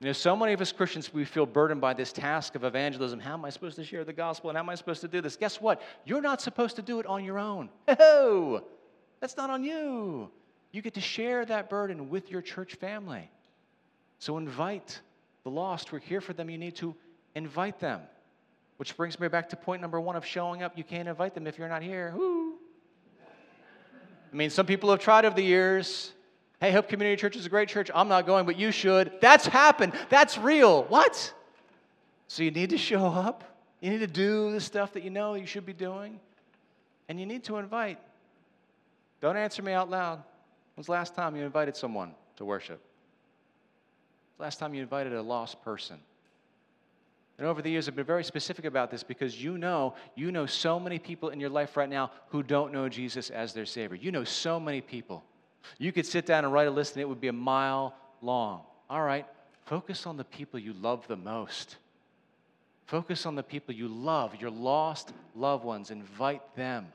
you 0.00 0.06
know, 0.06 0.12
so 0.12 0.36
many 0.36 0.52
of 0.52 0.60
us 0.60 0.72
Christians, 0.72 1.12
we 1.12 1.24
feel 1.24 1.46
burdened 1.46 1.80
by 1.80 1.94
this 1.94 2.12
task 2.12 2.54
of 2.54 2.64
evangelism. 2.64 3.18
How 3.18 3.34
am 3.34 3.44
I 3.46 3.50
supposed 3.50 3.76
to 3.76 3.84
share 3.84 4.04
the 4.04 4.12
gospel 4.12 4.50
and 4.50 4.56
how 4.56 4.62
am 4.62 4.68
I 4.68 4.74
supposed 4.74 5.00
to 5.00 5.08
do 5.08 5.22
this? 5.22 5.36
Guess 5.36 5.60
what? 5.60 5.80
You're 6.04 6.20
not 6.20 6.42
supposed 6.42 6.76
to 6.76 6.82
do 6.82 7.00
it 7.00 7.06
on 7.06 7.24
your 7.24 7.38
own. 7.38 7.70
Oh, 7.98 8.62
that's 9.20 9.36
not 9.38 9.48
on 9.48 9.64
you. 9.64 10.30
You 10.72 10.82
get 10.82 10.94
to 10.94 11.00
share 11.00 11.46
that 11.46 11.70
burden 11.70 12.10
with 12.10 12.30
your 12.30 12.42
church 12.42 12.74
family. 12.74 13.30
So 14.18 14.36
invite 14.36 15.00
the 15.44 15.50
lost. 15.50 15.90
We're 15.90 16.00
here 16.00 16.20
for 16.20 16.34
them. 16.34 16.50
You 16.50 16.58
need 16.58 16.76
to 16.76 16.94
invite 17.34 17.80
them. 17.80 18.02
Which 18.76 18.94
brings 18.96 19.18
me 19.18 19.28
back 19.28 19.48
to 19.50 19.56
point 19.56 19.80
number 19.80 19.98
one 19.98 20.16
of 20.16 20.26
showing 20.26 20.62
up. 20.62 20.76
You 20.76 20.84
can't 20.84 21.08
invite 21.08 21.34
them 21.34 21.46
if 21.46 21.58
you're 21.58 21.68
not 21.68 21.82
here. 21.82 22.12
Woo. 22.14 22.56
I 24.30 24.36
mean, 24.36 24.50
some 24.50 24.66
people 24.66 24.90
have 24.90 25.00
tried 25.00 25.24
over 25.24 25.34
the 25.34 25.42
years. 25.42 26.12
Hey, 26.60 26.72
Hope 26.72 26.88
Community 26.88 27.20
Church 27.20 27.36
is 27.36 27.44
a 27.44 27.50
great 27.50 27.68
church. 27.68 27.90
I'm 27.94 28.08
not 28.08 28.26
going, 28.26 28.46
but 28.46 28.56
you 28.56 28.70
should. 28.70 29.12
That's 29.20 29.46
happened. 29.46 29.92
That's 30.08 30.38
real. 30.38 30.84
What? 30.84 31.32
So 32.28 32.42
you 32.42 32.50
need 32.50 32.70
to 32.70 32.78
show 32.78 33.06
up. 33.06 33.44
You 33.80 33.90
need 33.90 33.98
to 33.98 34.06
do 34.06 34.50
the 34.52 34.60
stuff 34.60 34.94
that 34.94 35.02
you 35.02 35.10
know 35.10 35.34
you 35.34 35.46
should 35.46 35.66
be 35.66 35.74
doing. 35.74 36.18
And 37.08 37.20
you 37.20 37.26
need 37.26 37.44
to 37.44 37.58
invite. 37.58 37.98
Don't 39.20 39.36
answer 39.36 39.62
me 39.62 39.72
out 39.72 39.90
loud. 39.90 40.22
When's 40.74 40.86
the 40.86 40.92
last 40.92 41.14
time 41.14 41.36
you 41.36 41.44
invited 41.44 41.76
someone 41.76 42.14
to 42.36 42.44
worship? 42.44 42.80
Last 44.38 44.58
time 44.58 44.74
you 44.74 44.82
invited 44.82 45.12
a 45.12 45.22
lost 45.22 45.62
person? 45.62 45.98
And 47.38 47.46
over 47.46 47.60
the 47.60 47.70
years, 47.70 47.86
I've 47.86 47.96
been 47.96 48.06
very 48.06 48.24
specific 48.24 48.64
about 48.64 48.90
this 48.90 49.02
because 49.02 49.42
you 49.42 49.58
know, 49.58 49.94
you 50.14 50.32
know 50.32 50.46
so 50.46 50.80
many 50.80 50.98
people 50.98 51.28
in 51.28 51.38
your 51.38 51.50
life 51.50 51.76
right 51.76 51.88
now 51.88 52.10
who 52.28 52.42
don't 52.42 52.72
know 52.72 52.88
Jesus 52.88 53.28
as 53.28 53.52
their 53.52 53.66
Savior. 53.66 53.96
You 53.96 54.10
know 54.10 54.24
so 54.24 54.58
many 54.58 54.80
people. 54.80 55.22
You 55.78 55.92
could 55.92 56.06
sit 56.06 56.26
down 56.26 56.44
and 56.44 56.52
write 56.52 56.68
a 56.68 56.70
list 56.70 56.94
and 56.94 57.02
it 57.02 57.08
would 57.08 57.20
be 57.20 57.28
a 57.28 57.32
mile 57.32 57.94
long. 58.22 58.62
All 58.88 59.02
right, 59.02 59.26
focus 59.64 60.06
on 60.06 60.16
the 60.16 60.24
people 60.24 60.58
you 60.60 60.72
love 60.72 61.06
the 61.08 61.16
most. 61.16 61.76
Focus 62.86 63.26
on 63.26 63.34
the 63.34 63.42
people 63.42 63.74
you 63.74 63.88
love, 63.88 64.36
your 64.40 64.50
lost 64.50 65.12
loved 65.34 65.64
ones. 65.64 65.90
Invite 65.90 66.42
them. 66.54 66.86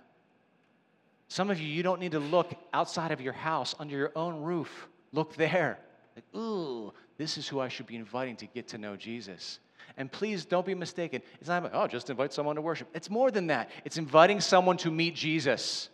Some 1.28 1.50
of 1.50 1.60
you, 1.60 1.68
you 1.68 1.84
don't 1.84 2.00
need 2.00 2.12
to 2.14 2.20
look 2.20 2.54
outside 2.74 3.12
of 3.12 3.22
your 3.22 3.34
house, 3.34 3.76
under 3.80 3.96
your 3.96 4.12
own 4.16 4.42
roof. 4.42 4.88
Look 5.14 5.36
there. 5.36 5.80
Like, 6.16 6.26
ooh, 6.36 6.94
this 7.18 7.38
is 7.38 7.48
who 7.48 7.60
I 7.60 7.68
should 7.68 7.88
be 7.88 7.96
inviting 7.96 8.36
to 8.38 8.48
get 8.48 8.68
to 8.70 8.78
know 8.78 8.96
Jesus. 8.96 9.60
And 9.98 10.12
please 10.12 10.46
don't 10.46 10.66
be 10.66 10.76
mistaken. 10.76 11.22
It's 11.40 11.50
not 11.50 11.70
oh, 11.74 11.88
just 11.88 12.10
invite 12.10 12.34
someone 12.34 12.56
to 12.56 12.62
worship. 12.62 12.88
It's 12.94 13.10
more 13.10 13.32
than 13.32 13.48
that. 13.48 13.70
It's 13.86 13.98
inviting 13.98 14.40
someone 14.40 14.78
to 14.78 14.92
meet 14.92 15.16
Jesus. 15.16 15.90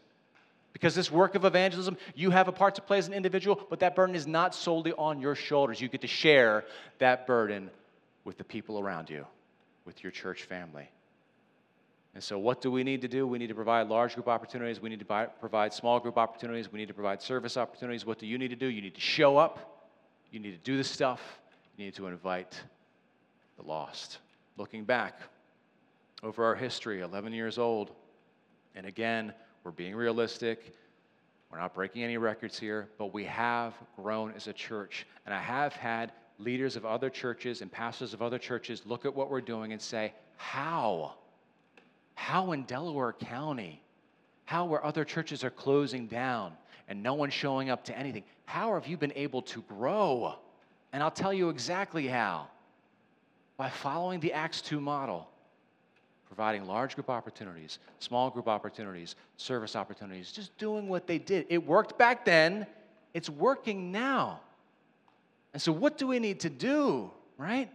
Because 0.78 0.94
this 0.94 1.12
work 1.12 1.34
of 1.34 1.44
evangelism, 1.44 1.98
you 2.14 2.30
have 2.30 2.48
a 2.48 2.52
part 2.52 2.76
to 2.76 2.84
play 2.84 3.00
as 3.00 3.08
an 3.08 3.14
individual, 3.16 3.60
but 3.68 3.80
that 3.80 3.96
burden 3.96 4.16
is 4.16 4.28
not 4.28 4.54
solely 4.54 4.94
on 4.94 5.20
your 5.20 5.34
shoulders. 5.34 5.82
You 5.82 5.88
get 5.88 6.02
to 6.02 6.08
share 6.08 6.66
that 7.00 7.26
burden 7.26 7.72
with 8.26 8.38
the 8.38 8.44
people 8.44 8.78
around 8.78 9.10
you, 9.10 9.26
with 9.86 10.04
your 10.04 10.12
church 10.12 10.44
family. 10.44 10.88
And 12.14 12.24
so, 12.24 12.38
what 12.38 12.62
do 12.62 12.70
we 12.70 12.84
need 12.84 13.02
to 13.02 13.08
do? 13.08 13.26
We 13.26 13.40
need 13.40 13.48
to 13.48 13.56
provide 13.56 13.88
large 13.88 14.14
group 14.14 14.28
opportunities. 14.28 14.80
We 14.80 14.90
need 14.90 15.00
to 15.00 15.30
provide 15.40 15.74
small 15.74 16.00
group 16.00 16.16
opportunities. 16.16 16.72
We 16.72 16.78
need 16.78 16.90
to 16.90 16.94
provide 16.94 17.24
service 17.24 17.58
opportunities. 17.58 18.06
What 18.06 18.20
do 18.20 18.28
you 18.28 18.38
need 18.38 18.50
to 18.50 18.56
do? 18.56 18.68
You 18.68 18.84
need 18.84 18.94
to 18.94 19.02
show 19.02 19.36
up. 19.36 19.90
You 20.32 20.40
need 20.40 20.52
to 20.52 20.64
do 20.64 20.78
the 20.78 20.84
stuff. 20.84 21.40
You 21.76 21.86
need 21.86 21.96
to 21.96 22.06
invite 22.06 22.56
the 23.58 23.64
lost. 23.64 24.20
Looking 24.58 24.84
back 24.84 25.22
over 26.22 26.46
our 26.46 26.54
history, 26.54 27.02
11 27.02 27.34
years 27.34 27.58
old, 27.58 27.90
and 28.76 28.86
again, 28.86 29.34
we're 29.68 29.72
being 29.72 29.96
realistic. 29.96 30.74
We're 31.52 31.60
not 31.60 31.74
breaking 31.74 32.02
any 32.02 32.16
records 32.16 32.58
here, 32.58 32.88
but 32.98 33.14
we 33.14 33.26
have 33.26 33.74
grown 33.98 34.32
as 34.32 34.48
a 34.48 34.54
church. 34.54 35.06
And 35.26 35.36
I 35.36 35.42
have 35.42 35.74
had 35.74 36.14
leaders 36.40 36.78
of 36.78 36.86
other 36.86 37.10
churches 37.10 37.62
and 37.62 37.70
pastors 37.70 38.14
of 38.14 38.22
other 38.22 38.40
churches 38.40 38.84
look 38.86 39.04
at 39.04 39.14
what 39.14 39.30
we're 39.30 39.42
doing 39.42 39.74
and 39.74 39.82
say, 39.82 40.14
How? 40.38 41.16
How 42.16 42.54
in 42.54 42.64
Delaware 42.64 43.12
County? 43.12 43.82
How 44.46 44.64
where 44.64 44.86
other 44.86 45.04
churches 45.04 45.44
are 45.44 45.50
closing 45.50 46.08
down 46.08 46.54
and 46.88 47.04
no 47.04 47.16
one's 47.16 47.34
showing 47.34 47.70
up 47.70 47.84
to 47.86 47.98
anything? 47.98 48.24
How 48.46 48.74
have 48.76 48.88
you 48.88 48.96
been 48.96 49.12
able 49.18 49.42
to 49.42 49.62
grow? 49.64 50.36
And 50.94 51.04
I'll 51.04 51.12
tell 51.12 51.34
you 51.34 51.50
exactly 51.50 52.08
how. 52.08 52.48
By 53.58 53.70
following 53.70 54.22
the 54.22 54.32
Acts 54.32 54.62
2 54.62 54.80
model 54.80 55.28
providing 56.28 56.66
large 56.66 56.96
group 56.96 57.10
opportunities, 57.10 57.80
small 58.00 58.30
group 58.30 58.48
opportunities, 58.48 59.16
service 59.38 59.76
opportunities, 59.76 60.32
just 60.32 60.56
doing 60.58 60.88
what 60.88 61.08
they 61.08 61.18
did. 61.18 61.46
It 61.50 61.66
worked 61.66 61.98
back 61.98 62.26
then, 62.26 62.68
it's 63.14 63.30
working 63.30 63.92
now. 63.92 64.42
And 65.54 65.62
so, 65.62 65.72
what 65.72 65.98
do 65.98 66.08
we 66.08 66.20
need 66.20 66.42
to 66.42 66.50
do, 66.50 67.10
right? 67.38 67.70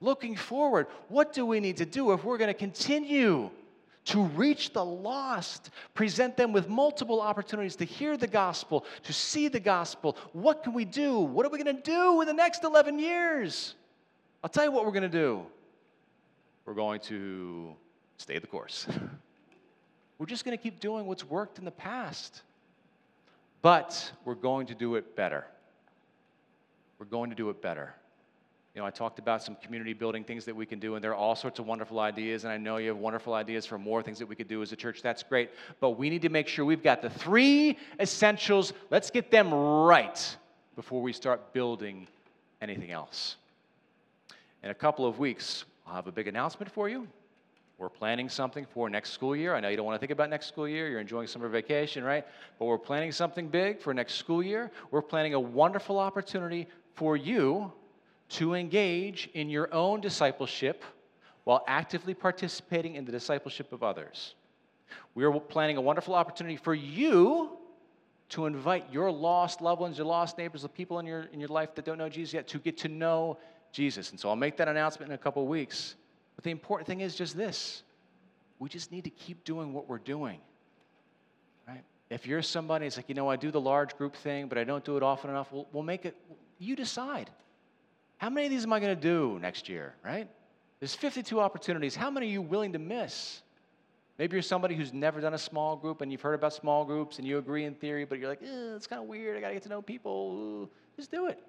Looking 0.00 0.36
forward, 0.36 0.86
what 1.08 1.32
do 1.32 1.44
we 1.44 1.60
need 1.60 1.76
to 1.78 1.84
do 1.84 2.12
if 2.12 2.24
we're 2.24 2.38
going 2.38 2.48
to 2.48 2.54
continue 2.54 3.50
to 4.06 4.22
reach 4.22 4.72
the 4.72 4.84
lost, 4.84 5.70
present 5.92 6.36
them 6.36 6.52
with 6.52 6.68
multiple 6.68 7.20
opportunities 7.20 7.76
to 7.76 7.84
hear 7.84 8.16
the 8.16 8.26
gospel, 8.26 8.86
to 9.02 9.12
see 9.12 9.48
the 9.48 9.60
gospel? 9.60 10.16
What 10.32 10.62
can 10.62 10.72
we 10.72 10.86
do? 10.86 11.18
What 11.18 11.44
are 11.44 11.50
we 11.50 11.62
going 11.62 11.76
to 11.76 11.82
do 11.82 12.20
in 12.22 12.26
the 12.26 12.32
next 12.32 12.64
11 12.64 12.98
years? 12.98 13.74
I'll 14.42 14.48
tell 14.48 14.64
you 14.64 14.72
what 14.72 14.86
we're 14.86 14.92
going 14.92 15.02
to 15.02 15.08
do 15.08 15.44
we're 16.64 16.74
going 16.74 17.00
to 17.00 17.74
stay 18.16 18.38
the 18.38 18.46
course. 18.46 18.86
we're 20.18 20.26
just 20.26 20.44
going 20.44 20.56
to 20.56 20.62
keep 20.62 20.80
doing 20.80 21.06
what's 21.06 21.24
worked 21.24 21.58
in 21.58 21.64
the 21.64 21.70
past. 21.70 22.42
But 23.62 24.12
we're 24.24 24.34
going 24.34 24.66
to 24.68 24.74
do 24.74 24.94
it 24.94 25.16
better. 25.16 25.44
We're 26.98 27.06
going 27.06 27.30
to 27.30 27.36
do 27.36 27.50
it 27.50 27.60
better. 27.60 27.94
You 28.74 28.80
know, 28.80 28.86
I 28.86 28.90
talked 28.90 29.18
about 29.18 29.42
some 29.42 29.56
community 29.56 29.94
building 29.94 30.22
things 30.22 30.44
that 30.44 30.54
we 30.54 30.64
can 30.64 30.78
do, 30.78 30.94
and 30.94 31.02
there 31.02 31.10
are 31.10 31.16
all 31.16 31.34
sorts 31.34 31.58
of 31.58 31.66
wonderful 31.66 31.98
ideas, 31.98 32.44
and 32.44 32.52
I 32.52 32.56
know 32.56 32.76
you 32.76 32.88
have 32.88 32.98
wonderful 32.98 33.34
ideas 33.34 33.66
for 33.66 33.78
more 33.78 34.00
things 34.00 34.18
that 34.20 34.26
we 34.26 34.36
could 34.36 34.46
do 34.46 34.62
as 34.62 34.70
a 34.70 34.76
church. 34.76 35.02
That's 35.02 35.24
great. 35.24 35.50
But 35.80 35.90
we 35.90 36.08
need 36.08 36.22
to 36.22 36.28
make 36.28 36.46
sure 36.46 36.64
we've 36.64 36.82
got 36.82 37.02
the 37.02 37.10
three 37.10 37.76
essentials. 37.98 38.72
Let's 38.88 39.10
get 39.10 39.30
them 39.30 39.52
right 39.52 40.36
before 40.76 41.02
we 41.02 41.12
start 41.12 41.52
building 41.52 42.06
anything 42.62 42.92
else. 42.92 43.36
In 44.62 44.70
a 44.70 44.74
couple 44.74 45.04
of 45.04 45.18
weeks, 45.18 45.64
I'll 45.90 45.96
have 45.96 46.06
a 46.06 46.12
big 46.12 46.28
announcement 46.28 46.70
for 46.70 46.88
you. 46.88 47.08
We're 47.76 47.88
planning 47.88 48.28
something 48.28 48.64
for 48.64 48.88
next 48.88 49.10
school 49.10 49.34
year. 49.34 49.56
I 49.56 49.60
know 49.60 49.68
you 49.70 49.76
don't 49.76 49.84
want 49.84 49.96
to 49.96 49.98
think 49.98 50.12
about 50.12 50.30
next 50.30 50.46
school 50.46 50.68
year. 50.68 50.88
You're 50.88 51.00
enjoying 51.00 51.26
summer 51.26 51.48
vacation, 51.48 52.04
right? 52.04 52.24
But 52.60 52.66
we're 52.66 52.78
planning 52.78 53.10
something 53.10 53.48
big 53.48 53.80
for 53.80 53.92
next 53.92 54.14
school 54.14 54.40
year. 54.40 54.70
We're 54.92 55.02
planning 55.02 55.34
a 55.34 55.40
wonderful 55.40 55.98
opportunity 55.98 56.68
for 56.94 57.16
you 57.16 57.72
to 58.28 58.54
engage 58.54 59.30
in 59.34 59.50
your 59.50 59.72
own 59.74 60.00
discipleship 60.00 60.84
while 61.42 61.64
actively 61.66 62.14
participating 62.14 62.94
in 62.94 63.04
the 63.04 63.10
discipleship 63.10 63.72
of 63.72 63.82
others. 63.82 64.36
We 65.16 65.24
are 65.24 65.40
planning 65.40 65.76
a 65.76 65.80
wonderful 65.80 66.14
opportunity 66.14 66.56
for 66.56 66.74
you 66.74 67.58
to 68.28 68.46
invite 68.46 68.84
your 68.92 69.10
lost 69.10 69.60
loved 69.60 69.80
ones, 69.80 69.98
your 69.98 70.06
lost 70.06 70.38
neighbors, 70.38 70.62
the 70.62 70.68
people 70.68 71.00
in 71.00 71.06
your, 71.06 71.22
in 71.32 71.40
your 71.40 71.48
life 71.48 71.74
that 71.74 71.84
don't 71.84 71.98
know 71.98 72.08
Jesus 72.08 72.32
yet, 72.32 72.46
to 72.46 72.60
get 72.60 72.78
to 72.78 72.88
know 72.88 73.38
Jesus. 73.72 74.10
And 74.10 74.18
so 74.18 74.28
I'll 74.28 74.36
make 74.36 74.56
that 74.58 74.68
announcement 74.68 75.10
in 75.10 75.14
a 75.14 75.18
couple 75.18 75.46
weeks. 75.46 75.94
But 76.36 76.44
the 76.44 76.50
important 76.50 76.86
thing 76.86 77.00
is 77.00 77.14
just 77.14 77.36
this 77.36 77.82
we 78.58 78.68
just 78.68 78.92
need 78.92 79.04
to 79.04 79.10
keep 79.10 79.42
doing 79.44 79.72
what 79.72 79.88
we're 79.88 79.98
doing. 79.98 80.38
Right? 81.66 81.82
If 82.10 82.26
you're 82.26 82.42
somebody 82.42 82.86
it's 82.86 82.96
like, 82.96 83.08
you 83.08 83.14
know, 83.14 83.28
I 83.28 83.36
do 83.36 83.50
the 83.50 83.60
large 83.60 83.96
group 83.96 84.14
thing, 84.14 84.48
but 84.48 84.58
I 84.58 84.64
don't 84.64 84.84
do 84.84 84.96
it 84.96 85.02
often 85.02 85.30
enough, 85.30 85.50
we'll, 85.50 85.66
we'll 85.72 85.82
make 85.82 86.04
it, 86.04 86.14
you 86.58 86.76
decide. 86.76 87.30
How 88.18 88.28
many 88.28 88.46
of 88.46 88.50
these 88.50 88.64
am 88.64 88.72
I 88.72 88.80
going 88.80 88.94
to 88.94 89.00
do 89.00 89.38
next 89.40 89.68
year, 89.68 89.94
right? 90.04 90.28
There's 90.78 90.94
52 90.94 91.40
opportunities. 91.40 91.96
How 91.96 92.10
many 92.10 92.26
are 92.26 92.30
you 92.30 92.42
willing 92.42 92.74
to 92.74 92.78
miss? 92.78 93.40
Maybe 94.18 94.34
you're 94.36 94.42
somebody 94.42 94.74
who's 94.74 94.92
never 94.92 95.22
done 95.22 95.32
a 95.32 95.38
small 95.38 95.76
group 95.76 96.02
and 96.02 96.12
you've 96.12 96.20
heard 96.20 96.34
about 96.34 96.52
small 96.52 96.84
groups 96.84 97.18
and 97.18 97.26
you 97.26 97.38
agree 97.38 97.64
in 97.64 97.74
theory, 97.74 98.04
but 98.04 98.18
you're 98.18 98.28
like, 98.28 98.42
it's 98.42 98.86
kind 98.86 99.00
of 99.00 99.08
weird. 99.08 99.38
I 99.38 99.40
got 99.40 99.48
to 99.48 99.54
get 99.54 99.62
to 99.62 99.70
know 99.70 99.80
people. 99.80 100.68
Just 100.96 101.10
do 101.10 101.28
it. 101.28 101.42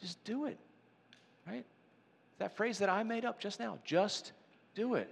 Just 0.00 0.22
do 0.24 0.46
it. 0.46 0.58
Right? 1.50 1.64
That 2.38 2.56
phrase 2.56 2.78
that 2.78 2.88
I 2.88 3.02
made 3.02 3.24
up 3.24 3.40
just 3.40 3.60
now. 3.60 3.78
Just 3.84 4.32
do 4.74 4.94
it. 4.94 5.08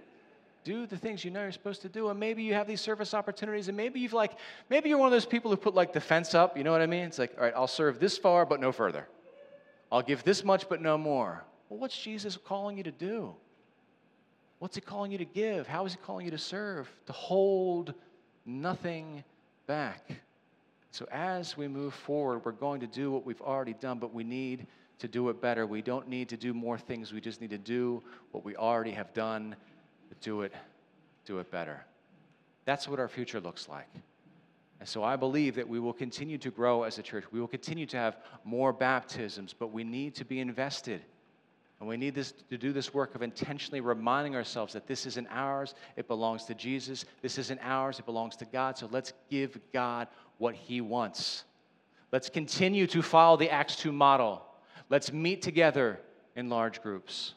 Do 0.63 0.85
the 0.85 0.97
things 0.97 1.23
you 1.23 1.31
know 1.31 1.41
you're 1.41 1.51
supposed 1.51 1.81
to 1.83 1.89
do. 1.89 2.09
And 2.09 2.19
maybe 2.19 2.43
you 2.43 2.53
have 2.53 2.67
these 2.67 2.81
service 2.81 3.13
opportunities, 3.13 3.67
and 3.67 3.77
maybe 3.77 3.99
you've 3.99 4.13
like, 4.13 4.33
maybe 4.69 4.89
you're 4.89 4.97
one 4.97 5.07
of 5.07 5.11
those 5.11 5.25
people 5.25 5.51
who 5.51 5.57
put 5.57 5.73
like 5.73 5.93
the 5.93 6.01
fence 6.01 6.33
up. 6.33 6.57
You 6.57 6.63
know 6.63 6.71
what 6.71 6.81
I 6.81 6.85
mean? 6.85 7.03
It's 7.05 7.19
like, 7.19 7.33
all 7.37 7.43
right, 7.43 7.53
I'll 7.55 7.67
serve 7.67 7.99
this 7.99 8.17
far, 8.17 8.45
but 8.45 8.59
no 8.59 8.71
further. 8.71 9.07
I'll 9.91 10.01
give 10.01 10.23
this 10.23 10.43
much, 10.43 10.69
but 10.69 10.81
no 10.81 10.97
more. 10.97 11.43
Well, 11.69 11.79
what's 11.79 11.97
Jesus 11.97 12.37
calling 12.37 12.77
you 12.77 12.83
to 12.83 12.91
do? 12.91 13.35
What's 14.59 14.75
he 14.75 14.81
calling 14.81 15.11
you 15.11 15.17
to 15.17 15.25
give? 15.25 15.67
How 15.67 15.85
is 15.85 15.93
he 15.93 15.99
calling 15.99 16.25
you 16.25 16.31
to 16.31 16.37
serve? 16.37 16.89
To 17.05 17.13
hold 17.13 17.93
nothing 18.45 19.23
back. 19.67 20.09
So, 20.91 21.07
as 21.11 21.55
we 21.55 21.67
move 21.67 21.93
forward, 21.93 22.43
we're 22.43 22.51
going 22.51 22.81
to 22.81 22.87
do 22.87 23.11
what 23.11 23.25
we've 23.25 23.41
already 23.41 23.73
done, 23.73 23.99
but 23.99 24.13
we 24.13 24.23
need 24.23 24.65
to 24.99 25.07
do 25.07 25.29
it 25.29 25.41
better. 25.41 25.65
We 25.65 25.81
don't 25.81 26.07
need 26.07 26.29
to 26.29 26.37
do 26.37 26.53
more 26.53 26.77
things. 26.77 27.11
We 27.13 27.21
just 27.21 27.41
need 27.41 27.49
to 27.49 27.57
do 27.57 28.03
what 28.31 28.43
we 28.43 28.55
already 28.55 28.91
have 28.91 29.13
done, 29.13 29.55
do 30.21 30.41
it, 30.41 30.53
do 31.25 31.39
it 31.39 31.49
better. 31.51 31.85
That's 32.65 32.87
what 32.87 32.99
our 32.99 33.07
future 33.07 33.39
looks 33.39 33.67
like. 33.67 33.87
And 34.79 34.87
so 34.87 35.03
I 35.03 35.15
believe 35.15 35.55
that 35.55 35.67
we 35.67 35.79
will 35.79 35.93
continue 35.93 36.37
to 36.37 36.51
grow 36.51 36.83
as 36.83 36.97
a 36.99 37.03
church. 37.03 37.25
We 37.31 37.39
will 37.39 37.47
continue 37.47 37.85
to 37.87 37.97
have 37.97 38.17
more 38.43 38.71
baptisms, 38.71 39.53
but 39.57 39.71
we 39.71 39.83
need 39.83 40.15
to 40.15 40.25
be 40.25 40.39
invested. 40.39 41.01
And 41.79 41.87
we 41.87 41.97
need 41.97 42.13
this, 42.13 42.33
to 42.49 42.57
do 42.57 42.73
this 42.73 42.93
work 42.93 43.15
of 43.15 43.21
intentionally 43.21 43.81
reminding 43.81 44.35
ourselves 44.35 44.73
that 44.73 44.87
this 44.87 45.05
isn't 45.05 45.27
ours, 45.31 45.75
it 45.95 46.07
belongs 46.07 46.45
to 46.45 46.53
Jesus. 46.53 47.05
This 47.21 47.37
isn't 47.37 47.59
ours, 47.63 47.99
it 47.99 48.05
belongs 48.05 48.35
to 48.37 48.45
God. 48.45 48.77
So 48.77 48.87
let's 48.91 49.13
give 49.29 49.57
God 49.73 50.07
what 50.37 50.55
He 50.55 50.81
wants. 50.81 51.45
Let's 52.11 52.29
continue 52.29 52.87
to 52.87 53.01
follow 53.01 53.37
the 53.37 53.49
Acts 53.49 53.75
2 53.77 53.91
model. 53.91 54.43
Let's 54.89 55.13
meet 55.13 55.41
together 55.41 55.99
in 56.35 56.49
large 56.49 56.81
groups. 56.81 57.33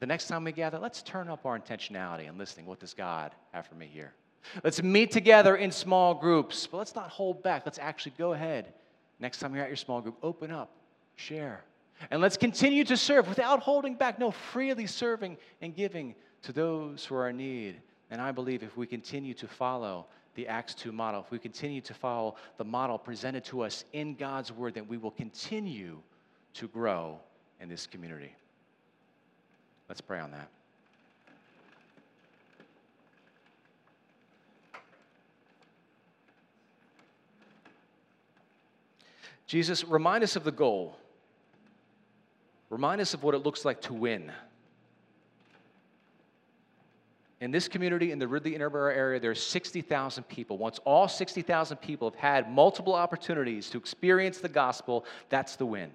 The 0.00 0.06
next 0.06 0.28
time 0.28 0.44
we 0.44 0.52
gather, 0.52 0.78
let's 0.78 1.02
turn 1.02 1.28
up 1.28 1.46
our 1.46 1.58
intentionality 1.58 2.28
and 2.28 2.38
listening. 2.38 2.66
What 2.66 2.80
does 2.80 2.94
God 2.94 3.32
have 3.52 3.66
for 3.66 3.74
me 3.74 3.86
here? 3.86 4.12
Let's 4.62 4.82
meet 4.82 5.10
together 5.10 5.56
in 5.56 5.70
small 5.70 6.14
groups, 6.14 6.66
but 6.66 6.78
let's 6.78 6.94
not 6.94 7.08
hold 7.08 7.42
back. 7.42 7.62
Let's 7.64 7.78
actually 7.78 8.12
go 8.18 8.32
ahead. 8.32 8.72
Next 9.18 9.38
time 9.38 9.54
you're 9.54 9.64
at 9.64 9.70
your 9.70 9.76
small 9.76 10.00
group, 10.00 10.16
open 10.22 10.50
up, 10.50 10.70
share. 11.16 11.64
And 12.10 12.20
let's 12.20 12.36
continue 12.36 12.84
to 12.84 12.96
serve 12.96 13.28
without 13.28 13.60
holding 13.60 13.94
back. 13.94 14.18
No, 14.18 14.30
freely 14.30 14.86
serving 14.86 15.38
and 15.62 15.74
giving 15.74 16.14
to 16.42 16.52
those 16.52 17.04
who 17.04 17.14
are 17.14 17.30
in 17.30 17.36
need. 17.36 17.80
And 18.10 18.20
I 18.20 18.32
believe 18.32 18.62
if 18.62 18.76
we 18.76 18.86
continue 18.86 19.34
to 19.34 19.48
follow 19.48 20.06
the 20.34 20.48
Acts 20.48 20.74
2 20.74 20.92
model, 20.92 21.20
if 21.20 21.30
we 21.30 21.38
continue 21.38 21.80
to 21.82 21.94
follow 21.94 22.36
the 22.58 22.64
model 22.64 22.98
presented 22.98 23.44
to 23.44 23.62
us 23.62 23.84
in 23.92 24.14
God's 24.14 24.52
Word, 24.52 24.74
then 24.74 24.86
we 24.88 24.98
will 24.98 25.12
continue 25.12 25.98
to 26.54 26.68
grow 26.68 27.18
in 27.60 27.68
this 27.68 27.86
community. 27.86 28.34
Let's 29.88 30.00
pray 30.00 30.20
on 30.20 30.30
that. 30.30 30.48
Jesus, 39.46 39.84
remind 39.84 40.24
us 40.24 40.36
of 40.36 40.44
the 40.44 40.52
goal. 40.52 40.96
Remind 42.70 43.00
us 43.00 43.14
of 43.14 43.22
what 43.22 43.34
it 43.34 43.44
looks 43.44 43.64
like 43.64 43.80
to 43.82 43.92
win. 43.92 44.32
In 47.40 47.50
this 47.50 47.68
community, 47.68 48.10
in 48.10 48.18
the 48.18 48.26
Ridley 48.26 48.52
Interboro 48.52 48.96
area, 48.96 49.20
there 49.20 49.30
are 49.30 49.34
60,000 49.34 50.24
people. 50.24 50.56
Once 50.56 50.80
all 50.84 51.06
60,000 51.06 51.76
people 51.76 52.10
have 52.10 52.18
had 52.18 52.50
multiple 52.50 52.94
opportunities 52.94 53.68
to 53.70 53.78
experience 53.78 54.38
the 54.38 54.48
gospel, 54.48 55.04
that's 55.28 55.56
the 55.56 55.66
win. 55.66 55.90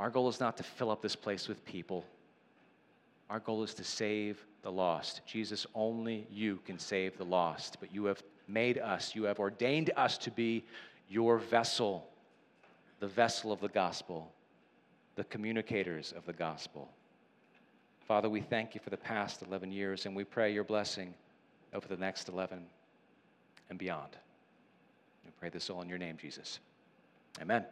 Our 0.00 0.08
goal 0.08 0.30
is 0.30 0.40
not 0.40 0.56
to 0.56 0.62
fill 0.62 0.90
up 0.90 1.02
this 1.02 1.14
place 1.14 1.46
with 1.46 1.62
people. 1.66 2.06
Our 3.28 3.38
goal 3.38 3.62
is 3.62 3.74
to 3.74 3.84
save 3.84 4.42
the 4.62 4.72
lost. 4.72 5.20
Jesus, 5.26 5.66
only 5.74 6.26
you 6.32 6.58
can 6.64 6.78
save 6.78 7.18
the 7.18 7.24
lost, 7.24 7.76
but 7.80 7.94
you 7.94 8.06
have 8.06 8.22
made 8.48 8.78
us, 8.78 9.14
you 9.14 9.24
have 9.24 9.38
ordained 9.38 9.90
us 9.98 10.16
to 10.18 10.30
be 10.30 10.64
your 11.10 11.36
vessel, 11.36 12.08
the 12.98 13.06
vessel 13.06 13.52
of 13.52 13.60
the 13.60 13.68
gospel, 13.68 14.32
the 15.16 15.24
communicators 15.24 16.12
of 16.16 16.24
the 16.24 16.32
gospel. 16.32 16.88
Father, 18.08 18.30
we 18.30 18.40
thank 18.40 18.74
you 18.74 18.80
for 18.82 18.90
the 18.90 18.96
past 18.96 19.42
11 19.42 19.70
years, 19.70 20.06
and 20.06 20.16
we 20.16 20.24
pray 20.24 20.50
your 20.50 20.64
blessing 20.64 21.12
over 21.74 21.86
the 21.86 21.96
next 21.98 22.30
11 22.30 22.64
and 23.68 23.78
beyond. 23.78 24.16
We 25.26 25.30
pray 25.38 25.50
this 25.50 25.68
all 25.68 25.82
in 25.82 25.90
your 25.90 25.98
name, 25.98 26.16
Jesus. 26.16 26.58
Amen. 27.38 27.66